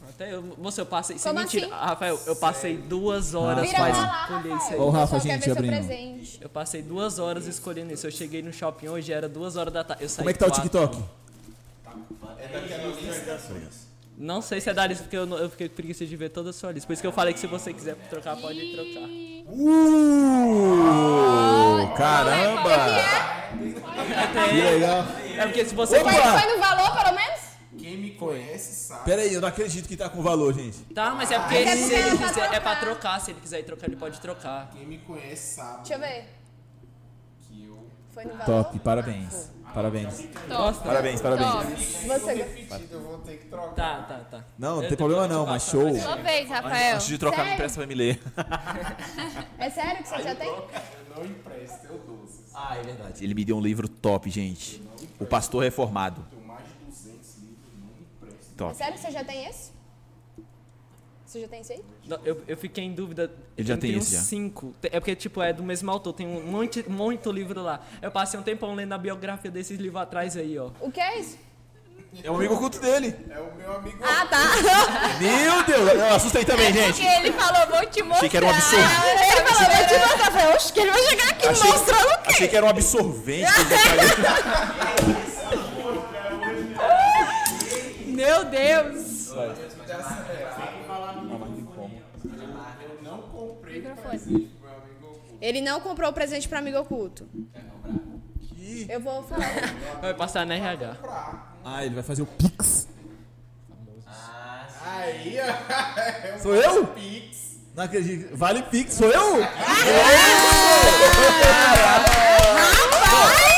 [0.09, 1.17] Até eu, você, eu passei.
[1.17, 1.67] Sem Como mentira.
[1.67, 1.75] assim?
[1.75, 4.79] Rafael, eu passei duas horas Vira pra lá, escolher isso aí.
[4.81, 5.71] O Rafa, gente, abrindo.
[5.71, 6.39] presente.
[6.41, 8.07] Eu passei duas horas escolhendo isso.
[8.07, 10.03] Eu cheguei no shopping hoje, era duas horas da tarde.
[10.03, 10.63] Eu saí Como é que tá o quatro.
[10.65, 11.05] TikTok?
[14.21, 16.29] Não sei se é da lista, porque eu, não- eu fiquei com preguiça de ver
[16.31, 16.87] toda a sua lista.
[16.89, 19.09] Por isso que eu falei que se você quiser trocar, pode trocar.
[20.59, 21.95] Uh!
[21.97, 22.77] Caramba!
[24.51, 25.05] Que legal.
[25.37, 26.39] É porque se você Foi, Opa!
[26.41, 27.39] foi no valor, pelo menos?
[27.79, 29.05] Quem me conhece sabe.
[29.05, 30.79] Pera aí, eu não acredito que tá com valor, gente.
[30.95, 32.81] Tá, mas é porque é se porque ele ela tá quiser, é pra trocar.
[32.81, 33.21] trocar.
[33.21, 34.71] Se ele quiser ir trocar, ele pode trocar.
[34.73, 36.38] Quem me conhece sabe Deixa eu ver.
[38.19, 38.65] Eu Foi no valor?
[38.65, 39.51] Top, parabéns.
[39.75, 40.25] Parabéns.
[40.49, 40.83] Gosta?
[40.85, 41.51] Parabéns, parabéns.
[41.53, 41.67] Top.
[41.77, 43.75] Você repetido, eu vou ter que trocar.
[43.75, 44.45] Tá, tá, tá.
[44.59, 45.95] Não, não Eu- tem problema eu não, mas show.
[45.95, 46.95] Sua vez, Rafael.
[46.97, 47.55] Antes de trocar, me Sério?
[47.55, 48.21] empresta pra me ler.
[49.59, 50.49] É sério que você já tem?
[50.49, 50.65] Eu
[51.17, 52.17] não empresto, eu dou.
[52.27, 53.23] Vocês Ah, é verdade.
[53.25, 54.83] Ele me deu um livro top, gente.
[55.21, 56.25] O Pastor Reformado.
[56.31, 58.53] têm mais de 200 livros, não empresto.
[58.53, 58.75] É Top.
[58.77, 59.73] sério que você já tem esse?
[61.29, 61.85] Você já tem esse aí?
[62.07, 63.31] Não, Eu, eu fiquei em dúvida.
[63.55, 64.21] Ele já tem esse já.
[64.23, 64.75] cinco.
[64.83, 66.15] É porque, tipo, é do mesmo autor.
[66.15, 67.81] Tem um monte, muito livro lá.
[68.01, 70.71] Eu passei um tempão lendo a biografia desses livros atrás aí, ó.
[70.81, 71.37] O que é isso?
[72.25, 73.15] É um amigo oculto dele.
[73.29, 73.99] É o meu amigo.
[74.03, 74.39] Ah, tá.
[75.21, 76.95] Meu Deus, eu assustei também, gente.
[77.03, 78.17] Porque ele falou, vou te mostrar.
[78.17, 79.13] Achei que era um absorvente.
[79.21, 80.27] Ele falou, vou te mostrar.
[80.27, 82.31] Eu falei, oxe, que ele vai chegar aqui Achei, mostrando o quê?
[82.31, 83.53] achei que era um absorvente.
[83.53, 84.17] cair.
[88.17, 89.19] Meu Deus.
[92.81, 94.03] Eu não comprei Microfone.
[94.19, 95.39] Presente pro meu amigo oculto.
[95.41, 97.29] Ele não comprou o presente pro amigo oculto.
[98.89, 99.45] Eu vou falar.
[100.01, 100.97] Vai passar na RH.
[101.65, 102.87] Ah, ele vai fazer o Pix.
[104.85, 106.39] Aí, ó.
[106.43, 106.87] Sou eu?
[106.89, 107.59] Pix.
[107.75, 108.37] Não acredito.
[108.37, 109.37] Vale Pix, sou eu?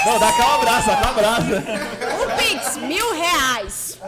[0.05, 1.47] Não, dá cá um abraço, dá cá um abraço.
[2.23, 3.99] Um Pix, mil reais.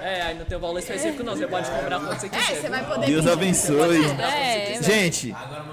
[0.00, 1.34] É, aí não tem o valor específico, não.
[1.34, 2.52] Você pode comprar quando você quiser.
[2.52, 4.04] É, você vai poder Deus abençoe.
[4.20, 5.64] É, Gente, Agora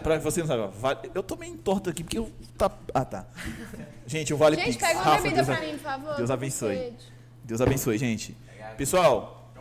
[0.00, 2.70] pra você não sabe, ó, vale- eu tô meio entorto aqui porque eu tá.
[2.94, 3.26] Ah, tá.
[4.06, 4.76] Gente, o Vale Gente, Pix.
[4.78, 6.16] pega uma Rafa, bebida Deus, pra mim, por favor.
[6.16, 6.76] Deus abençoe.
[6.76, 7.12] sede.
[7.44, 8.36] Deus abençoe, gente.
[8.76, 9.52] Pessoal,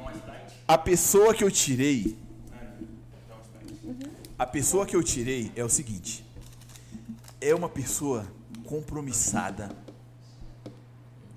[0.68, 2.18] a pessoa que eu tirei.
[4.38, 6.26] A pessoa que eu tirei é o seguinte.
[7.41, 8.26] É uma pessoa
[8.66, 9.70] compromissada.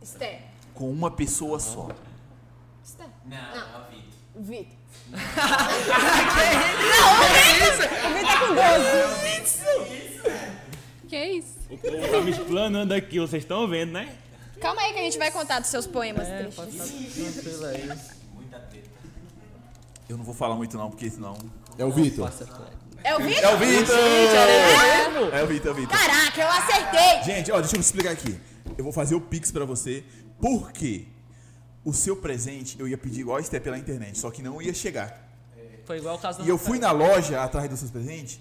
[0.01, 0.41] Esther.
[0.75, 1.89] com uma pessoa só.
[3.25, 3.89] Não, é
[4.37, 4.79] o Vitor.
[5.13, 5.17] O
[7.27, 7.89] Vitor.
[8.03, 9.63] Não, o Vitor é com 12.
[11.09, 11.59] Que isso?
[11.69, 14.09] O povo tá me explanando aqui, vocês estão vendo, né?
[14.61, 17.91] Calma aí que a gente vai contar dos seus poemas É, pode tranquilo aí.
[20.09, 21.37] Eu não vou falar muito não, porque senão...
[21.79, 22.31] É o Vitor.
[23.03, 23.45] É o Vitor?
[23.45, 23.99] É o Vitor!
[25.33, 25.99] É o Vitor, é o Vitor.
[25.99, 27.23] Caraca, eu acertei!
[27.25, 28.39] Gente, ó, deixa eu explicar aqui.
[28.79, 30.05] Eu vou fazer o Pix pra você,
[30.41, 31.07] porque
[31.85, 34.73] o seu presente eu ia pedir igual a Esté pela internet, só que não ia
[34.75, 35.29] chegar.
[35.85, 38.41] Foi igual o caso do E eu fui na loja atrás dos seus presentes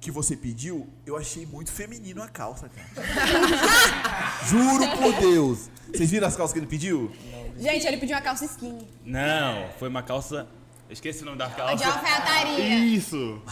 [0.00, 2.88] que você pediu, eu achei muito feminino a calça, cara.
[4.46, 5.70] Juro por Deus.
[5.92, 7.10] Vocês viram as calças que ele pediu?
[7.58, 8.86] Gente, ele pediu uma calça skinny.
[9.04, 10.46] Não, foi uma calça.
[10.88, 11.86] Eu esqueci o nome da De calça.
[11.86, 12.78] alfaiataria.
[12.78, 13.42] Isso!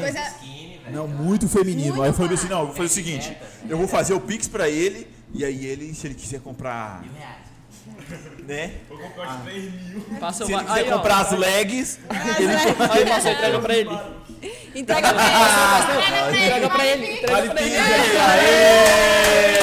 [0.00, 0.34] Coisa...
[0.90, 2.02] Não, muito feminino.
[2.02, 3.36] aí eu falei assim, não, eu vou fazer o seguinte,
[3.68, 7.04] eu vou fazer o Pix pra ele, e aí ele, se ele quiser comprar,
[8.46, 8.72] né?
[8.88, 10.00] Vou comprar uns 3 mil.
[10.20, 10.96] Passa o Se ele va- quiser aí, ó.
[10.96, 13.98] comprar as legs, Aí, pastor, entrega pra ele.
[14.74, 16.38] Entrega pra ele.
[16.46, 17.12] Entrega pra ele.
[17.12, 17.70] Entrega pra ele.
[17.70, 18.16] 15 aí.
[18.18, 19.60] Aê!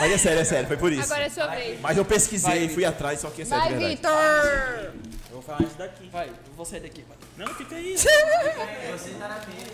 [0.00, 1.02] Mas é sério, é sério, foi por isso.
[1.12, 1.80] Agora é sua vez.
[1.80, 3.88] Mas eu pesquisei, fui atrás, só que é sério, Vai.
[3.90, 4.10] Vitor!
[4.12, 6.08] Eu vou falar isso daqui.
[6.12, 7.04] Vai, eu vou sair daqui.
[7.08, 7.16] vai.
[7.46, 7.96] Não, fica aí.
[7.98, 9.70] Você tá na frente.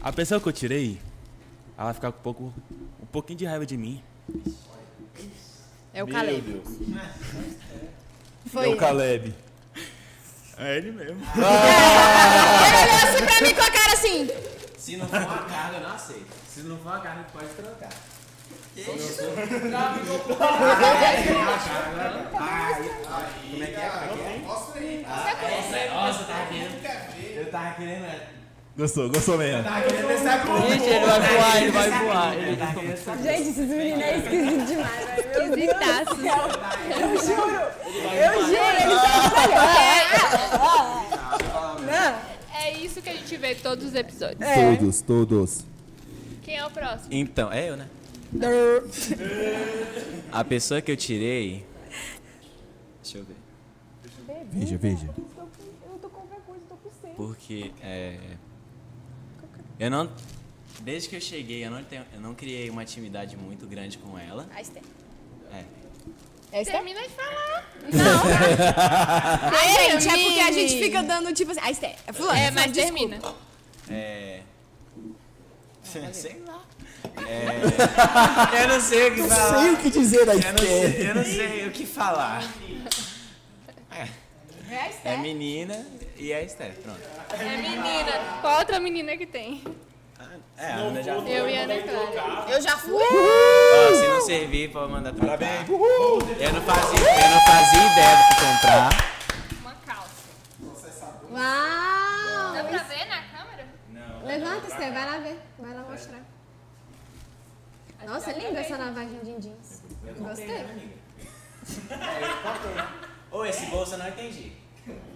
[0.00, 0.98] A pessoa que eu tirei,
[1.76, 2.54] ela vai ficar com um, pouco,
[3.02, 4.02] um pouquinho de raiva de mim.
[5.94, 6.62] É o Caleb.
[8.54, 9.34] É o Caleb.
[10.58, 11.20] É ele mesmo.
[11.34, 11.44] Ele
[12.82, 14.30] olhou assim pra mim com a cara assim.
[14.78, 16.32] Se não for uma carga, eu não aceito.
[16.48, 17.90] Se não for uma carga, pode trocar.
[18.74, 18.90] Como
[23.62, 23.90] é que é?
[23.90, 24.38] Como é que é?
[24.44, 25.06] Mostra aí.
[25.92, 26.74] Nossa, eu tava querendo.
[27.36, 28.41] Eu tava querendo.
[28.74, 29.62] É, Gostou, gostou mesmo.
[29.62, 32.34] Gente, ele vai voar, ele vai voar.
[33.22, 35.32] Gente, esses meninos é esquisito demais, velho.
[35.32, 36.16] Do Esquisitaço.
[36.90, 37.60] Eu juro.
[38.16, 40.62] Eu juro, eles são.
[41.86, 42.12] Não.
[42.54, 44.38] É isso que a gente vê todos os episódios.
[44.38, 45.64] Todos, todos.
[46.42, 47.08] Quem é o próximo?
[47.10, 47.86] Então, é eu, né?
[50.32, 51.66] A pessoa que eu tirei.
[53.02, 53.36] Deixa eu ver.
[54.50, 55.08] Veja, veja.
[57.16, 58.16] Porque é.
[59.82, 60.08] Eu não.
[60.82, 64.16] Desde que eu cheguei, eu não, tenho, eu não criei uma intimidade muito grande com
[64.16, 64.48] ela.
[64.54, 64.80] A Esther.
[65.52, 65.64] É.
[66.52, 66.76] É Esther?
[66.76, 67.68] Termina de falar.
[69.52, 71.60] Ai, gente, é porque a gente fica dando tipo assim.
[71.60, 71.96] A Esther.
[72.06, 72.38] É fulano.
[72.38, 72.96] É, mas desculpa.
[72.96, 73.34] termina.
[73.90, 74.42] É.
[75.82, 76.62] Sei lá.
[77.26, 79.62] É, eu não sei o que falar.
[79.62, 81.06] Sei o que dizer da Eu não, Esther.
[81.08, 82.48] eu não sei o que falar.
[84.70, 85.84] É a É menina
[86.16, 87.00] e é Esther, pronto.
[87.38, 88.12] É menina.
[88.40, 89.62] Qual outra menina que tem?
[90.56, 92.50] É, a Ana já Eu e a Ana Clara.
[92.50, 93.02] Eu já fui.
[93.02, 95.38] Ó, se não servir, pode mandar trocar.
[95.38, 95.68] Parabéns.
[95.68, 98.90] Eu não fazia, eu não fazia ideia do que comprar.
[99.60, 100.28] Uma calça.
[101.30, 102.54] Uau.
[102.54, 103.66] Dá pra ver na câmera?
[104.24, 104.92] Levanta, Esther.
[104.92, 105.40] Vai lá ver.
[105.58, 106.20] Vai lá mostrar.
[108.06, 109.82] Nossa, é linda essa lavagem de jeans.
[110.18, 110.66] Gostei.
[113.30, 114.52] Ô, esse bolso eu não entendi.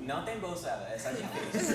[0.07, 1.71] Não tem bolso ela, é só de vez.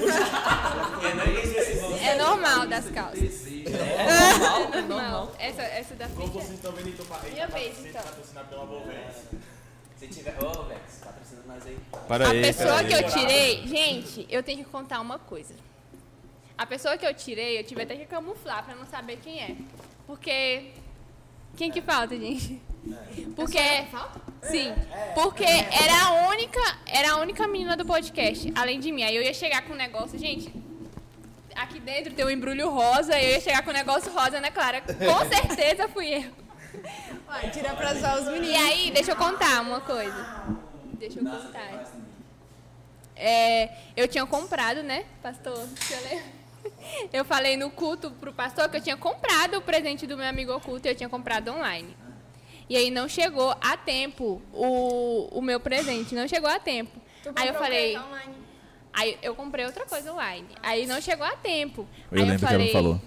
[1.04, 1.98] Eu não entendi esse bolso.
[2.02, 3.46] É normal das calças.
[3.46, 5.36] É normal, é normal.
[5.38, 6.32] Essa, essa da frente.
[6.32, 8.02] Vocês estão vendo, então, para Minha vez, então.
[8.02, 9.16] patrocinado pela Volvens.
[9.98, 10.42] Se tiver.
[10.42, 11.78] Ô, Vex, patrocina nós aí.
[12.08, 15.54] Para A pessoa que eu tirei, gente, eu tenho que contar uma coisa.
[16.58, 19.58] A pessoa que eu tirei, eu tive até que camuflar pra não saber quem é.
[20.08, 20.72] Porque.
[21.58, 22.62] Quem que falta, gente?
[23.36, 23.60] Porque.
[24.44, 24.74] Sim.
[25.14, 26.60] Porque era a única.
[26.88, 29.04] Era a única menina do podcast, além de mim.
[29.04, 30.52] Aí eu ia chegar com um negócio, gente.
[31.56, 34.82] Aqui dentro tem um embrulho rosa, eu ia chegar com um negócio rosa, né, Clara?
[34.82, 36.32] Com certeza fui eu.
[37.28, 38.56] Vai, tira pra zoar os E meninos.
[38.64, 40.44] aí, deixa eu contar uma coisa.
[40.94, 41.92] Deixa eu contar.
[43.16, 45.68] É, eu tinha comprado, né, pastor?
[45.68, 46.24] Deixa eu ler.
[47.12, 50.54] Eu falei no culto pro pastor que eu tinha comprado o presente do meu amigo
[50.54, 51.96] oculto e eu tinha comprado online.
[52.70, 57.00] E aí não chegou a tempo o, o meu presente, não chegou a tempo.
[57.36, 58.00] Aí eu falei,
[58.94, 60.48] aí eu comprei outra coisa online.
[60.64, 61.88] Aí não chegou a tempo.
[62.12, 63.02] Eu aí lembro que ela falou.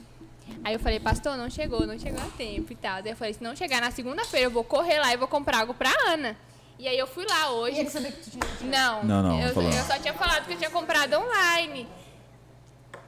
[0.63, 3.03] Aí eu falei, pastor, não chegou, não chegou a tempo e tal.
[3.03, 5.61] Daí eu falei, se não chegar na segunda-feira, eu vou correr lá e vou comprar
[5.61, 6.37] algo pra Ana.
[6.79, 7.77] E aí eu fui lá hoje.
[7.77, 8.45] E ele sabia que tu tinha.
[8.71, 11.89] Não, Não, não, eu, eu só tinha falado que eu tinha comprado online.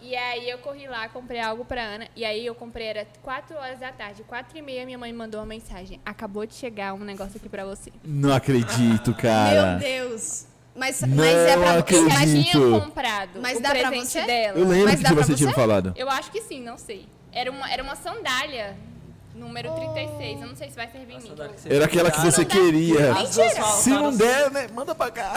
[0.01, 2.09] E aí eu corri lá, comprei algo pra Ana.
[2.14, 4.23] E aí eu comprei, era 4 horas da tarde.
[4.24, 6.01] 4 e meia, minha mãe mandou uma mensagem.
[6.05, 7.93] Acabou de chegar um negócio aqui pra você.
[8.05, 9.77] Não acredito, Meu cara.
[9.77, 10.47] Deus.
[10.74, 12.05] Mas, mas Não é pra acredito.
[12.05, 12.51] Eu já Acredito.
[12.51, 14.23] tinha comprado Mas o dá pra presente você?
[14.27, 14.59] dela.
[14.59, 15.55] Eu lembro Mas que dá pra você tinha você?
[15.55, 15.94] falado.
[15.97, 17.09] Eu acho que sim, não sei.
[17.32, 18.77] Era uma, era uma sandália
[19.35, 20.40] Número 36.
[20.40, 21.35] Eu não sei se vai servir em mim.
[21.62, 23.14] Que Era aquela que você queria.
[23.14, 24.18] Faltaram Se não assim.
[24.18, 24.66] der, né?
[24.73, 25.35] Manda pra cá.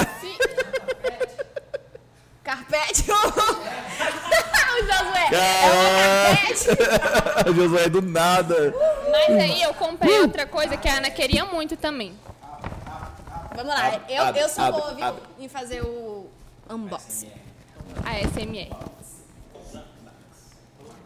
[2.44, 3.06] Carpete.
[4.82, 5.30] Josué.
[5.34, 8.74] É uma Josué do nada.
[9.12, 12.18] Mas aí eu comprei outra coisa que a Ana queria muito também.
[13.56, 13.88] Vamos lá.
[13.88, 15.06] Abre, eu, abre, eu sou abre, boa, viu?
[15.06, 15.22] abre.
[15.40, 16.28] Em fazer o
[16.70, 17.32] unboxing.
[18.06, 18.70] A SMR.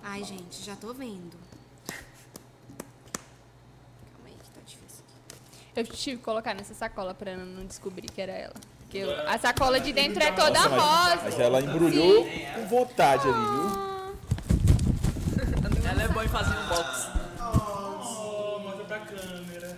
[0.04, 1.38] Ai, gente, já tô vendo.
[1.88, 1.98] Calma
[4.28, 5.04] aí, que tá difícil.
[5.76, 8.54] Eu tive que colocar nessa sacola pra Ana não descobrir que era ela.
[8.94, 11.22] Porque a sacola de dentro é toda rosa.
[11.24, 13.74] Mas ela embrulhou com vontade ali, viu?
[15.90, 17.08] Ela é boa em fazer um box.
[17.42, 19.76] Oh, manda pra câmera.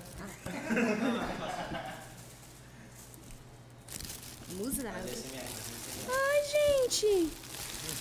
[4.51, 4.91] Musa.
[6.09, 7.29] Ai, gente.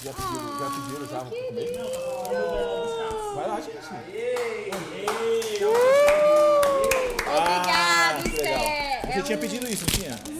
[0.02, 1.20] Já pediram, já pediram, já.
[3.34, 3.78] Vai lá, gente.
[7.38, 8.64] Obrigada, que legal.
[8.64, 9.12] Esther.
[9.14, 10.33] Você tinha pedido isso, não tinha?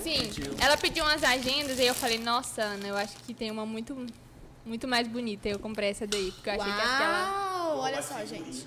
[0.61, 4.07] Ela pediu umas agendas e eu falei, nossa, Ana, eu acho que tem uma muito,
[4.65, 5.49] muito mais bonita.
[5.49, 7.69] Eu comprei essa daí, porque eu achei que aquela.
[7.69, 8.67] Uau, olha só, gente.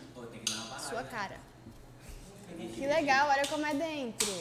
[0.90, 1.38] Sua cara.
[2.74, 4.34] Que legal, olha como é dentro.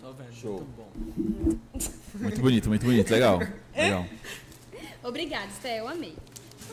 [0.00, 0.34] Tô vendo.
[0.34, 0.52] Show.
[0.54, 2.18] Muito bom.
[2.20, 3.10] Muito bonito, muito bonito.
[3.10, 3.38] Legal.
[3.74, 4.06] Legal.
[5.02, 6.16] Obrigada, Esther, eu amei.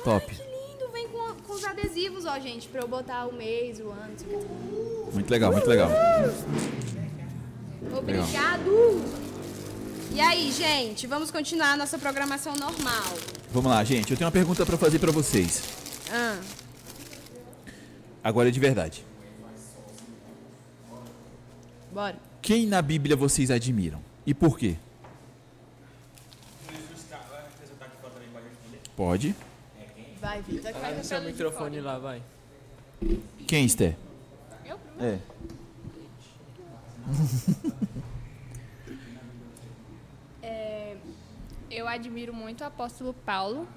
[0.04, 0.26] Top.
[0.26, 3.90] Que lindo, vem com, com os adesivos, ó, gente, pra eu botar o mês, o
[3.90, 4.16] ano.
[5.14, 5.90] Muito legal, muito legal.
[7.96, 9.33] Obrigado!
[10.14, 13.04] E aí, gente, vamos continuar a nossa programação normal.
[13.52, 14.12] Vamos lá, gente.
[14.12, 15.64] Eu tenho uma pergunta pra fazer pra vocês.
[16.12, 16.40] Ah,
[18.24, 19.04] Agora é de verdade.
[21.92, 22.16] bora.
[22.42, 24.02] Quem na Bíblia vocês admiram?
[24.26, 24.76] E por quê?
[28.96, 29.36] Pode.
[30.22, 30.72] Vai, Vitor.
[30.74, 32.22] vai o seu microfone lá, vai.
[33.48, 33.96] Quem, Esther?
[34.66, 34.80] Eu?
[35.00, 35.18] É.
[41.74, 43.68] Eu admiro muito o apóstolo Paulo,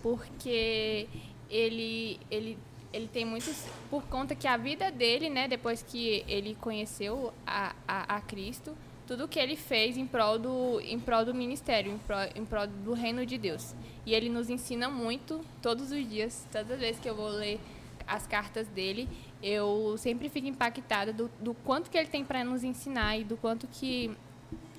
[0.00, 1.08] porque
[1.50, 2.56] ele, ele,
[2.92, 3.66] ele tem muitos.
[3.90, 8.76] Por conta que a vida dele, né, depois que ele conheceu a, a, a Cristo,
[9.04, 12.68] tudo que ele fez em prol do, em prol do ministério, em prol, em prol
[12.68, 13.74] do reino de Deus.
[14.06, 17.58] E ele nos ensina muito todos os dias, todas as vezes que eu vou ler
[18.06, 19.08] as cartas dele,
[19.42, 23.36] eu sempre fico impactada do, do quanto que ele tem para nos ensinar e do
[23.36, 24.16] quanto que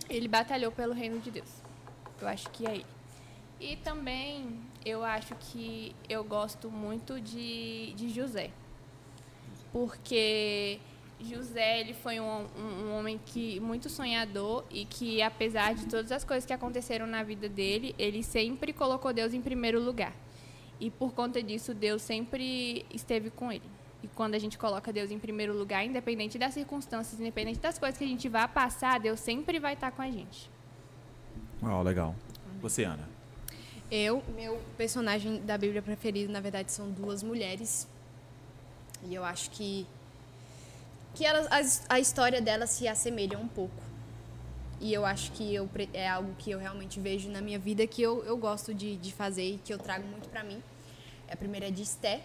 [0.10, 1.69] ele batalhou pelo reino de Deus.
[2.22, 2.86] Eu acho que é ele.
[3.60, 8.52] E também eu acho que eu gosto muito de, de José.
[9.72, 10.80] Porque
[11.20, 16.12] José ele foi um, um, um homem que muito sonhador e que apesar de todas
[16.12, 20.14] as coisas que aconteceram na vida dele, ele sempre colocou Deus em primeiro lugar.
[20.80, 23.70] E por conta disso, Deus sempre esteve com ele.
[24.02, 27.98] E quando a gente coloca Deus em primeiro lugar, independente das circunstâncias, independente das coisas
[27.98, 30.50] que a gente vai passar, Deus sempre vai estar com a gente.
[31.62, 32.16] Uau, legal.
[32.62, 33.08] Você, Ana.
[33.92, 37.88] Eu, meu personagem da Bíblia preferido, na verdade, são duas mulheres.
[39.04, 39.86] E eu acho que
[41.16, 43.74] que elas, as- a história delas se assemelha um pouco.
[44.80, 48.02] E eu acho que eu, é algo que eu realmente vejo na minha vida, que
[48.02, 50.64] eu, eu gosto de, de fazer e que eu trago muito pra mim.
[51.30, 52.22] A primeira é de Esté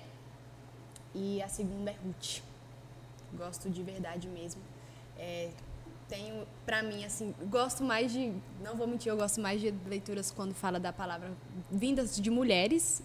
[1.14, 2.42] e a segunda é Ruth.
[3.32, 4.60] Gosto de verdade mesmo.
[5.18, 5.50] É,
[6.14, 8.32] tenho, pra mim, assim, gosto mais de.
[8.62, 11.32] Não vou mentir, eu gosto mais de leituras quando fala da palavra
[11.70, 13.02] vindas de mulheres.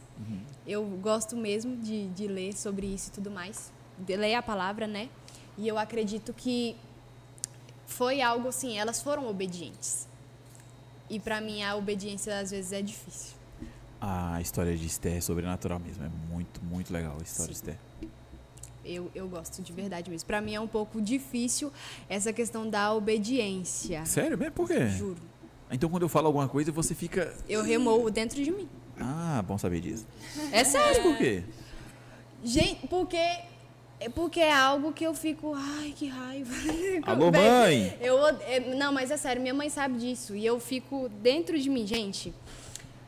[0.68, 3.72] Eu gosto mesmo de, de ler sobre isso e tudo mais.
[3.98, 5.10] De ler a palavra, né?
[5.58, 6.76] E eu acredito que
[7.88, 10.08] foi algo assim, elas foram obedientes.
[11.10, 13.36] E pra mim a obediência às vezes é difícil.
[14.00, 16.06] A história de Esther é sobrenatural mesmo.
[16.06, 17.78] É muito, muito legal a história de Esther.
[18.90, 20.26] Eu, eu gosto de verdade mesmo.
[20.26, 21.72] Pra mim é um pouco difícil
[22.10, 24.04] essa questão da obediência.
[24.06, 24.54] Sério mesmo?
[24.54, 24.88] Por quê?
[24.88, 25.22] Juro.
[25.72, 27.34] Então quando eu falo alguma coisa, você fica.
[27.48, 28.68] Eu remoo dentro de mim.
[29.00, 30.08] Ah, bom saber disso.
[30.52, 31.04] É sério.
[31.04, 31.44] Por quê?
[32.44, 33.18] Gente, porque
[34.00, 36.54] é porque é algo que eu fico, ai, que raiva.
[37.06, 37.98] Alô, Véi, mãe!
[38.00, 41.70] Eu, é, não, mas é sério, minha mãe sabe disso e eu fico dentro de
[41.70, 42.34] mim, gente.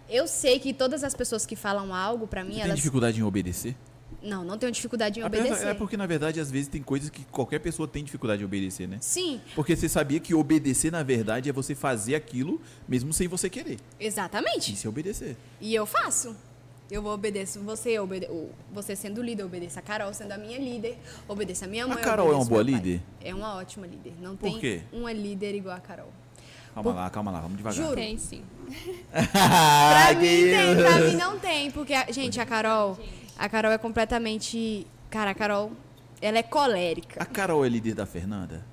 [0.09, 3.19] Eu sei que todas as pessoas que falam algo pra mim, Você tem elas dificuldade
[3.19, 3.75] em obedecer?
[4.21, 5.67] Não, não tenho dificuldade em A obedecer.
[5.67, 8.87] É porque, na verdade, às vezes tem coisas que qualquer pessoa tem dificuldade em obedecer,
[8.87, 8.97] né?
[9.01, 13.49] Sim, Porque você sabia que obedecer, na verdade, é você fazer aquilo mesmo sem você
[13.49, 13.77] querer.
[13.99, 14.73] exatamente.
[14.73, 15.35] Isso é obedecer.
[15.59, 16.35] E eu faço.
[16.89, 18.27] Eu vou obedeço você, obede
[18.73, 21.97] você sendo líder, eu obedeço a Carol sendo a minha líder, obedeço a minha mãe.
[21.97, 23.01] eu Carol é uma boa líder?
[23.23, 24.13] É uma ótima líder.
[24.21, 24.81] Não Por tem quê?
[24.91, 26.11] uma líder igual a Carol.
[26.73, 27.77] Calma lá, calma lá, vamos devagar.
[27.81, 27.95] Juro.
[27.95, 28.43] Tem sim.
[29.11, 32.97] Pra mim tem, pra mim não tem, porque, a- gente, a Carol,
[33.37, 34.85] a Carol é completamente.
[35.09, 35.71] Cara, a Carol,
[36.21, 37.21] ela é colérica.
[37.21, 38.65] A Carol é líder da Fernanda?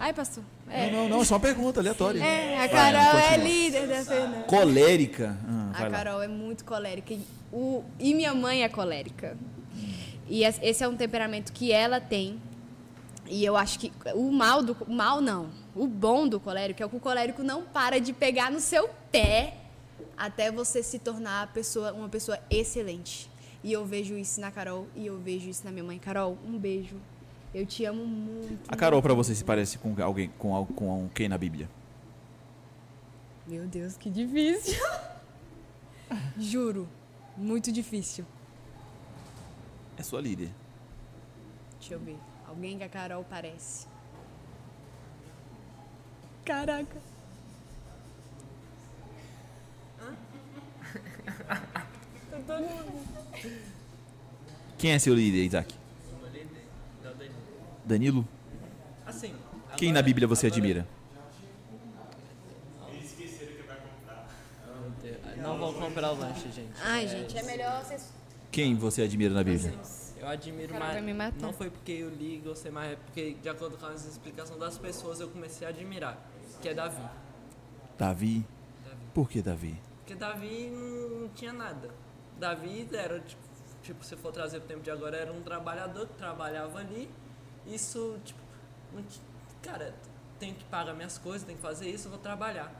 [0.00, 0.42] Ai, pastor.
[0.70, 2.22] É, Não, não, não, é só uma pergunta aleatória.
[2.24, 4.42] é a Vai, Carol Ana, é líder da Fernanda.
[4.44, 5.38] Colérica.
[5.46, 5.90] Ah, vai A lá.
[5.90, 7.12] Carol é muito colérica.
[7.12, 7.20] E,
[7.52, 9.36] o, e minha mãe é colérica.
[10.26, 12.40] E es- esse é um temperamento que ela tem.
[13.26, 14.76] E eu acho que o mal do.
[14.88, 15.50] O mal não.
[15.74, 19.54] O bom do colérico é que o colérico não para de pegar no seu pé
[20.16, 23.30] até você se tornar pessoa, uma pessoa excelente.
[23.62, 25.98] E eu vejo isso na Carol e eu vejo isso na minha mãe.
[25.98, 26.96] Carol, um beijo.
[27.54, 28.60] Eu te amo muito.
[28.68, 31.68] A Carol pra você se parece com alguém, com, com quem na Bíblia?
[33.46, 34.82] Meu Deus, que difícil.
[36.38, 36.88] Juro,
[37.36, 38.26] muito difícil.
[39.96, 40.50] É sua líder.
[41.78, 42.18] Deixa eu ver.
[42.48, 43.86] Alguém que a Carol parece.
[46.44, 47.13] Caraca.
[54.78, 55.74] Quem é seu líder, Isaac?
[57.84, 58.26] Danilo?
[59.06, 59.34] Assim.
[59.76, 60.86] Quem na Bíblia você agora- admira?
[65.36, 66.72] Não vou comprar o lanche, gente.
[66.82, 68.10] Ai, gente, é melhor vocês.
[68.50, 69.74] Quem você admira na Bíblia?
[70.18, 71.34] Eu admiro mais.
[71.40, 74.58] Não foi porque eu li e gostei mais, é porque, de acordo com as explicações
[74.58, 76.18] das pessoas, eu comecei a admirar.
[76.62, 76.96] Que é Davi.
[77.98, 78.46] Davi?
[78.84, 78.96] Davi.
[79.12, 79.78] Por que Davi?
[80.04, 81.90] Porque Davi não, tinha nada.
[82.38, 83.42] Davi era, tipo,
[83.82, 87.08] tipo, se for trazer pro tempo de agora, era um trabalhador que trabalhava ali.
[87.66, 88.38] Isso, tipo,
[88.92, 89.02] não
[89.62, 89.94] cara,
[90.38, 92.70] tenho que pagar minhas coisas, tenho que fazer isso, eu vou trabalhar.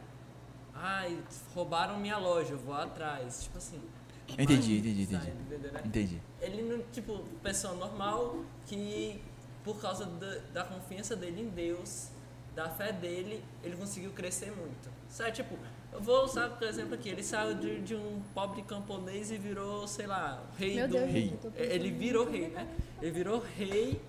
[0.74, 1.18] Ai,
[1.54, 3.44] roubaram minha loja, eu vou atrás.
[3.44, 3.80] Tipo assim.
[4.28, 5.30] Entendi, entendi, entendi.
[5.30, 5.82] entendeu, né?
[5.82, 6.22] Entendi.
[6.42, 9.22] Ele não, tipo, pessoa normal que,
[9.62, 12.08] por causa da, da confiança dele em Deus,
[12.54, 14.90] da fé dele, ele conseguiu crescer muito.
[15.08, 15.56] Sabe, tipo,
[15.94, 19.86] eu vou usar, por exemplo, aqui, ele saiu de, de um pobre camponês e virou,
[19.86, 20.94] sei lá, rei Meu do.
[20.94, 21.38] Deus, Rei.
[21.40, 22.68] tô pensando Ele virou rei, né?
[23.00, 24.00] Ele virou rei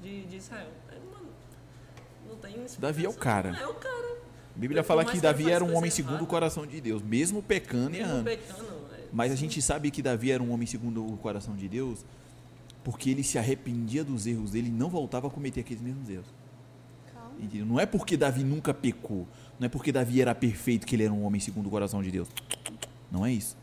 [0.00, 0.68] de, de Israel.
[1.12, 1.26] Mano,
[2.28, 3.50] não tem Davi é o cara.
[3.60, 4.14] É o cara.
[4.54, 7.42] A Bíblia Por fala que Davi era um homem segundo o coração de Deus, mesmo
[7.42, 8.24] pecando e Mesmo errando.
[8.24, 11.68] pecando, é, Mas a gente sabe que Davi era um homem segundo o coração de
[11.68, 12.04] Deus
[12.84, 16.26] porque ele se arrependia dos erros dele e não voltava a cometer aqueles mesmos erros.
[17.40, 17.66] Entendeu?
[17.66, 19.26] Não é porque Davi nunca pecou,
[19.58, 22.10] não é porque Davi era perfeito que ele era um homem segundo o coração de
[22.10, 22.28] Deus.
[23.10, 23.56] Não é isso.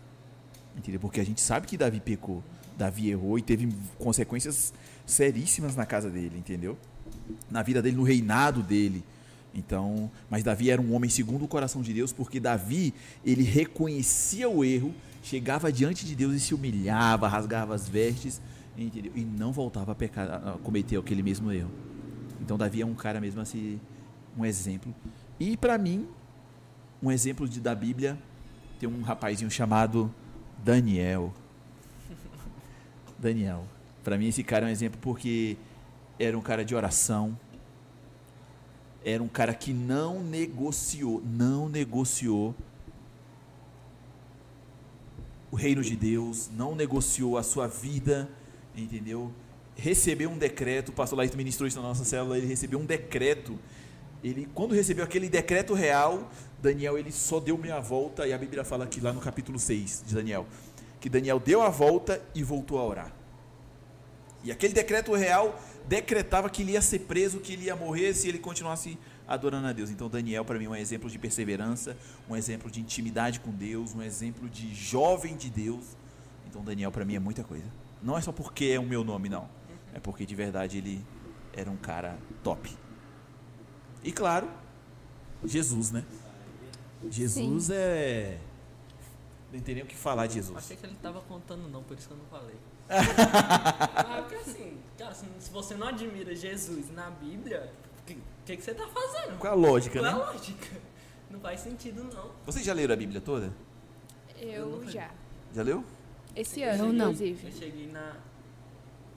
[0.77, 0.99] Entendeu?
[0.99, 2.43] Porque a gente sabe que Davi pecou.
[2.77, 3.69] Davi errou e teve
[3.99, 4.73] consequências
[5.05, 6.77] seríssimas na casa dele, entendeu?
[7.49, 9.03] Na vida dele, no reinado dele.
[9.53, 12.93] Então, mas Davi era um homem segundo o coração de Deus, porque Davi,
[13.25, 18.41] ele reconhecia o erro, chegava diante de Deus e se humilhava, rasgava as vestes,
[18.77, 19.11] entendeu?
[19.13, 21.71] E não voltava a pecar, a cometer aquele mesmo erro.
[22.39, 23.79] Então Davi é um cara mesmo assim,
[24.37, 24.95] um exemplo.
[25.41, 26.07] E para mim,
[27.01, 28.15] um exemplo de, da Bíblia,
[28.79, 30.13] tem um rapazinho chamado
[30.63, 31.33] Daniel.
[33.17, 33.65] Daniel.
[34.03, 35.57] Para mim esse cara é um exemplo porque
[36.19, 37.35] era um cara de oração.
[39.03, 42.53] Era um cara que não negociou, não negociou
[45.49, 48.29] o reino de Deus, não negociou a sua vida,
[48.77, 49.31] entendeu?
[49.75, 53.57] Recebeu um decreto, o pastor Laito ministrou isso na nossa célula, ele recebeu um decreto.
[54.23, 56.29] Ele, quando recebeu aquele decreto real,
[56.61, 60.03] Daniel ele só deu meia volta, e a Bíblia fala aqui lá no capítulo 6
[60.05, 60.45] de Daniel,
[60.99, 63.11] que Daniel deu a volta e voltou a orar.
[64.43, 68.27] E aquele decreto real decretava que ele ia ser preso, que ele ia morrer se
[68.27, 69.89] ele continuasse adorando a Deus.
[69.89, 71.95] Então Daniel para mim é um exemplo de perseverança,
[72.29, 75.95] um exemplo de intimidade com Deus, um exemplo de jovem de Deus.
[76.49, 77.65] Então Daniel para mim é muita coisa.
[78.01, 79.47] Não é só porque é o meu nome não,
[79.93, 81.03] é porque de verdade ele
[81.53, 82.75] era um cara top.
[84.03, 84.49] E claro,
[85.43, 86.03] Jesus, né?
[87.09, 88.39] Jesus é
[89.51, 90.57] não tem nem o que falar de Jesus.
[90.57, 92.55] Achei que ele tava contando não, por isso que eu não falei.
[92.89, 97.71] ah, porque assim, cara, se, você não admira Jesus na Bíblia,
[98.01, 99.37] o que, que, que você tá fazendo?
[99.39, 100.21] Qual a lógica, Qual é né?
[100.21, 100.77] a lógica?
[101.29, 102.31] Não faz sentido, não.
[102.45, 103.53] Vocês já leram a Bíblia toda?
[104.37, 105.11] Eu já.
[105.53, 105.83] Já leu?
[106.35, 107.47] Esse Eu ano, cheguei- inclusive.
[107.47, 108.15] Eu cheguei na,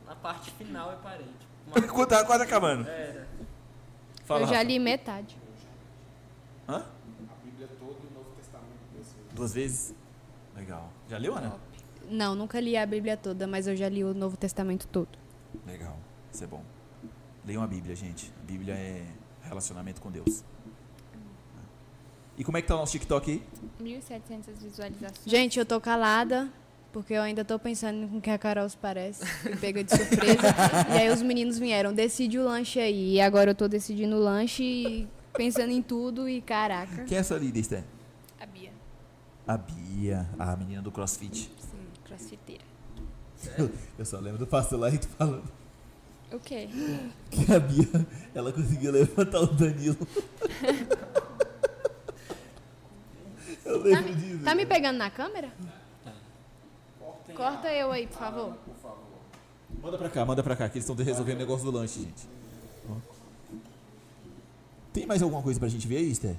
[0.07, 1.27] na parte final e parei.
[1.27, 2.89] Tipo, uma- Quando tá quase acabando.
[2.89, 3.29] Era.
[4.25, 4.63] Fala, eu já Rafa.
[4.65, 5.37] li metade.
[6.69, 6.77] Hã?
[6.77, 9.35] A Bíblia toda e o Novo Testamento duas vezes.
[9.35, 9.95] Duas vezes?
[10.57, 10.91] Legal.
[11.09, 11.57] Já leu, Ana?
[12.09, 15.09] Não, nunca li a Bíblia toda, mas eu já li o Novo Testamento todo.
[15.67, 15.97] Legal.
[16.33, 16.63] Isso é bom.
[17.45, 18.33] Leiam a Bíblia, gente.
[18.43, 19.07] A Bíblia é
[19.43, 20.45] relacionamento com Deus.
[22.37, 23.43] E como é que tá o nosso TikTok aí?
[23.81, 25.21] 1.700 visualizações.
[25.25, 26.49] Gente, eu tô calada,
[26.95, 29.27] porque eu ainda tô pensando com que a Carol se parece.
[29.27, 30.43] Fui pega de surpresa.
[30.95, 33.15] e aí os meninos vieram, decide o lanche aí.
[33.15, 37.03] E agora eu tô decidindo o lanche e pensando em tudo e caraca.
[37.03, 37.85] Quem é essa líder, Esther?
[38.41, 38.71] A Bia.
[39.45, 41.51] A Bia, a menina do CrossFit.
[41.59, 42.63] Sim, crossfiteira.
[43.99, 45.43] Eu só lembro do pastor lá e tu falando.
[46.33, 46.69] O quê?
[47.29, 49.99] Que a Bia, ela conseguiu levantar o Danilo.
[53.65, 54.45] Eu Tá lembro me, disso.
[54.45, 55.51] tá me pegando na câmera?
[57.37, 58.55] Corta eu aí, por favor.
[59.83, 62.29] Manda pra cá, manda pra cá, que eles estão resolvendo o negócio do lanche, gente.
[62.89, 62.95] Ó.
[64.93, 66.37] Tem mais alguma coisa pra gente ver aí, Esther?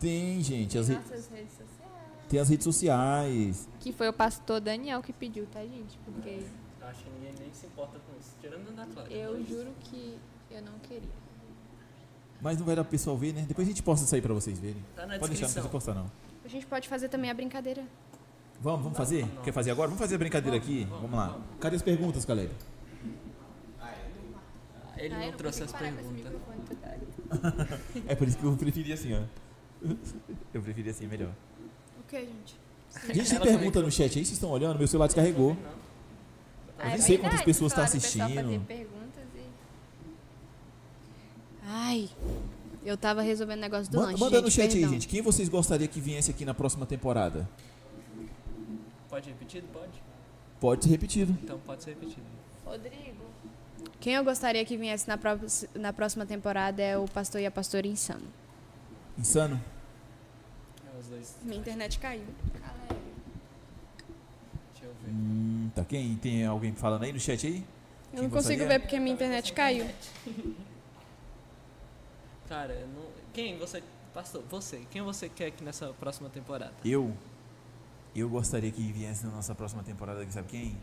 [0.00, 0.76] Tem, gente.
[0.76, 1.48] As re- redes sociais.
[2.28, 3.68] Tem as redes sociais.
[3.78, 5.96] Que foi o pastor Daniel que pediu, tá, gente?
[6.04, 6.40] Porque
[6.80, 8.30] Eu acho que ninguém nem se importa com isso.
[8.40, 9.08] Tirando da Clara.
[9.12, 10.18] eu juro que
[10.50, 11.22] eu não queria.
[12.40, 13.44] Mas não vai dar pro pessoal ver, né?
[13.46, 14.84] Depois a gente posta isso aí pra vocês verem.
[14.96, 15.46] Tá na Pode deixar, não descrição.
[15.52, 16.10] precisa postar não.
[16.44, 17.84] A gente pode fazer também a brincadeira.
[18.62, 19.26] Vamos, vamos fazer?
[19.42, 19.88] Quer fazer agora?
[19.88, 20.86] Vamos fazer a brincadeira aqui?
[20.88, 21.36] Vamos lá.
[21.58, 22.50] Cadê as perguntas, Caleb?
[24.96, 26.06] Ele Ah, não eu trouxe as perguntas.
[28.06, 29.22] É por isso que eu preferi assim, ó.
[30.54, 31.30] Eu preferi assim, melhor.
[31.98, 32.56] O que, gente?
[33.12, 34.24] Gente, tem pergunta no chat aí?
[34.24, 34.78] Vocês estão olhando?
[34.78, 35.56] Meu celular descarregou.
[36.78, 38.52] Ah, nem é sei quantas pessoas estão assistindo.
[38.70, 38.86] e...
[41.64, 42.08] Ai,
[42.84, 44.20] eu tava resolvendo o negócio do Manda, lanche.
[44.22, 44.88] manda gente, no chat perdão.
[44.88, 45.08] aí, gente.
[45.08, 47.48] Quem vocês gostariam que viesse aqui na próxima temporada?
[49.12, 49.68] Pode ser repetido?
[49.70, 50.02] Pode.
[50.58, 51.32] Pode ser repetido.
[51.42, 52.24] Então pode ser repetido.
[52.64, 53.22] Rodrigo.
[54.00, 55.36] Quem eu gostaria que viesse na, pró-
[55.74, 58.26] na próxima temporada é o pastor e a pastora Insano.
[59.18, 59.60] Insano?
[60.86, 61.36] É os dois.
[61.42, 62.24] Minha internet caiu.
[64.72, 65.10] Deixa eu ver.
[65.10, 65.84] Hum, tá.
[65.84, 66.16] Quem?
[66.16, 67.56] Tem alguém falando aí no chat aí?
[67.56, 67.64] Eu
[68.12, 68.66] Quem não consigo gostaria?
[68.68, 69.86] ver porque minha internet caiu.
[72.48, 73.04] Cara, eu não...
[73.34, 73.82] quem você.
[74.14, 74.86] Pastor, você.
[74.90, 76.72] Quem você quer aqui nessa próxima temporada?
[76.82, 77.14] Eu?
[78.14, 80.78] Eu gostaria que viesse na nossa próxima temporada sabe quem?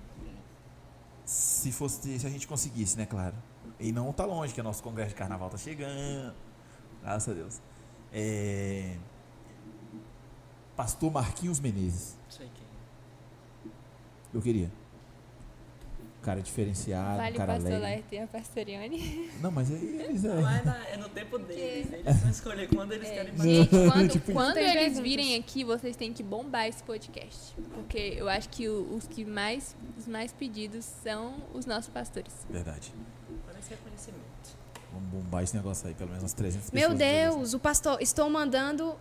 [1.24, 3.36] Se fosse, se a gente conseguisse, né, claro.
[3.80, 6.34] E não tá longe, que o nosso congresso de carnaval tá chegando.
[7.02, 7.62] Graças a Deus.
[8.12, 8.98] É...
[10.76, 12.18] Pastor Marquinhos Menezes.
[12.30, 13.72] Sei quem.
[14.34, 14.72] Eu queria.
[16.22, 17.82] Cara diferenciado, vale o cara pastor alegre.
[17.90, 19.30] Laerte e a pastoriane.
[19.42, 20.36] Não, mas aí eles é.
[20.42, 21.94] Mas na- é no tempo deles.
[21.94, 23.54] Eles vão escolher quando eles querem fazer.
[23.56, 25.04] Gente, quando, Tipo, quando tem eles perguntas.
[25.04, 27.56] virem aqui, vocês têm que bombar esse podcast.
[27.74, 32.34] Porque eu acho que o- os que mais, os mais pedidos são os nossos pastores.
[32.50, 32.94] Verdade.
[33.46, 34.20] Parece reconhecimento.
[34.92, 37.00] Vamos bombar esse negócio aí, pelo menos umas 300 Meu pessoas.
[37.00, 38.94] Deus, o pastor, estou mandando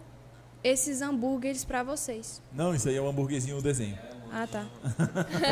[0.63, 2.41] esses hambúrgueres pra vocês.
[2.53, 3.99] Não, isso aí é um hambúrguerzinho no desenho.
[4.33, 4.67] Ah, tá.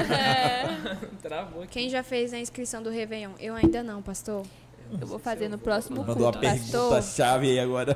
[1.23, 1.73] Travou aqui.
[1.73, 3.33] Quem já fez a inscrição do Réveillon?
[3.41, 4.45] Eu ainda não, pastor.
[5.01, 6.91] Eu vou fazer no próximo Mandou culto, uma pastor.
[6.91, 7.93] pergunta-chave aí agora.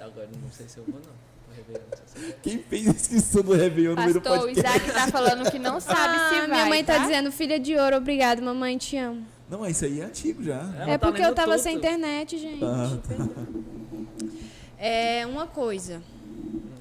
[0.00, 1.02] Agora não sei se eu vou não.
[1.02, 1.86] Tô revelando.
[1.90, 4.78] não sei se eu Quem fez a inscrição do Réveillon no do Pastor, o podcast?
[4.88, 6.98] Isaac tá falando que não sabe ah, se vai, minha mãe tá, tá?
[7.00, 9.26] dizendo, filha de ouro, obrigado, mamãe, te amo.
[9.50, 10.60] Não, isso aí é antigo já.
[10.80, 11.62] Ela é tá porque eu lendo tava tudo.
[11.62, 12.64] sem internet, gente.
[12.64, 12.98] Ah,
[14.78, 16.02] É uma coisa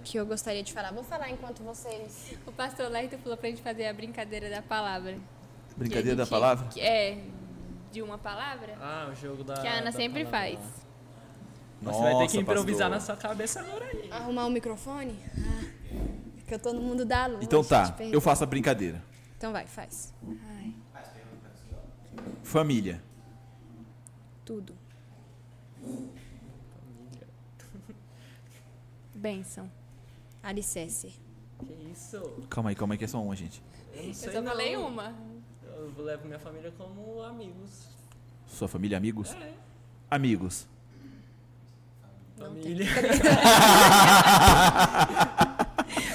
[0.03, 0.91] que eu gostaria de falar.
[0.91, 2.34] Vou falar enquanto vocês.
[2.45, 5.18] O pastor Laerte falou pra gente fazer a brincadeira da palavra.
[5.78, 6.68] Brincadeira a da gente- palavra?
[6.69, 7.23] que é,
[7.91, 8.76] de uma palavra.
[8.82, 9.56] Ah, o jogo da.
[9.61, 10.60] Que a Ana sempre palavra faz.
[11.84, 11.91] lá.
[11.91, 12.90] Você vai ter que Nossa, improvisar pastor.
[12.90, 14.10] na sua cabeça agora aí.
[14.11, 15.18] Arrumar o microfone?
[15.38, 15.65] Ah,
[16.48, 17.44] que eu tô no mundo da luz.
[17.44, 19.02] Então tá, gente, eu faço a brincadeira.
[19.38, 20.14] Então vai, faz.
[20.57, 20.73] Ai,
[22.44, 23.02] Família.
[24.45, 24.76] Tudo.
[29.15, 29.69] bênção.
[30.44, 31.14] Alicerce.
[31.60, 32.20] Que isso?
[32.50, 33.62] Calma aí, calma aí, que é só uma, gente.
[33.94, 34.52] Eu não Eu só não.
[34.52, 35.14] falei uma.
[35.64, 37.88] Eu levo minha família como amigos.
[38.48, 39.32] Sua família, amigos?
[39.34, 39.54] É.
[40.10, 40.68] Amigos.
[42.38, 42.88] Família.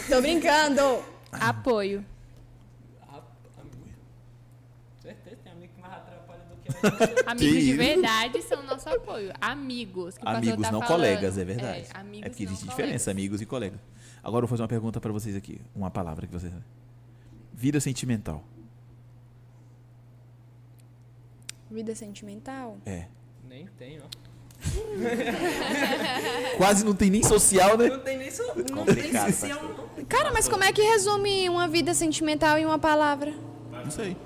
[0.09, 1.03] Tô brincando!
[1.33, 2.05] Apoio.
[3.09, 3.27] Amigo.
[5.03, 6.73] Certeza, tem amigo que mais atrapalha do que a
[7.07, 7.29] gente.
[7.29, 7.77] Amigos de isso?
[7.79, 9.33] verdade são nosso apoio.
[9.41, 10.15] Amigos.
[10.25, 10.97] Amigos, tá não falando.
[10.97, 11.87] colegas, é verdade.
[11.93, 12.77] É, amigos É porque não existe colegas.
[12.77, 13.81] diferença, amigos e colegas.
[14.27, 15.61] Agora eu vou fazer uma pergunta pra vocês aqui.
[15.73, 16.53] Uma palavra que vocês.
[17.55, 18.43] Vida sentimental.
[21.71, 22.77] Vida sentimental?
[22.85, 23.07] É.
[23.49, 24.03] Nem tem, ó.
[26.59, 27.89] Quase não tem nem social, né?
[27.89, 28.43] Não tem nem so...
[28.73, 30.05] Não tem social, não.
[30.07, 33.33] Cara, mas como é que resume uma vida sentimental em uma palavra?
[33.71, 34.17] Não sei.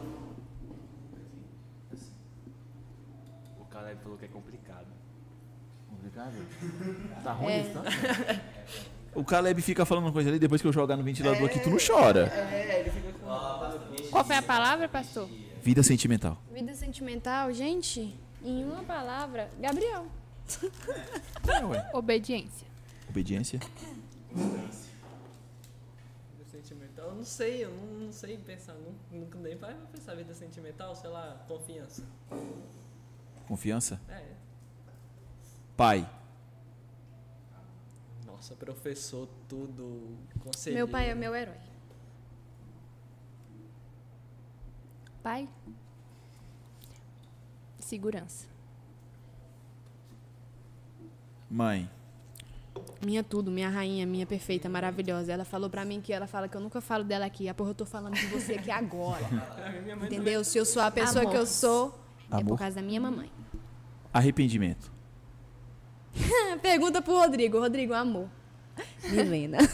[3.61, 4.87] O Caleb falou que é complicado.
[5.91, 6.33] Complicado?
[7.23, 7.61] Tá ruim É.
[7.61, 7.83] isso, tá?
[9.15, 11.71] O Caleb fica falando uma coisa ali, depois que eu jogar no ventilador aqui, tu
[11.71, 12.29] não chora.
[12.29, 14.09] É, ele fica com.
[14.11, 15.29] Qual foi a palavra, pastor?
[15.63, 16.41] Vida sentimental.
[16.53, 20.07] Vida sentimental, gente, em uma palavra, Gabriel.
[21.49, 21.91] É, ué.
[21.93, 22.67] Obediência.
[23.09, 23.61] Obediência.
[24.33, 24.71] Vida
[26.51, 28.75] sentimental, eu não sei, eu não, não sei pensar,
[29.11, 32.03] nunca nem para pensar vida sentimental, sei lá, confiança.
[33.47, 34.01] Confiança.
[34.09, 34.23] É.
[35.77, 36.09] Pai.
[38.51, 40.87] Nossa, professor, tudo, conselheiro.
[40.87, 41.55] Meu pai é meu herói.
[45.23, 45.49] Pai?
[47.79, 48.47] segurança.
[51.51, 51.91] Mãe.
[53.05, 55.33] Minha tudo, minha rainha, minha perfeita, maravilhosa.
[55.33, 57.49] Ela falou pra mim que ela fala que eu nunca falo dela aqui.
[57.49, 59.25] Ah, porra, eu tô falando de você aqui agora.
[60.05, 60.45] Entendeu?
[60.45, 61.99] Se eu sou a pessoa que eu sou,
[62.31, 62.47] é Amor.
[62.47, 63.31] por causa da minha mamãe.
[64.13, 64.93] Arrependimento.
[66.63, 67.59] Pergunta pro Rodrigo.
[67.59, 68.40] Rodrigo, amor.
[69.05, 69.59] Milena.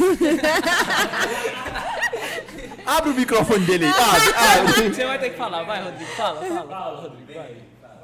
[2.87, 3.93] Abre o microfone dele aí.
[3.93, 4.95] Abre, abre.
[4.95, 6.11] Você vai ter que falar, vai, Rodrigo.
[6.13, 7.33] Fala, fala, fala, Rodrigo.
[7.35, 7.57] Vai.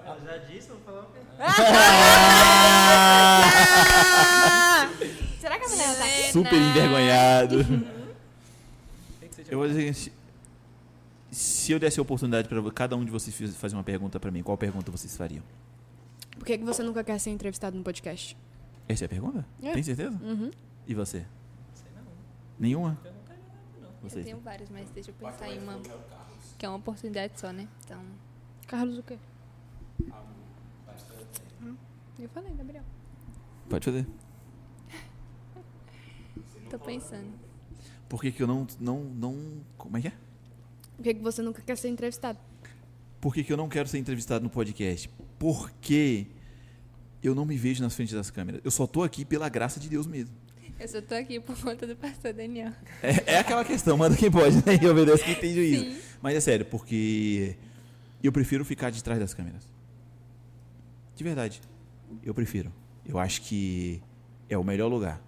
[0.05, 1.21] Eu já disse, vou falar o quê?
[5.41, 6.33] Será que a Milena tá aqui?
[6.33, 7.65] Super envergonhado.
[9.49, 10.13] Eu vou dizer se,
[11.31, 14.43] se eu desse a oportunidade para cada um de vocês fazer uma pergunta para mim,
[14.43, 15.45] qual pergunta vocês fariam?
[16.37, 18.37] Por que, que você nunca quer ser entrevistado no podcast?
[18.89, 19.47] Essa é a pergunta?
[19.63, 19.73] É.
[19.73, 20.19] Tem certeza?
[20.23, 20.51] Uhum.
[20.87, 21.25] E você?
[22.59, 22.99] Nenhuma?
[23.05, 24.25] Eu Vocês?
[24.25, 25.81] tenho vários, mas deixa eu pensar em uma.
[26.59, 27.69] Que é uma oportunidade só, né?
[27.85, 28.03] Então.
[28.67, 29.19] Carlos, o quê?
[32.19, 32.85] Eu falei, Gabriel.
[33.69, 34.07] Pode fazer.
[36.71, 37.33] Tô pensando.
[38.09, 39.61] Por que, que eu não, não, não.
[39.77, 40.13] Como é que é?
[40.97, 42.39] Por que, que você nunca quer ser entrevistado?
[43.21, 45.09] Por que, que eu não quero ser entrevistado no podcast?
[45.39, 46.27] Porque
[47.23, 48.61] eu não me vejo nas frentes das câmeras.
[48.65, 50.35] Eu só tô aqui pela graça de Deus mesmo.
[50.83, 52.73] Eu só tô aqui por conta do pastor Daniel.
[53.01, 54.81] É, é aquela questão, manda quem pode, né?
[54.83, 55.97] E obedece quem tem juízo.
[56.21, 57.57] Mas é sério, porque
[58.21, 59.63] eu prefiro ficar de trás das câmeras.
[61.15, 61.63] De verdade.
[62.25, 62.73] Eu prefiro.
[63.07, 64.03] Eu acho que
[64.49, 65.23] é o melhor lugar.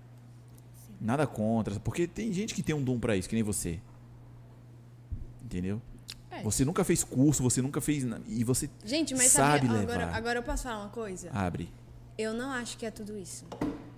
[1.01, 3.79] Nada contra, porque tem gente que tem um dom pra isso, que nem você.
[5.45, 5.81] Entendeu?
[6.33, 6.43] É.
[6.43, 8.05] Você nunca fez curso, você nunca fez.
[8.27, 9.93] E você Gente, mas sabe sabe, levar.
[9.93, 11.31] agora, agora eu posso falar uma coisa?
[11.31, 11.69] Abre.
[12.19, 13.45] Eu não acho que é tudo isso.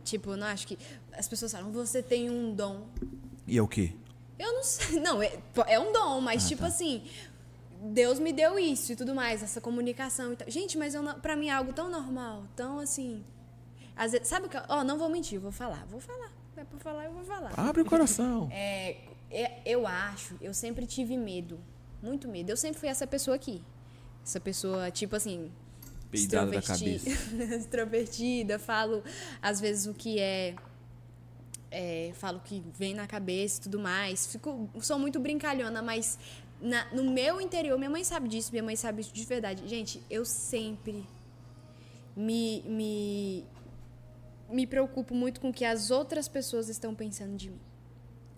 [0.07, 0.79] Tipo, eu não acho que.
[1.13, 2.87] As pessoas falam, você tem um dom.
[3.47, 3.93] E é o quê?
[4.39, 5.01] Eu não sei.
[5.07, 6.69] Não, é, é um dom, mas Ah, tipo tá.
[6.69, 7.05] assim.
[7.83, 10.51] Deus me deu isso e tudo mais, essa comunicação e tal.
[10.51, 13.23] Gente, mas eu não, pra mim é algo tão normal, tão assim.
[13.95, 14.57] Às vezes, sabe o que?
[14.69, 16.31] Ó, não vou mentir, vou falar, vou falar.
[16.57, 17.53] É pra falar, eu vou falar.
[17.57, 18.49] Abre o coração.
[18.53, 18.97] É,
[19.31, 21.59] é, eu acho, eu sempre tive medo.
[22.03, 22.51] Muito medo.
[22.51, 23.63] Eu sempre fui essa pessoa aqui.
[24.25, 25.51] Essa pessoa, tipo assim.
[26.11, 27.11] Peidada da extroverti-
[27.57, 29.03] extrovertida, falo
[29.43, 30.55] às vezes o que é,
[31.71, 34.27] é, falo o que vem na cabeça e tudo mais.
[34.27, 36.19] Fico, sou muito brincalhona, mas
[36.61, 39.67] na- no meu interior, minha mãe sabe disso, minha mãe sabe isso de verdade.
[39.69, 41.05] Gente, eu sempre
[42.17, 43.45] me, me,
[44.51, 47.61] me preocupo muito com o que as outras pessoas estão pensando de mim.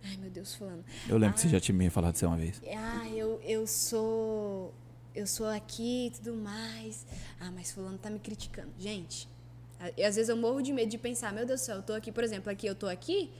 [0.02, 0.84] Ai, meu Deus, fulano.
[1.08, 2.60] Eu lembro que você já tinha me falado isso uma vez.
[2.76, 4.72] Ah, eu, eu sou.
[5.18, 7.04] Eu sou aqui e tudo mais.
[7.40, 8.70] Ah, mas fulano tá me criticando.
[8.78, 9.28] Gente,
[9.96, 11.92] e às vezes eu morro de medo de pensar, meu Deus do céu, eu tô
[11.92, 13.30] aqui, por exemplo, aqui eu tô aqui,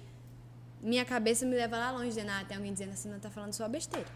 [0.83, 3.53] minha cabeça me leva lá longe, dizendo, ah, tem alguém dizendo assim, não tá falando
[3.53, 4.07] só besteira.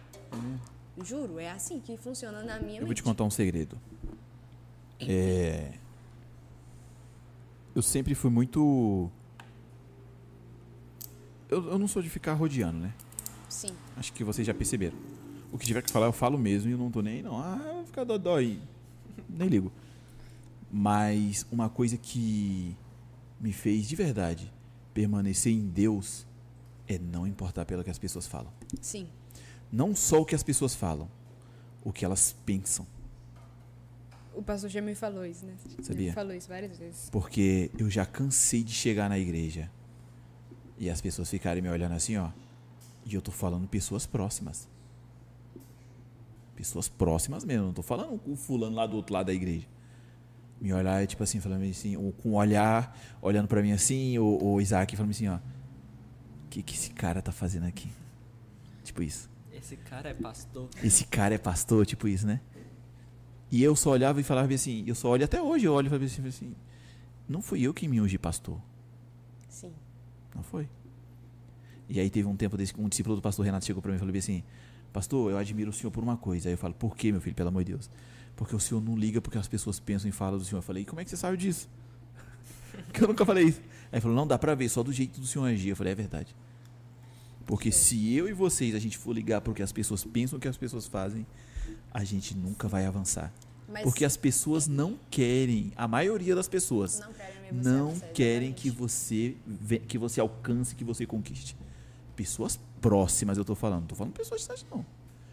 [1.05, 2.97] Juro, é assim que funciona na minha Eu vou mente.
[2.97, 3.80] te contar um segredo.
[5.01, 5.72] É...
[7.74, 9.10] Eu sempre fui muito.
[11.48, 12.93] Eu, eu não sou de ficar rodeando, né?
[13.48, 13.70] Sim.
[13.97, 14.97] Acho que vocês já perceberam.
[15.53, 17.39] O que tiver que falar, eu falo mesmo e eu não tô nem aí, não.
[17.39, 18.59] Ah, vai ficar dodói.
[19.29, 19.70] Nem ligo.
[20.70, 22.74] Mas uma coisa que
[23.39, 24.51] me fez de verdade
[24.95, 26.27] permanecer em Deus
[26.89, 28.51] é não importar pelo que as pessoas falam.
[28.81, 29.07] Sim.
[29.70, 31.09] Não só o que as pessoas falam,
[31.85, 32.87] o que elas pensam.
[34.35, 35.55] O pastor já me falou isso, né?
[35.83, 36.09] Sabia?
[36.09, 37.11] me falou isso várias vezes.
[37.11, 39.70] Porque eu já cansei de chegar na igreja
[40.79, 42.31] e as pessoas ficarem me olhando assim, ó.
[43.05, 44.66] E eu tô falando pessoas próximas.
[46.62, 49.66] Pessoas próximas mesmo, não tô falando com o fulano lá do outro lado da igreja.
[50.60, 54.40] Me olhar, tipo assim, falando assim, ou com um olhar, olhando pra mim assim, ou,
[54.40, 55.39] ou Isaac falando assim, ó.
[55.39, 57.90] O que, que esse cara tá fazendo aqui?
[58.84, 59.28] Tipo isso.
[59.52, 60.68] Esse cara é pastor.
[60.84, 62.40] Esse cara é pastor, tipo isso, né?
[63.51, 65.90] E eu só olhava e falava assim, eu só olho até hoje, eu olho e
[65.90, 66.55] falo assim, assim,
[67.28, 68.60] não fui eu que me ungi pastor.
[69.48, 69.72] Sim.
[70.32, 70.68] Não foi.
[71.89, 73.97] E aí teve um tempo desse que um discípulo do pastor Renato chegou para mim
[73.97, 74.44] e falou assim:
[74.93, 76.48] Pastor, eu admiro o senhor por uma coisa.
[76.48, 77.89] Aí eu falo: Por quê, meu filho, pelo amor de Deus?
[78.36, 80.59] Porque o senhor não liga porque as pessoas pensam e falam do senhor.
[80.59, 81.69] Eu falei: E como é que você sabe disso?
[82.86, 83.60] Porque eu nunca falei isso.
[83.60, 85.70] Aí ele falou: Não, dá pra ver, só do jeito do senhor agir.
[85.70, 86.35] Eu falei: É verdade.
[87.47, 90.48] Porque se eu e vocês a gente for ligar porque as pessoas pensam o que
[90.48, 91.27] as pessoas fazem,
[91.93, 93.32] a gente nunca vai avançar.
[93.69, 98.70] Mas Porque as pessoas não querem, a maioria das pessoas não querem não querem que
[98.70, 99.36] você
[99.86, 101.56] que você alcance, que você conquiste.
[102.16, 104.84] Pessoas próximas eu tô falando, não tô falando pessoas distantes não.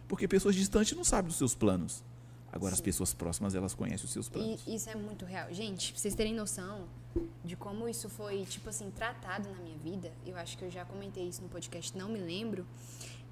[0.07, 2.03] Porque pessoas distantes não sabem dos seus planos.
[2.51, 2.83] Agora as Sim.
[2.85, 4.63] pessoas próximas elas conhecem os seus planos.
[4.65, 5.53] E isso é muito real.
[5.53, 6.87] Gente, pra vocês terem noção
[7.43, 10.83] de como isso foi, tipo assim, tratado na minha vida, eu acho que eu já
[10.85, 12.65] comentei isso no podcast, não me lembro.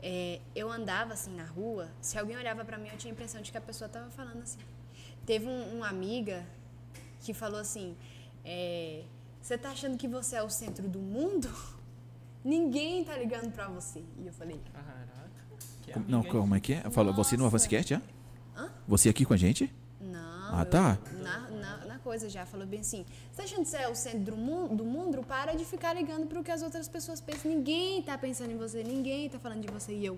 [0.04, 3.42] É, eu andava assim na rua, se alguém olhava pra mim, eu tinha a impressão
[3.42, 4.60] de que a pessoa tava falando assim.
[5.26, 6.46] teve um- uma amiga
[7.22, 7.96] que falou assim:
[8.46, 9.04] é,
[9.42, 11.50] Você tá achando que você é o centro do mundo?
[12.48, 14.02] Ninguém tá ligando pra você.
[14.18, 15.28] E eu falei: Caraca.
[15.82, 16.90] Que Não, como é que é?
[16.90, 17.46] Fala, você no.
[17.46, 18.02] Avancecast já?
[18.56, 18.72] Hã?
[18.88, 19.74] Você aqui com a gente?
[20.00, 20.56] Não.
[20.56, 20.98] Ah, eu- tá.
[21.22, 23.96] na, na, na coisa já, falou bem assim: Você tá achando que você é o
[23.96, 24.76] centro do mundo?
[24.78, 25.22] Do mundo?
[25.24, 27.52] Para de ficar ligando pro que as outras pessoas pensam.
[27.52, 30.18] Ninguém tá pensando em você, ninguém tá falando de você e eu.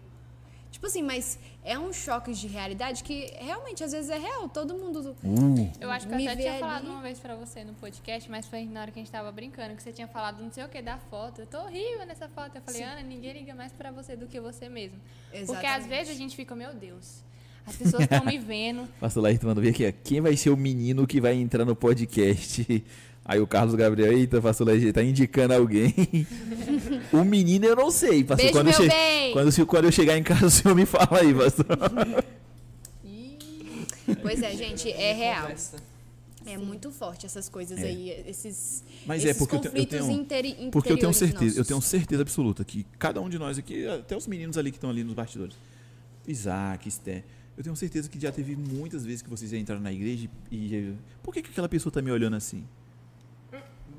[0.72, 4.48] Tipo assim, mas é um choque de realidade que realmente às vezes é real.
[4.48, 5.16] Todo mundo.
[5.24, 6.60] Uh, Eu acho que Me eu até tinha ali.
[6.62, 9.32] falado uma vez pra você no podcast, mas foi na hora que a gente tava
[9.32, 11.42] brincando, que você tinha falado não sei o que da foto.
[11.42, 12.56] Eu tô horrível nessa foto.
[12.56, 14.98] Eu falei, Ana, ninguém liga mais pra você do que você mesmo.
[15.32, 15.88] Porque às Exatamente.
[15.90, 17.24] vezes a gente fica, meu Deus,
[17.66, 18.88] as pessoas estão me vendo.
[19.02, 19.92] Pastor Laírton mandou ver aqui.
[20.04, 22.86] Quem vai ser o menino que vai entrar no podcast?
[23.26, 25.94] Aí o Carlos Gabriel, eita, pastor Laírton, tá indicando alguém.
[27.14, 28.38] o menino eu não sei, pastor.
[28.38, 29.34] Beijo, quando, eu meu che- bem.
[29.34, 31.66] quando, quando eu chegar em casa, o senhor me fala aí, pastor.
[34.22, 35.52] Pois é, gente, é real.
[36.46, 37.84] É muito forte essas coisas É.
[37.84, 41.14] aí, esses, Mas é esses porque eu te- eu conflitos tenho- interi- Porque eu tenho
[41.14, 41.68] certeza, eu nossos.
[41.68, 44.90] tenho certeza absoluta que cada um de nós aqui, até os meninos ali que estão
[44.90, 45.56] ali nos bastidores,
[46.28, 47.24] Isaac, Esté,
[47.56, 50.56] eu tenho certeza que já teve muitas vezes que vocês entraram na igreja e.
[50.56, 52.64] e- Por que, que aquela pessoa tá me olhando assim?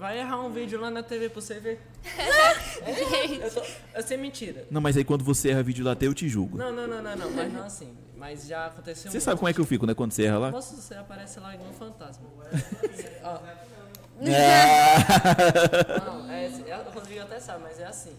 [0.01, 1.79] Vai errar um vídeo lá na TV pra você ver.
[3.43, 3.63] eu, tô,
[3.95, 4.67] eu sei mentira.
[4.71, 6.57] Não, mas aí quando você erra vídeo lá até eu te julgo.
[6.57, 7.95] Não, não, não, não, não, mas não assim.
[8.17, 9.93] Mas já aconteceu Você sabe como é que eu fico, né?
[9.93, 10.51] Quando você erra lá?
[10.51, 12.27] Nossa, você aparece lá igual um fantasma.
[13.23, 13.41] Ó,
[16.07, 18.17] não, é, assim, é, o Rodrigo até sabe, mas é assim.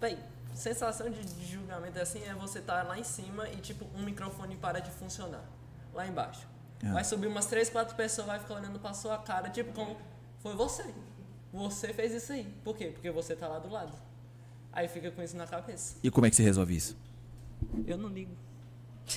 [0.00, 0.18] Bem,
[0.54, 4.56] sensação de, de julgamento assim é você estar lá em cima e tipo um microfone
[4.56, 5.44] para de funcionar.
[5.94, 6.48] Lá embaixo.
[6.84, 6.94] Ah.
[6.94, 9.96] Vai subir umas 3, 4 pessoas, vai ficar olhando pra sua cara, tipo, como
[10.40, 10.84] foi você.
[11.52, 12.46] Você fez isso aí.
[12.64, 12.86] Por quê?
[12.92, 13.92] Porque você tá lá do lado.
[14.72, 15.96] Aí fica com isso na cabeça.
[16.02, 16.96] E como é que você resolve isso?
[17.86, 18.34] Eu não ligo.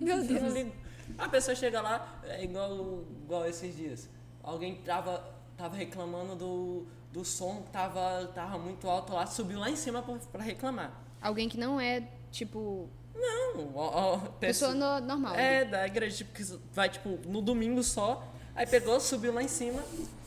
[0.00, 0.54] Meu Eu não Deus.
[0.54, 0.72] ligo.
[1.18, 4.08] A pessoa chega lá, é igual, igual esses dias.
[4.42, 5.24] Alguém tava,
[5.56, 10.02] tava reclamando do, do som que tava, tava muito alto lá, subiu lá em cima
[10.02, 10.92] pra, pra reclamar.
[11.20, 15.34] Alguém que não é, tipo, Não, ó, ó, pessoa no- normal.
[15.34, 18.26] É, da igreja, tipo, que vai, tipo, no domingo só.
[18.54, 19.82] Aí pegou, subiu lá em cima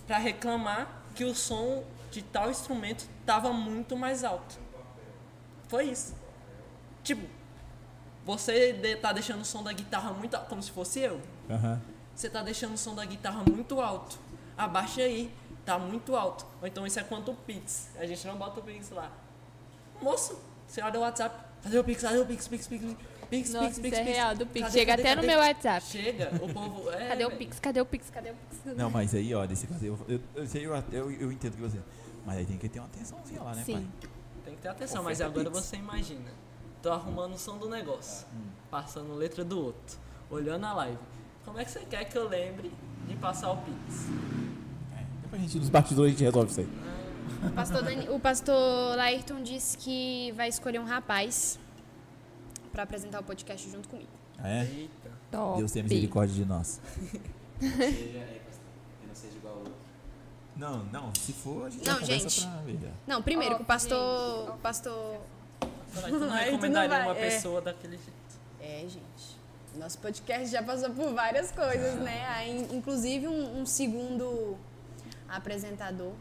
[0.07, 4.57] pra reclamar que o som de tal instrumento tava muito mais alto.
[5.67, 6.15] Foi isso.
[7.03, 7.27] Tipo,
[8.25, 11.19] você de- tá deixando o som da guitarra muito alto, como se fosse eu.
[12.15, 14.17] Você tá deixando o som da guitarra muito alto.
[14.57, 15.34] Abaixa aí,
[15.65, 16.45] tá muito alto.
[16.61, 17.89] Ou então isso é quanto o Pix.
[17.97, 19.11] A gente não bota o Pix lá.
[20.01, 21.35] Moço, você olha o WhatsApp.
[21.63, 22.01] Cadê o Pix?
[22.01, 22.47] Cadê o Pix?
[22.47, 22.97] Pix, Pix, Pix.
[23.38, 24.15] Pix, Nossa, Pix, Pix, é Pix.
[24.18, 24.65] real, do Pix.
[24.68, 25.27] Cadê, Chega cadê, até no cadê?
[25.27, 25.85] meu WhatsApp.
[25.88, 26.89] Chega, o povo.
[26.93, 27.31] É, Cadê o.
[27.31, 27.60] Pix?
[27.60, 28.10] Cadê o Pix?
[28.10, 28.76] Cadê o Pix?
[28.77, 31.80] Não, mas aí, ó, desse caso, eu, eu, eu, eu, eu, eu entendo que você.
[32.26, 33.73] Mas aí tem que ter uma atençãozinha lá, né, Sim.
[33.73, 34.10] pai?
[34.45, 35.65] Tem que ter atenção, mas agora Pix.
[35.65, 36.31] você imagina.
[36.81, 38.27] Tô arrumando o som do negócio,
[38.69, 39.97] passando letra do outro,
[40.30, 40.97] olhando a live.
[41.45, 42.72] Como é que você quer que eu lembre
[43.07, 44.07] de passar o Pix?
[45.22, 46.68] Depois a gente, nos bastidores, a gente resolve isso aí.
[47.47, 51.57] O pastor, Dani- o pastor Laírton disse que vai escolher um rapaz
[52.74, 54.10] pra apresentar o podcast junto comigo.
[54.40, 54.64] Ah, é?
[54.64, 55.12] Eita.
[55.32, 55.58] Top.
[55.60, 56.82] Deus tenha misericórdia de nós.
[57.60, 58.66] Seja aí, pastor.
[59.00, 59.74] Que não seja igual ao outro.
[60.56, 62.90] Não, não, se for, a gente Não, já conversa gente.
[63.08, 64.50] Não, primeiro, Ó, que o pastor.
[64.50, 65.22] O pastor.
[65.95, 67.30] Mas tu não Aí tu não recomendaria vai, uma é.
[67.30, 68.14] pessoa daquele jeito.
[68.60, 69.34] É, gente.
[69.76, 72.26] Nosso podcast já passou por várias coisas, né?
[72.28, 74.58] Aí, inclusive um, um segundo
[75.35, 76.11] apresentador.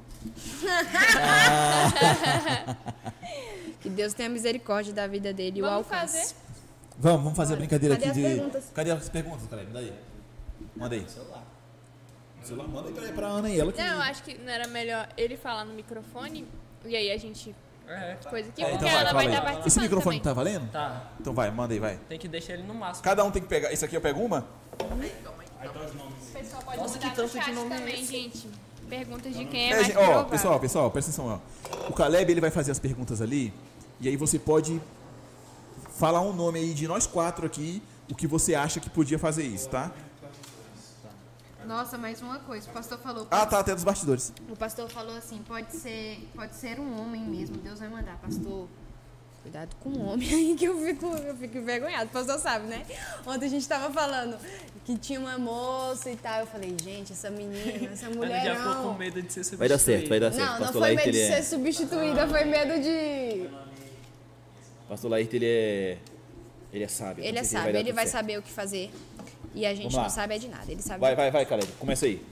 [3.80, 6.18] que Deus tenha misericórdia da vida dele e o Vamos alcance.
[6.18, 6.34] fazer?
[6.98, 8.34] Vamos, vamos fazer a brincadeira Cadê aqui as de.
[8.36, 8.64] perguntas?
[8.74, 9.66] Cadê as perguntas, Caleb?
[9.68, 9.92] Manda aí.
[10.76, 11.08] Manda aí.
[11.08, 11.42] Celular.
[12.42, 13.80] Celular, manda aí pra, pra Ana e ela que.
[13.80, 16.46] Não, eu acho que não era melhor ele falar no microfone
[16.84, 17.54] e aí a gente
[17.88, 19.32] É, coisa aqui, É, porque então vai, ela vai aí.
[19.32, 20.22] estar participando Esse microfone também.
[20.22, 20.70] tá valendo?
[20.70, 21.10] tá.
[21.20, 21.96] Então vai, manda aí, vai.
[22.08, 23.04] Tem que deixar ele no máximo.
[23.04, 23.72] Cada um tem que pegar.
[23.72, 24.46] Esse aqui eu pego uma?
[24.74, 28.12] O pessoal pode Nossa, mandar que tanto no de nome é também, esse?
[28.12, 28.48] gente.
[28.92, 30.24] Perguntas de quem é, É, mais ó, provável.
[30.26, 31.88] pessoal, pessoal, presta atenção, ó.
[31.88, 33.50] O Caleb ele vai fazer as perguntas ali
[33.98, 34.78] e aí você pode
[35.96, 39.44] falar um nome aí de nós quatro aqui, o que você acha que podia fazer
[39.44, 39.90] isso, tá?
[41.64, 42.68] Nossa, mais uma coisa.
[42.68, 43.26] O pastor falou.
[43.30, 44.30] Ah, tá, até dos bastidores.
[44.50, 47.56] O pastor falou assim: pode ser, pode ser um homem mesmo.
[47.56, 48.68] Deus vai mandar, pastor.
[49.42, 52.06] Cuidado com o homem aí que eu fico, eu fico envergonhado.
[52.06, 52.86] O pastor sabe, né?
[53.26, 54.38] Ontem a gente tava falando
[54.84, 56.40] que tinha uma moça e tal.
[56.40, 58.98] Eu falei, gente, essa menina, essa mulher Ela já ficou com não.
[58.98, 59.58] medo de ser substituída.
[59.58, 60.60] Vai dar certo, vai dar certo.
[60.60, 61.42] Não, não foi medo de ele ser é.
[61.42, 63.50] substituída, foi medo de.
[64.88, 65.98] Pastor Laírton, ele é.
[66.72, 67.24] Ele é sábio.
[67.24, 68.16] Ele é sábio, ele vai certo.
[68.16, 68.90] saber o que fazer.
[69.54, 70.70] E a gente não sabe é de nada.
[70.70, 71.70] Ele sabe Vai, vai, vai, Caleb.
[71.78, 72.24] Começa aí.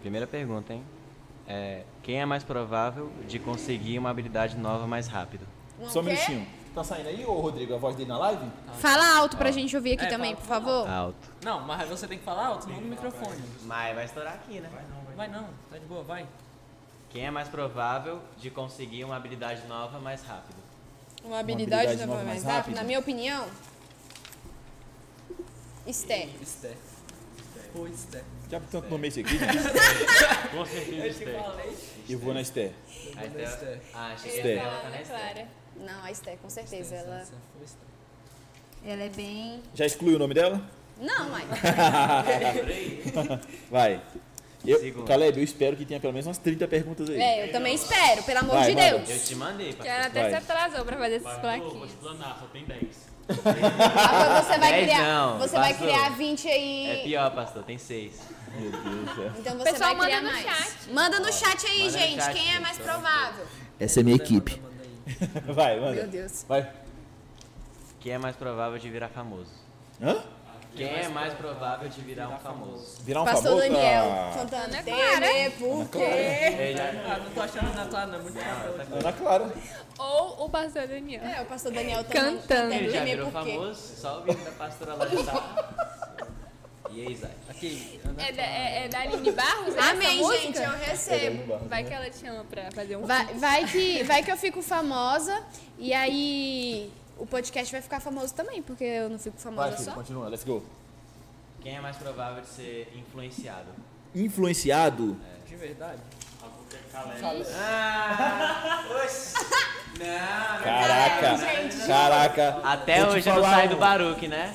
[0.00, 0.82] Primeira pergunta, hein?
[1.46, 5.46] É, quem é mais provável de conseguir uma habilidade nova mais rápido?
[5.80, 6.10] Um Só um quê?
[6.10, 6.46] minutinho.
[6.74, 8.46] Tá saindo aí, ô Rodrigo, a voz dele na live?
[8.74, 10.88] Fala alto pra gente ouvir aqui É, também, fala- por favor.
[10.90, 11.32] Alto.
[11.44, 13.42] Não, mas você tem que falar alto, não no microfone.
[13.62, 14.68] Mas vai estourar aqui, né?
[15.16, 16.26] Vai não, tá de boa, vai.
[17.10, 20.56] Quem é mais provável de conseguir uma habilidade nova mais rápido?
[21.24, 22.74] Uma habilidade, habilidade nova vai mais mais rápido.
[22.74, 22.76] rápido?
[22.76, 23.46] Na minha opinião,
[25.86, 26.28] Esté.
[26.40, 26.74] Esté.
[27.72, 28.22] Pô, Esté.
[28.50, 29.46] Já tanto nomei isso aqui, gente.
[30.52, 31.78] Com certeza, falei.
[32.08, 32.72] Eu vou na Esté.
[33.16, 33.80] A Esté.
[33.94, 35.04] Ah, achei que tá na Esté.
[35.18, 35.48] Clara.
[35.80, 36.94] Não, a Esté, com certeza.
[36.94, 38.92] Ela, Essa foi Esté.
[38.92, 39.62] ela é bem.
[39.74, 40.60] Já excluiu o nome dela?
[41.00, 41.44] Não, mas.
[43.70, 44.00] Vai.
[44.66, 45.04] Eu.
[45.04, 47.20] Caleb, eu espero que tenha pelo menos umas 30 perguntas aí.
[47.20, 48.98] É, eu também espero, pelo amor Vai, de manda.
[48.98, 49.10] Deus.
[49.10, 50.10] Eu te mandei, Que ela pastor.
[50.10, 50.30] até Vai.
[50.30, 51.88] se atrasou pra fazer essas Vou plaquinhas.
[51.90, 53.08] te explanar, só tem 10.
[53.28, 55.86] Agora você vai criar, não, você vai passou.
[55.86, 56.90] criar 20 aí.
[56.90, 58.14] É pior, pastor, tem seis.
[58.56, 58.70] Meu
[59.14, 59.32] Deus.
[59.38, 60.58] Então você Pessoal, vai criar manda no mais.
[60.58, 60.92] chat.
[60.92, 62.22] Manda no chat aí, Manda no gente.
[62.24, 63.46] chat, Quem é mais provável?
[63.78, 64.60] Essa é minha equipe.
[65.54, 65.94] Vai, manda.
[65.94, 66.44] Meu Deus.
[66.48, 66.70] Vai.
[68.00, 69.50] Quem é mais provável de virar famoso?
[70.00, 70.22] Hã?
[70.76, 73.02] Quem é mais provável de virar um famoso?
[73.02, 73.60] Virar um Pastor famoso?
[73.62, 75.50] Daniel Ah, cantando Ana Teme, Clara.
[75.58, 75.98] por quê?
[75.98, 78.18] Ele Ah, não tô achando na Clara, não.
[78.18, 78.96] é Muito bom.
[78.98, 79.52] Ana Clara.
[79.98, 81.22] Ou o pastor Daniel.
[81.24, 82.72] É, o pastor Daniel Cantando.
[82.74, 86.07] Ele já virou famoso, só o vídeo da pastora lá tá.
[86.98, 87.30] E aí, Zay?
[87.48, 89.74] Aqui, É da, é, é da Aline Barros?
[89.76, 90.42] é essa Amém, música?
[90.42, 91.58] gente, eu recebo.
[91.68, 94.60] Vai que ela te chama pra fazer um Vai, vai, que, vai que eu fico
[94.62, 95.40] famosa
[95.78, 99.84] e aí o podcast vai ficar famoso também, porque eu não fico Vai, famosa filho,
[99.84, 99.92] só.
[99.92, 100.28] continua.
[100.28, 100.60] Let's go.
[101.60, 103.68] Quem é mais provável de ser influenciado?
[104.14, 105.16] Influenciado?
[105.46, 106.02] de verdade.
[107.54, 108.84] Ah!
[109.04, 109.34] Oxi!
[109.98, 111.38] Não, Caraca.
[111.86, 112.60] Caraca.
[112.64, 114.52] Até hoje eu não saio do Baruque, né?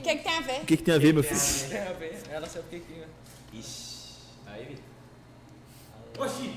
[0.00, 0.60] O que, que tem a ver?
[0.62, 1.68] O que, que tem a ver, meu filho?
[1.70, 2.22] Tem a ver.
[2.30, 3.06] Ela sabe o que que é.
[3.52, 4.14] Ixi.
[4.46, 4.90] Aí, Vitor.
[6.26, 6.54] Oxi!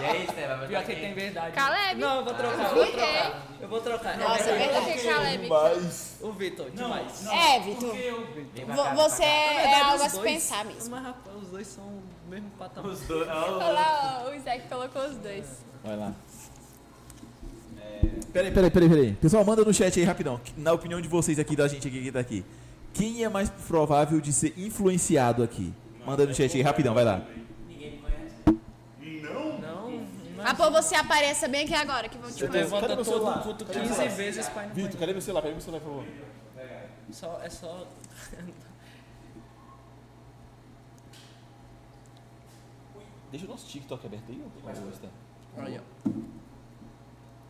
[0.00, 1.54] E aí, Sté, vai botar Pior que tem verdade.
[1.54, 2.00] Caleb.
[2.00, 3.42] Não, eu vou trocar, eu vou trocar.
[3.60, 4.18] Eu vou trocar.
[4.18, 4.92] Nossa, é verdade.
[4.92, 5.48] Que Caleb?
[5.48, 6.16] Mas...
[6.20, 7.26] O Vitor, demais.
[7.26, 7.94] É, Vitor.
[7.94, 10.90] Vem pra vo- cá, Você é, algo a se pensar mesmo.
[10.90, 12.90] Mas, rapaz, os dois são o mesmo patamar.
[12.90, 13.28] Os dois.
[13.28, 15.46] Olha lá, o Isaac colocou os dois.
[15.82, 16.12] Vai lá.
[18.32, 19.12] Peraí, peraí, peraí, peraí.
[19.14, 20.40] Pessoal, manda no chat aí rapidão.
[20.56, 22.44] Na opinião de vocês aqui, da gente aqui que tá aqui.
[22.92, 25.72] Quem é mais provável de ser influenciado aqui?
[26.06, 27.22] Manda no chat aí rapidão, vai lá.
[29.22, 32.70] Não, Ah, pô, você apareça bem aqui agora, que vão te Você conhecer.
[32.70, 33.38] Cadê levanta meu todo celular?
[33.38, 34.16] o culto Cadê meu 15 celular?
[34.16, 35.42] vezes pra Vitor, cadê meu celular?
[35.42, 36.04] Pega meu celular, por favor.
[37.10, 37.86] Só, é só...
[43.30, 45.62] Deixa o nosso TikTok aberto aí, ô ô.
[45.62, 46.10] Aí, ó.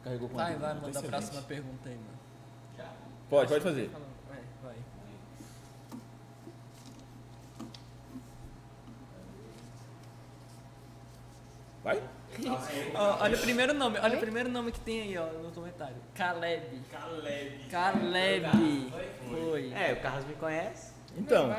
[0.09, 2.19] Carregou com Vai, vai, manda a próxima pergunta aí, mano.
[3.29, 3.91] Pode, pode fazer.
[4.27, 4.77] Vai,
[11.85, 11.99] vai.
[11.99, 12.03] Vai?
[12.95, 15.97] Ó, olha o primeiro nome, olha o primeiro nome que tem aí, ó, no comentário.
[16.15, 16.81] Caleb.
[16.91, 17.69] Caleb.
[17.71, 18.91] Caleb.
[19.29, 19.73] Foi.
[19.75, 20.98] É, o Carlos me conhece.
[21.17, 21.55] Então.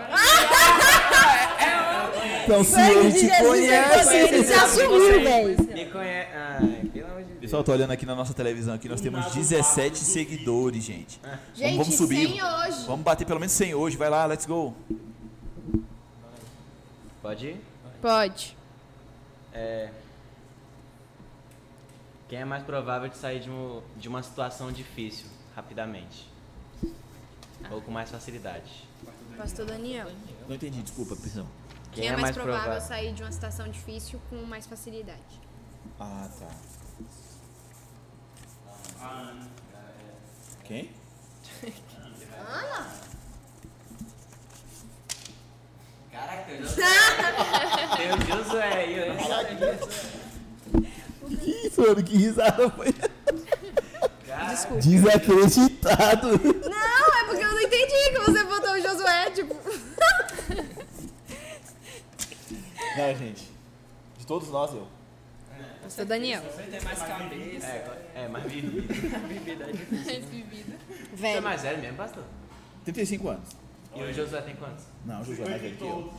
[2.43, 4.15] Então, se ele te conhece.
[4.15, 5.63] Ele se assumiu, velho.
[5.73, 6.31] Me conhece.
[6.33, 7.39] Ai, pelo amor de Deus.
[7.41, 11.19] Pessoal, tô olhando aqui na nossa televisão aqui, nós temos 17 seguidores, gente.
[11.53, 12.27] Gente, vamos subir.
[12.29, 12.85] 100 hoje.
[12.87, 14.73] Vamos bater pelo menos 100 hoje, vai lá, let's go.
[17.21, 17.61] Pode ir?
[18.01, 18.57] Pode.
[19.53, 19.89] É.
[22.29, 26.29] Quem é mais provável de sair de, um- de uma situação difícil rapidamente?
[27.71, 28.87] Ou com mais facilidade?
[29.39, 30.11] Pastor Daniel.
[30.49, 31.47] Não entendi, desculpa, perdão.
[31.93, 35.39] Quem, Quem é mais provável sair de uma situação difícil com mais facilidade?
[35.97, 36.49] Ah, tá.
[40.65, 40.91] Quem?
[46.11, 46.85] Caraca, tem o Josué.
[47.95, 49.15] tem o Josué aí, ó.
[51.29, 52.03] Que isso, mano?
[52.03, 52.87] Que risada foi?
[54.55, 56.27] Cara, Desacreditado.
[56.69, 59.55] Não, é porque eu não entendi que você botou o Josué, tipo.
[62.97, 63.47] Não, gente.
[64.17, 64.87] De todos nós, eu.
[65.83, 66.41] Pastor Daniel.
[66.43, 67.65] Você tem mais cabeça.
[67.67, 68.43] é, é mais.
[68.45, 70.05] Bebida é difícil.
[70.05, 70.77] Mais bebida.
[70.87, 71.41] Você é Velho.
[71.43, 72.23] mais velho mesmo, pastor?
[72.85, 73.49] 35 anos.
[73.95, 74.83] E o Josué tem quantos?
[75.05, 76.13] Não, o Josué é mais velho que eu.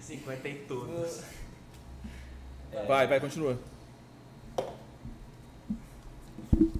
[0.00, 1.20] 50 e todos.
[2.86, 3.58] Vai, vai, continua.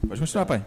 [0.07, 0.65] Pode continuar, pai.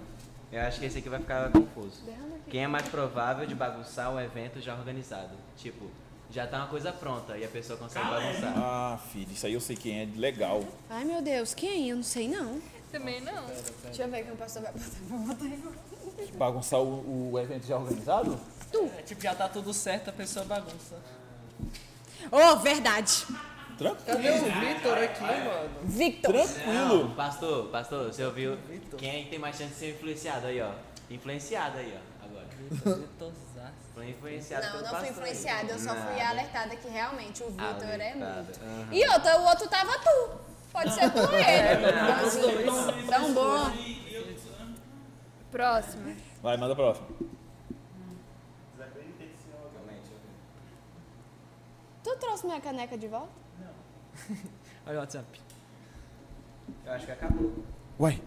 [0.51, 2.01] Eu acho que esse aqui vai ficar confuso.
[2.49, 5.31] Quem é mais provável de bagunçar um evento já organizado?
[5.57, 5.85] Tipo,
[6.31, 8.53] já tá uma coisa pronta e a pessoa consegue bagunçar.
[8.57, 10.07] Ah, filho, isso aí eu sei quem é.
[10.15, 10.63] Legal.
[10.89, 11.89] Ai, meu Deus, quem?
[11.89, 12.61] Eu não sei, não.
[12.91, 13.45] Também não.
[13.83, 15.63] Deixa eu ver quem aí.
[16.37, 18.39] Bagunçar o, o evento já organizado?
[18.97, 20.95] É, tipo, já tá tudo certo, a pessoa bagunça.
[22.31, 23.25] Oh, verdade.
[24.05, 25.69] Cadê o Vitor aqui, mano?
[25.83, 26.33] Victor.
[26.33, 27.15] Tranquilo.
[27.15, 28.57] Pastor, pastor, você ouviu?
[28.97, 30.71] Quem é que tem mais chance de ser influenciado aí, ó?
[31.09, 32.25] Influenciado aí, ó.
[32.25, 32.47] Agora.
[32.97, 33.31] Vitor.
[33.93, 36.29] Foi influenciado Não, não fui influenciada, eu só fui Nada.
[36.29, 38.59] alertada que realmente o Vitor é muito.
[38.61, 38.87] aham.
[38.91, 40.31] E outra, o outro tava tu.
[40.71, 43.07] Pode ser tu ou ele.
[43.09, 43.71] Tão bom.
[45.51, 46.15] Próximo.
[46.43, 47.07] Vai, manda a próxima.
[52.03, 53.46] Tu trouxe minha caneca de volta?
[54.85, 55.25] Olha o WhatsApp.
[56.85, 57.53] Eu acho que acabou.
[57.99, 58.21] Uai.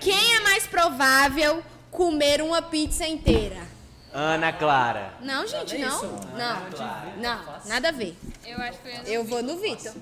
[0.00, 3.66] Quem é mais provável comer uma pizza inteira?
[4.12, 5.14] Ana Clara.
[5.22, 6.02] Não, gente, não.
[6.02, 6.70] Não,
[7.16, 8.16] não, nada a ver.
[8.44, 9.94] Eu acho que eu ia no Eu vou no Vitor.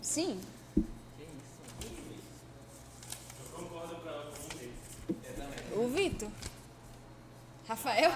[0.00, 0.40] Sim.
[5.76, 6.28] O Vitor.
[7.68, 8.10] Rafael.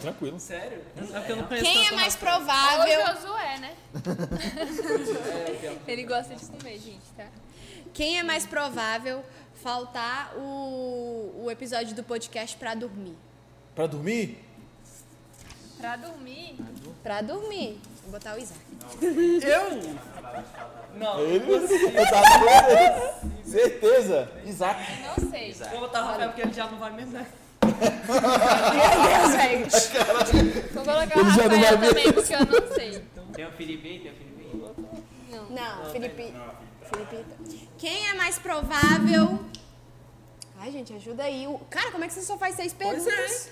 [0.00, 0.40] Tranquilo.
[0.40, 0.82] Sério?
[0.96, 3.02] É porque eu não conheço Quem é mais Ou provável?
[3.04, 3.74] o Josué, né?
[5.86, 7.26] Ele gosta de comer, gente, tá?
[7.92, 9.22] Quem é mais provável
[9.62, 13.16] faltar o, o episódio do podcast pra dormir?
[13.74, 14.42] Pra dormir?
[15.78, 16.56] Pra dormir,
[17.02, 17.78] Pra dormir.
[18.02, 18.60] Vou botar o Isaac.
[19.02, 19.96] Eu?
[20.98, 21.52] Não, Ele?
[21.52, 24.30] Eu tava com Certeza.
[24.44, 24.80] Isaac.
[25.02, 25.52] não sei.
[25.52, 27.26] vou botar o Rafael porque ele já não vai mesmo, né?
[27.80, 29.66] Meu Deus, velho.
[30.72, 33.04] Vou colocar o Ele já não Rafael vai também, porque eu não sei.
[33.34, 33.98] Tem o Felipe aí?
[34.00, 35.44] Tem o Felipe aí?
[35.50, 36.34] Não, Felipe.
[36.82, 37.68] Felipe.
[37.78, 39.40] Quem é mais provável?
[40.58, 41.46] Ai, gente, ajuda aí.
[41.46, 43.50] O- Cara, como é que você só faz seis perguntas?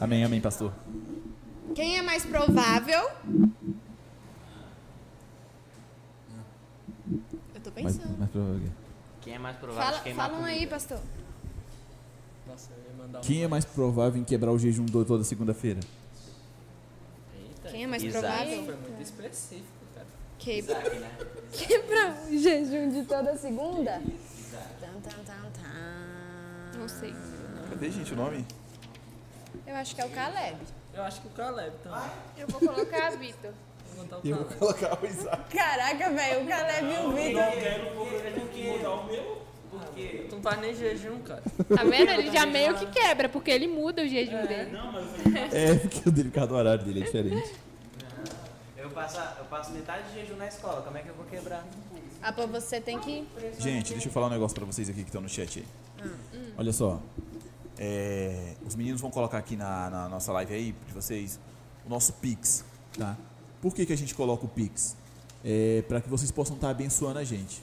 [0.00, 0.72] Amém, amém, pastor.
[1.74, 3.10] Quem é mais provável?
[7.54, 8.16] Eu tô pensando.
[8.18, 8.60] mas provável.
[9.22, 11.00] Quem é mais provável Fala, de queimar fala um aí, pastor.
[12.46, 12.70] Nossa,
[13.06, 13.20] mandar.
[13.20, 15.80] Quem é mais provável em quebrar o jejum do- toda segunda-feira?
[17.36, 18.26] Eita, Quem é mais Isaac.
[18.26, 18.64] provável?
[18.64, 20.06] Foi muito específico, cara.
[20.38, 20.52] Que...
[20.58, 21.10] Isaac, né?
[21.52, 24.02] Quebrar o jejum de toda segunda?
[24.80, 26.78] Tan, tan, tan, tan.
[26.78, 27.14] Não sei.
[27.70, 28.44] Cadê, gente, o nome?
[29.66, 30.56] Eu acho que é o Caleb.
[30.92, 32.00] Eu acho que o Caleb também.
[32.36, 33.52] Eu vou colocar Vitor.
[33.96, 34.58] Vou botar o Eu vou Caleb.
[34.58, 35.56] colocar o Isaac.
[35.56, 38.54] Caraca, velho, o Caleb e o Vitor.
[40.28, 41.42] Tu não faz nem jejum, cara.
[41.42, 42.10] Tá vendo?
[42.10, 44.70] Ele já meio que quebra, porque ele muda o jejum dele.
[45.52, 47.54] É, porque o dele, por causa do horário dele é diferente.
[48.76, 51.64] Eu passo, eu passo metade de jejum na escola, como é que eu vou quebrar?
[52.22, 53.26] Ah, pô, você tem que.
[53.58, 56.10] Gente, deixa eu falar um negócio pra vocês aqui que estão no chat aí.
[56.56, 57.00] Olha só.
[57.78, 61.40] É, os meninos vão colocar aqui na, na nossa live aí, de vocês,
[61.84, 62.64] o nosso Pix,
[62.96, 63.16] tá?
[63.60, 64.96] Por que, que a gente coloca o Pix?
[65.44, 67.62] É, para que vocês possam estar abençoando a gente.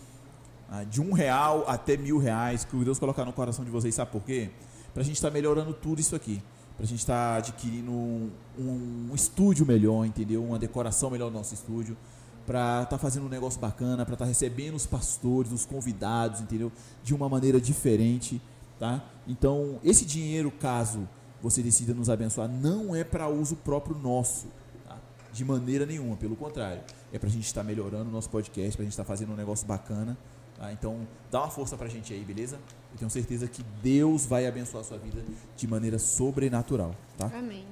[0.73, 3.93] Ah, de um real até mil reais, que o Deus colocar no coração de vocês,
[3.93, 4.49] sabe por quê?
[4.93, 6.41] Pra gente estar melhorando tudo isso aqui.
[6.77, 10.41] Pra gente estar adquirindo um, um estúdio melhor, entendeu?
[10.41, 11.97] Uma decoração melhor no nosso estúdio.
[12.45, 16.71] Pra estar fazendo um negócio bacana, pra estar recebendo os pastores, os convidados, entendeu?
[17.03, 18.41] De uma maneira diferente,
[18.79, 19.03] tá?
[19.27, 21.07] Então, esse dinheiro, caso
[21.41, 24.47] você decida nos abençoar, não é para uso próprio nosso,
[24.87, 24.97] tá?
[25.33, 26.81] De maneira nenhuma, pelo contrário.
[27.11, 30.17] É pra gente estar melhorando o nosso podcast, pra gente estar fazendo um negócio bacana,
[30.61, 30.71] tá?
[30.71, 32.57] Então, dá uma força pra gente aí, beleza?
[32.93, 35.23] Eu tenho certeza que Deus vai abençoar a sua vida
[35.57, 37.25] de maneira sobrenatural, tá?
[37.33, 37.65] Amém.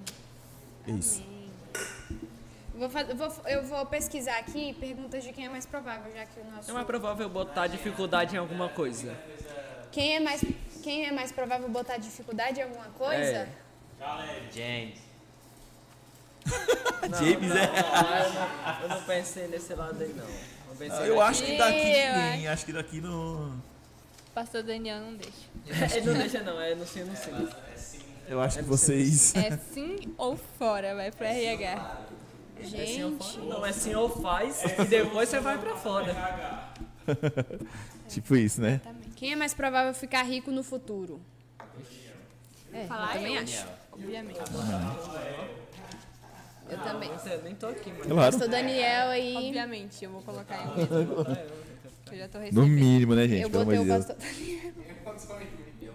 [0.87, 1.23] É isso.
[2.73, 6.39] Vou faz- vou- eu vou pesquisar aqui perguntas de quem é mais provável, já que
[6.39, 6.71] o nosso.
[6.71, 9.15] É mais provável botar dificuldade em alguma coisa.
[9.91, 10.41] Quem é mais,
[10.81, 13.19] quem é mais provável botar dificuldade em alguma coisa?
[13.21, 13.49] É.
[14.51, 14.99] James.
[17.19, 17.65] James, é.
[17.65, 20.58] Eu não, eu não pensei nesse lado aí, não.
[20.69, 23.61] Eu, pensei Eu acho que daqui ninguém, acho que daqui no.
[24.33, 25.95] Pastor Daniel não deixa.
[25.97, 26.61] Ele não deixa, não.
[26.61, 27.49] É no sim, no sim.
[28.27, 29.35] Eu acho que vocês.
[29.35, 31.97] É sim ou fora, vai pro RH.
[32.61, 33.37] É sim ou faz?
[33.37, 36.15] Não, é sim ou faz e depois você vai pra fora.
[38.07, 38.81] tipo isso, né?
[39.15, 41.19] Quem é mais provável ficar rico no futuro?
[42.71, 43.65] É, eu também acho.
[43.91, 44.39] Obviamente.
[46.69, 47.09] Eu também.
[47.09, 48.05] Nossa, eu nem tô aqui, mano.
[48.05, 48.31] Claro.
[48.31, 49.35] Pastor Daniel aí.
[49.35, 51.37] Obviamente, eu vou colocar eu mesmo.
[52.11, 52.67] Eu já tô No recebendo.
[52.67, 53.41] mínimo, né, gente?
[53.43, 54.15] Eu Pelo botei o pastor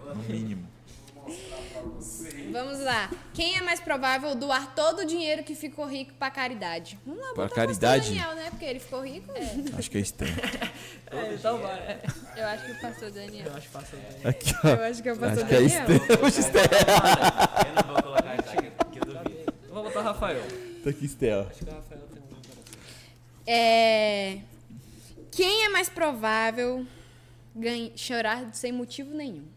[0.07, 0.67] No mínimo.
[2.51, 3.09] Vamos lá.
[3.33, 6.97] Quem é mais provável doar todo o dinheiro que ficou rico pra caridade?
[7.05, 8.11] Vamos lá, Pra caridade?
[8.11, 8.49] o pastor Daniel, né?
[8.51, 9.33] Porque ele ficou rico.
[9.77, 10.35] Acho que é estranho.
[11.11, 11.59] É, então.
[11.67, 11.99] É.
[12.35, 13.45] Eu acho que o pastor Daniel.
[13.45, 13.97] Eu acho fácil.
[13.97, 14.05] né?
[14.23, 14.67] Aqui, ó.
[14.69, 15.79] Eu acho que é o pastor Acho que é Daniel.
[15.81, 16.01] estranho.
[17.67, 19.53] Eu não vou colocar isso aqui, porque eu duvido.
[19.67, 20.41] Eu vou botar o Rafael.
[20.85, 21.47] Tá aqui, Estel.
[21.49, 23.47] Acho que o Rafael tem um.
[23.47, 24.39] É...
[25.31, 26.85] Quem é mais provável
[27.55, 27.91] ganha...
[27.97, 29.47] chorar sem motivo nenhum?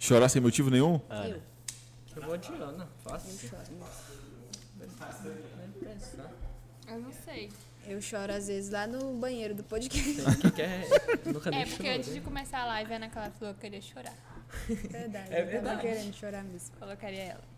[0.00, 1.00] Chorar sem motivo nenhum?
[2.16, 2.88] Eu vou de Ana.
[3.04, 3.52] Fácil.
[4.80, 6.32] Nem pensar.
[6.88, 7.48] Eu não sei.
[7.86, 10.14] Eu choro às vezes lá no banheiro do podcast.
[10.50, 10.88] Que É,
[11.52, 12.14] nem porque chorou, antes né?
[12.14, 14.16] de começar a live, a Ana Clara falou que queria chorar.
[14.68, 15.32] Verdade.
[15.32, 15.80] É eu tava verdade.
[15.82, 16.76] querendo chorar mesmo.
[16.80, 17.51] Colocaria ela.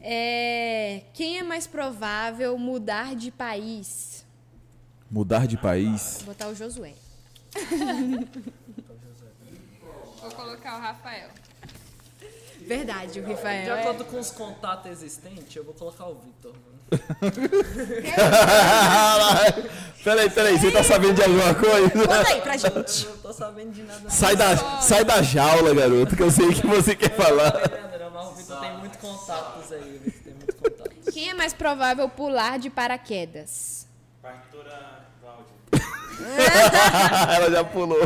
[0.00, 4.24] É, quem é mais provável mudar de país?
[5.10, 6.16] Mudar de país.
[6.18, 6.92] Vou botar o Josué.
[10.20, 11.28] Vou colocar o Rafael.
[12.66, 13.74] Verdade, o De Rafael.
[13.76, 16.52] é- acordo com os contatos existentes, eu vou colocar o Vitor.
[16.52, 16.72] mano.
[20.04, 21.90] peraí, peraí, você tá sabendo de alguma coisa?
[21.90, 23.06] Conta aí pra gente.
[23.06, 24.10] Não tô sabendo de nada.
[24.10, 27.52] Sai da, sai da jaula, garoto, que eu sei que você quer falar.
[28.12, 30.00] Mas o Vitor tem muitos contatos aí.
[30.04, 31.14] Vitor tem muitos contatos.
[31.14, 33.86] Quem é mais provável pular de paraquedas?
[34.20, 35.52] Partitura Cláudia.
[37.36, 37.98] Ela já pulou.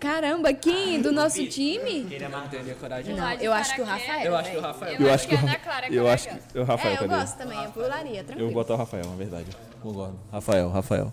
[0.00, 2.04] Caramba, quem do nosso time?
[2.04, 3.14] Queria Não teria coragem.
[3.14, 4.24] Não, eu acho que o Rafael.
[4.24, 4.60] Eu acho que o.
[4.60, 5.00] Rafael.
[5.00, 6.58] Eu, acho que a Ana Clara é Eu acho que.
[6.58, 8.50] O Rafael, É, eu gosto também, eu pularia, Eu tranquilo.
[8.52, 9.46] vou botar o Rafael, na verdade.
[9.82, 10.18] Concordo.
[10.30, 11.12] Rafael, Rafael.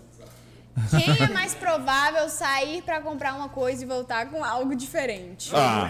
[0.90, 5.50] Quem é mais provável sair pra comprar uma coisa e voltar com algo diferente?
[5.54, 5.88] Ah!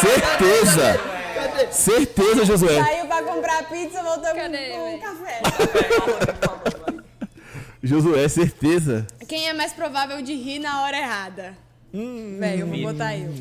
[0.00, 1.16] Certeza!
[1.72, 2.82] Certeza, Josué.
[2.82, 5.40] Saiu pra comprar pizza, voltou com, Cadê, com um café.
[7.82, 9.06] Josué, certeza.
[9.28, 11.54] Quem é mais provável de rir na hora errada?
[11.92, 13.32] Velho, eu vou botar eu.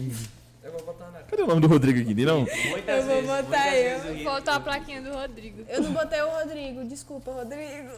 [0.63, 2.25] Eu vou botar na Cadê o nome do Rodrigo aqui?
[2.25, 2.39] Não?
[2.69, 4.23] Muitas Eu vou vezes, botar eu.
[4.23, 5.65] Faltou a plaquinha do Rodrigo.
[5.67, 7.89] Eu não botei o Rodrigo, desculpa, Rodrigo.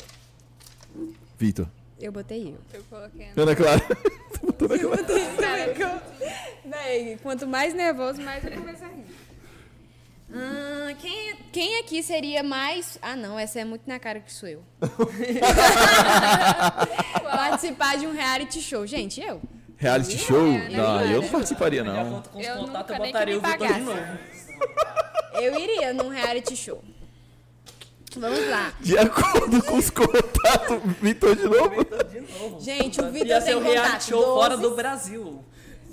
[1.38, 1.68] Vitor.
[2.00, 2.58] Eu botei eu.
[2.74, 3.42] Eu coloquei a Ana.
[3.44, 3.82] Ana Clara.
[4.44, 4.54] Eu
[4.90, 5.74] botei isso também.
[5.74, 6.02] que eu-
[6.66, 9.06] Véi, quanto mais nervoso, mais eu começo a rir.
[10.34, 13.00] Ah, quem, quem aqui seria mais.
[13.02, 14.62] Ah, não, essa é muito na cara que sou eu.
[17.24, 18.86] Participar de um reality show.
[18.86, 19.42] Gente, eu.
[19.78, 20.42] Reality show?
[20.42, 22.02] né, Não, eu não participaria, não.
[22.02, 24.02] acordo com os Eu contatos, eu nunca nem que botaria me o Vitor de novo.
[25.42, 26.84] Eu iria num reality show.
[28.20, 28.74] Vamos lá.
[28.80, 31.70] De acordo com os contatos, Vitor de novo?
[31.78, 32.60] Vitor de novo.
[32.62, 34.04] Gente, o Vitor Ia ser tem reality contato.
[34.10, 35.44] show fora 12, do Brasil.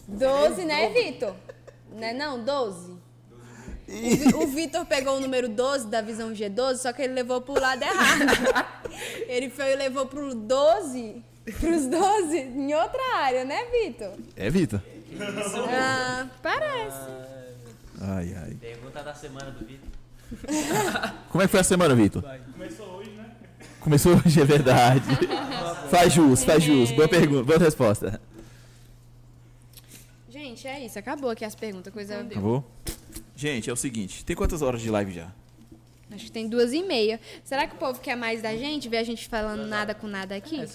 [0.08, 1.34] 12, né, Vitor?
[1.92, 2.42] Né, não?
[2.44, 2.92] 12.
[2.92, 2.96] O
[3.86, 7.60] Vi- O Vitor pegou o número 12 da visão G12, só que ele levou pro
[7.60, 8.74] lado errado.
[9.26, 11.22] Ele foi e levou pro 12,
[11.58, 14.12] pros 12 em outra área, né, Vitor?
[14.36, 14.80] É, Vitor?
[15.68, 16.96] Ah, parece.
[18.00, 18.54] Ai, ai.
[18.60, 19.88] Pergunta da semana do Vitor.
[21.30, 22.22] Como é que foi a semana, Vitor?
[22.52, 23.30] Começou hoje, né?
[23.80, 25.04] Começou hoje, é verdade.
[25.90, 26.90] faz jus, faz jus.
[26.92, 28.20] Boa pergunta, boa resposta.
[30.28, 30.98] Gente, é isso.
[30.98, 31.92] Acabou aqui as perguntas.
[31.92, 32.20] Coisa...
[32.20, 32.64] Acabou?
[33.36, 35.32] Gente, é o seguinte, tem quantas horas de live já?
[36.12, 37.18] Acho que tem duas e meia.
[37.42, 38.88] Será que o povo quer mais da gente?
[38.88, 40.60] Ver a gente falando nada com nada aqui?
[40.60, 40.68] É.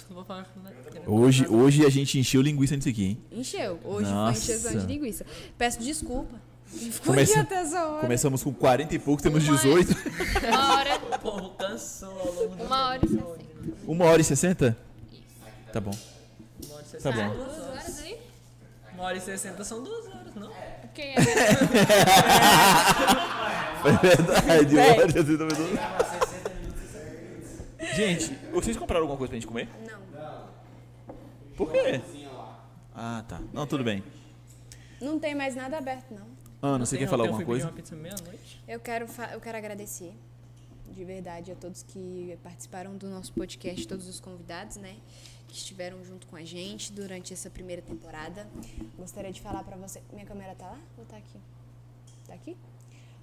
[1.07, 3.17] Hoje, hoje a gente encheu linguiça nisso aqui, hein?
[3.31, 3.79] Encheu.
[3.83, 4.41] Hoje Nossa.
[4.41, 5.25] foi encheção de linguiça.
[5.57, 6.41] Peço desculpa.
[7.05, 8.01] Começa- até essa hora.
[8.01, 9.95] Começamos com 40 e pouco, temos Uma- 18.
[10.47, 13.39] Uma hora, O povo cansou ao longo do uma hora e sessenta.
[13.87, 14.77] Uma hora e 60?
[15.73, 17.15] Tá bom, Uma hora e tá sessenta.
[17.23, 17.29] bom.
[17.35, 18.17] Duas horas aí?
[18.93, 20.51] Uma hora e sessenta são duas horas, não?
[20.81, 21.15] Porque é
[23.85, 25.79] É verdade, uma hora e 60 minutos.
[27.95, 29.67] Gente, vocês compraram alguma coisa pra gente comer?
[29.87, 29.99] Não.
[31.55, 32.01] Por quê?
[32.95, 33.39] Ah, tá.
[33.53, 34.03] Não, tudo bem.
[35.01, 36.27] Não tem mais nada aberto, não.
[36.61, 37.73] Ana, você quer falar alguma coisa?
[38.67, 40.13] Eu quero, eu quero agradecer
[40.91, 44.97] de verdade a todos que participaram do nosso podcast, todos os convidados, né?
[45.47, 48.45] Que estiveram junto com a gente durante essa primeira temporada.
[48.97, 50.01] Gostaria de falar pra você.
[50.11, 51.39] Minha câmera tá lá ou tá aqui?
[52.27, 52.57] Tá aqui?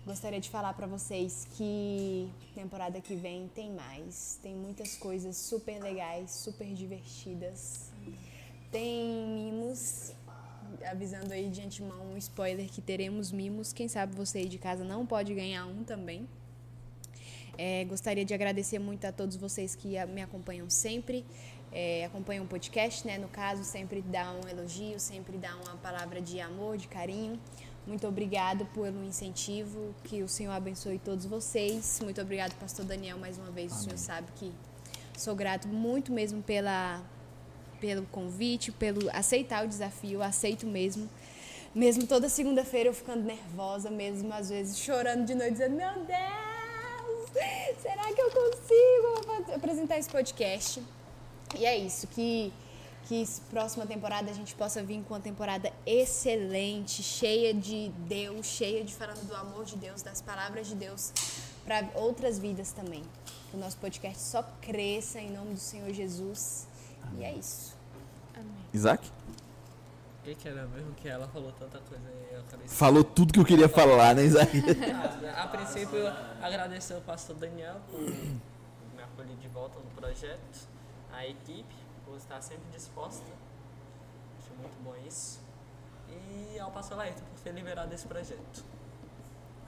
[0.07, 4.39] Gostaria de falar pra vocês que temporada que vem tem mais.
[4.43, 7.91] Tem muitas coisas super legais, super divertidas.
[8.73, 10.13] Tem mimos,
[10.91, 13.73] avisando aí de antemão um spoiler que teremos mimos.
[13.73, 16.27] Quem sabe você aí de casa não pode ganhar um também.
[17.59, 21.25] É, gostaria de agradecer muito a todos vocês que me acompanham sempre,
[21.73, 23.17] é, acompanham o podcast, né?
[23.17, 27.41] No caso, sempre dá um elogio, sempre dá uma palavra de amor, de carinho.
[27.87, 32.01] Muito obrigado pelo incentivo, que o Senhor abençoe todos vocês.
[32.03, 33.73] Muito obrigado, Pastor Daniel, mais uma vez.
[33.73, 34.53] O Senhor sabe que
[35.17, 37.01] sou grato muito mesmo pela,
[37.81, 41.09] pelo convite, pelo aceitar o desafio, aceito mesmo.
[41.75, 47.31] Mesmo toda segunda-feira eu ficando nervosa, mesmo às vezes chorando de noite, dizendo: Meu Deus,
[47.83, 50.83] será que eu consigo apresentar esse podcast?
[51.59, 52.53] E é isso, que,
[53.07, 58.83] que próxima temporada a gente possa vir com uma temporada excelente, cheia de Deus, cheia
[58.83, 61.13] de falando do amor de Deus, das palavras de Deus
[61.67, 63.03] para outras vidas também.
[63.51, 66.67] Que o nosso podcast só cresça em nome do Senhor Jesus.
[67.19, 67.77] E é isso.
[68.73, 69.11] Isaac?
[70.21, 72.29] O que, que era mesmo que ela falou tanta coisa aí?
[72.35, 74.51] Eu acabei Falou tudo que eu queria falar, né, Isaac?
[75.37, 76.09] Ah, A princípio, eu
[76.43, 80.69] agradecer ao pastor Daniel por me acolhido de volta no projeto,
[81.13, 81.75] a equipe,
[82.05, 83.25] por estar sempre disposta.
[84.41, 85.41] Acho muito bom isso.
[86.09, 88.65] E ao Pastor Laírton por ter liberado esse projeto.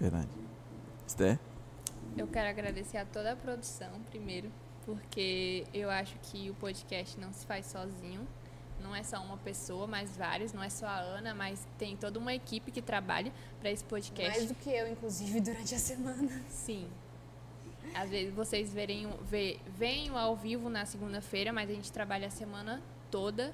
[0.01, 0.29] Verdade.
[1.07, 1.39] Esté?
[2.17, 4.51] Eu quero agradecer a toda a produção, primeiro,
[4.89, 8.27] porque eu acho que o podcast não se faz sozinho.
[8.83, 10.55] Não é só uma pessoa, mas vários.
[10.55, 14.39] Não é só a Ana, mas tem toda uma equipe que trabalha para esse podcast.
[14.39, 16.43] Mais do que eu, inclusive, durante a semana.
[16.49, 16.89] Sim.
[17.95, 19.59] Às vezes vocês verem, vê,
[20.15, 23.53] ao vivo na segunda-feira, mas a gente trabalha a semana toda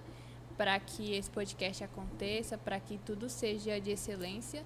[0.56, 4.62] para que esse podcast aconteça, para que tudo seja de excelência.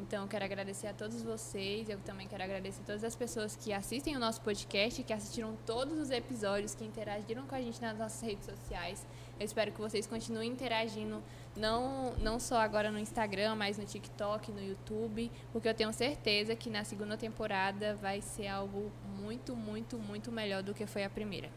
[0.00, 1.88] Então, eu quero agradecer a todos vocês.
[1.88, 5.54] Eu também quero agradecer a todas as pessoas que assistem o nosso podcast, que assistiram
[5.66, 9.06] todos os episódios, que interagiram com a gente nas nossas redes sociais.
[9.38, 11.22] Eu espero que vocês continuem interagindo,
[11.54, 16.56] não, não só agora no Instagram, mas no TikTok, no YouTube, porque eu tenho certeza
[16.56, 18.90] que na segunda temporada vai ser algo
[19.20, 21.50] muito, muito, muito melhor do que foi a primeira.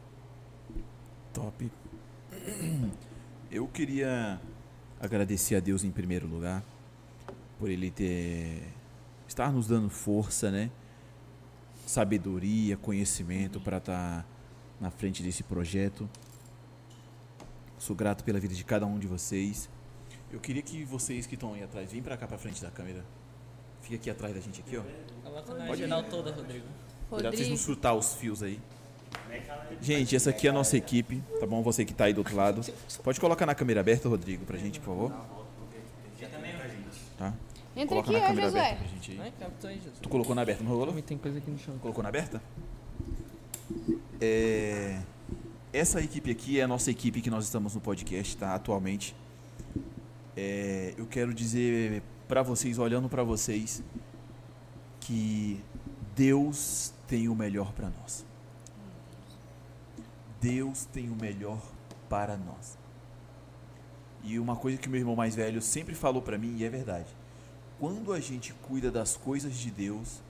[1.33, 1.71] Top.
[3.49, 4.39] Eu queria
[4.99, 6.63] agradecer a Deus em primeiro lugar
[7.59, 8.63] por ele ter
[9.27, 10.69] estar nos dando força, né?
[11.85, 14.25] Sabedoria, conhecimento para estar
[14.79, 16.09] na frente desse projeto.
[17.77, 19.69] Sou grato pela vida de cada um de vocês.
[20.31, 23.03] Eu queria que vocês que estão aí atrás, vêm para cá para frente da câmera.
[23.81, 24.83] Fica aqui atrás da gente aqui, ó.
[25.23, 25.85] Coloca na Pode ir.
[25.85, 26.65] geral toda, Rodrigo.
[27.09, 28.59] Cuidado pra vocês não chutar os fios aí.
[29.81, 31.61] Gente, essa aqui é a nossa equipe, tá bom?
[31.61, 32.61] Você que tá aí do outro lado.
[33.03, 35.42] Pode colocar na câmera aberta, Rodrigo, pra gente, por favor.
[37.73, 37.81] Tá?
[37.81, 38.59] Entra Coloca aqui, ó, câmera Josué.
[38.61, 39.19] aberta pra gente.
[39.19, 39.33] Ai,
[39.63, 39.99] aí, Jesus.
[40.01, 41.01] Tu colocou na aberta, não rolou?
[41.01, 41.77] Tem coisa aqui no chão.
[41.79, 42.41] Colocou na aberta?
[44.21, 45.01] É,
[45.71, 48.53] Essa equipe aqui é a nossa equipe que nós estamos no podcast, tá?
[48.53, 49.15] Atualmente.
[50.37, 53.83] É, Eu quero dizer pra vocês, olhando pra vocês,
[54.99, 55.59] que
[56.15, 58.25] Deus tem o melhor pra nós.
[60.39, 61.61] Deus tem o melhor
[62.09, 62.77] para nós.
[64.23, 67.07] E uma coisa que meu irmão mais velho sempre falou pra mim, e é verdade.
[67.83, 70.21] Quando a gente cuida das coisas de Deus,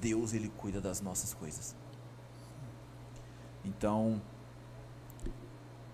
[0.00, 1.76] Deus ele cuida das nossas coisas.
[3.62, 4.22] Então,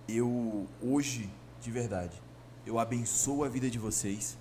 [0.07, 1.29] eu hoje,
[1.61, 2.23] de verdade,
[2.65, 4.39] eu abençoo a vida de vocês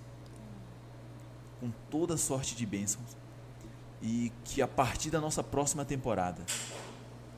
[1.58, 3.16] com toda sorte de bênçãos
[4.00, 6.40] e que a partir da nossa próxima temporada,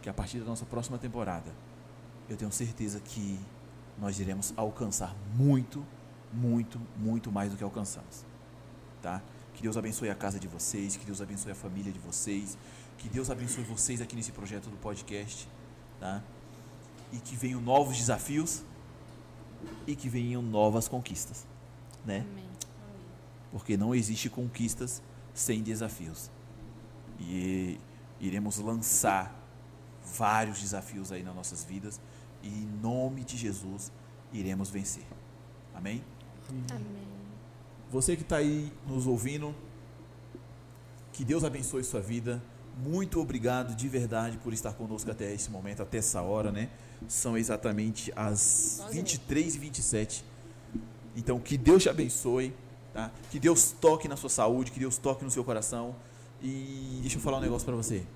[0.03, 1.51] que a partir da nossa próxima temporada,
[2.29, 3.41] eu tenho certeza que
[3.99, 5.83] nós iremos alcançar muito,
[6.31, 8.31] muito, muito mais do que alcançamos.
[9.03, 9.21] Tá?
[9.55, 12.57] Que Deus abençoe a casa de vocês, que Deus abençoe a família de vocês,
[12.99, 15.49] que Deus abençoe vocês aqui nesse projeto do podcast,
[16.01, 16.23] tá?
[17.13, 18.63] E que venham novos desafios
[19.87, 21.47] e que venham novas conquistas,
[22.05, 22.25] né?
[22.31, 22.45] amém.
[23.51, 25.03] Porque não existe conquistas
[25.35, 26.31] sem desafios.
[27.21, 27.79] E
[28.19, 29.39] iremos lançar
[30.17, 32.01] vários desafios aí nas nossas vidas
[32.43, 33.93] e em nome de Jesus
[34.33, 35.05] iremos vencer.
[35.75, 36.03] Amém?
[36.71, 37.12] Amém.
[37.93, 39.55] Você que está aí nos ouvindo,
[41.13, 42.43] que Deus abençoe sua vida.
[42.79, 46.71] Muito obrigado de verdade por estar conosco até esse momento, até essa hora, né?
[47.07, 50.25] São exatamente as 23 e 27
[51.15, 52.55] Então, que Deus te abençoe,
[52.95, 53.13] tá?
[53.31, 55.95] Que Deus toque na sua saúde, que Deus toque no seu coração.
[56.41, 58.07] E deixa eu falar um negócio para você.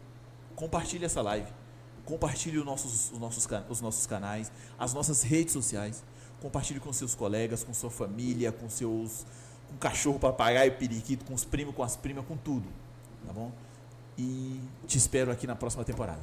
[0.54, 1.52] Compartilhe essa live.
[2.06, 6.02] Compartilhe os nossos, os, nossos, os nossos canais, as nossas redes sociais.
[6.40, 9.26] Compartilhe com seus colegas, com sua família, com seus
[9.68, 12.66] com cachorro, papagaio, periquito, com os primos, com as primas, com tudo.
[13.26, 13.52] Tá bom?
[14.18, 16.22] E te espero aqui na próxima temporada.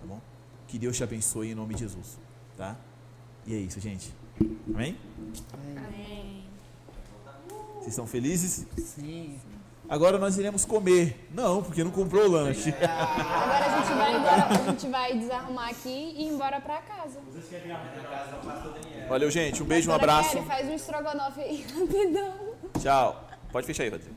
[0.00, 0.20] Tá bom?
[0.68, 2.18] Que Deus te abençoe em nome de Jesus.
[2.56, 2.76] Tá?
[3.46, 4.12] E é isso, gente.
[4.72, 4.96] Amém?
[5.52, 6.44] Amém.
[7.74, 8.66] Vocês estão felizes?
[8.78, 9.40] Sim.
[9.88, 11.28] Agora nós iremos comer.
[11.34, 12.70] Não, porque não comprou o lanche.
[12.70, 17.20] Agora a gente vai embora, a gente vai desarrumar aqui e ir embora pra casa.
[19.08, 19.62] Valeu, gente.
[19.62, 20.40] Um beijo, um abraço.
[20.44, 22.51] Faz um estrogonofe aí, rapidão.
[22.80, 23.28] Tchau.
[23.52, 24.16] Pode fechar aí, Rodrigo.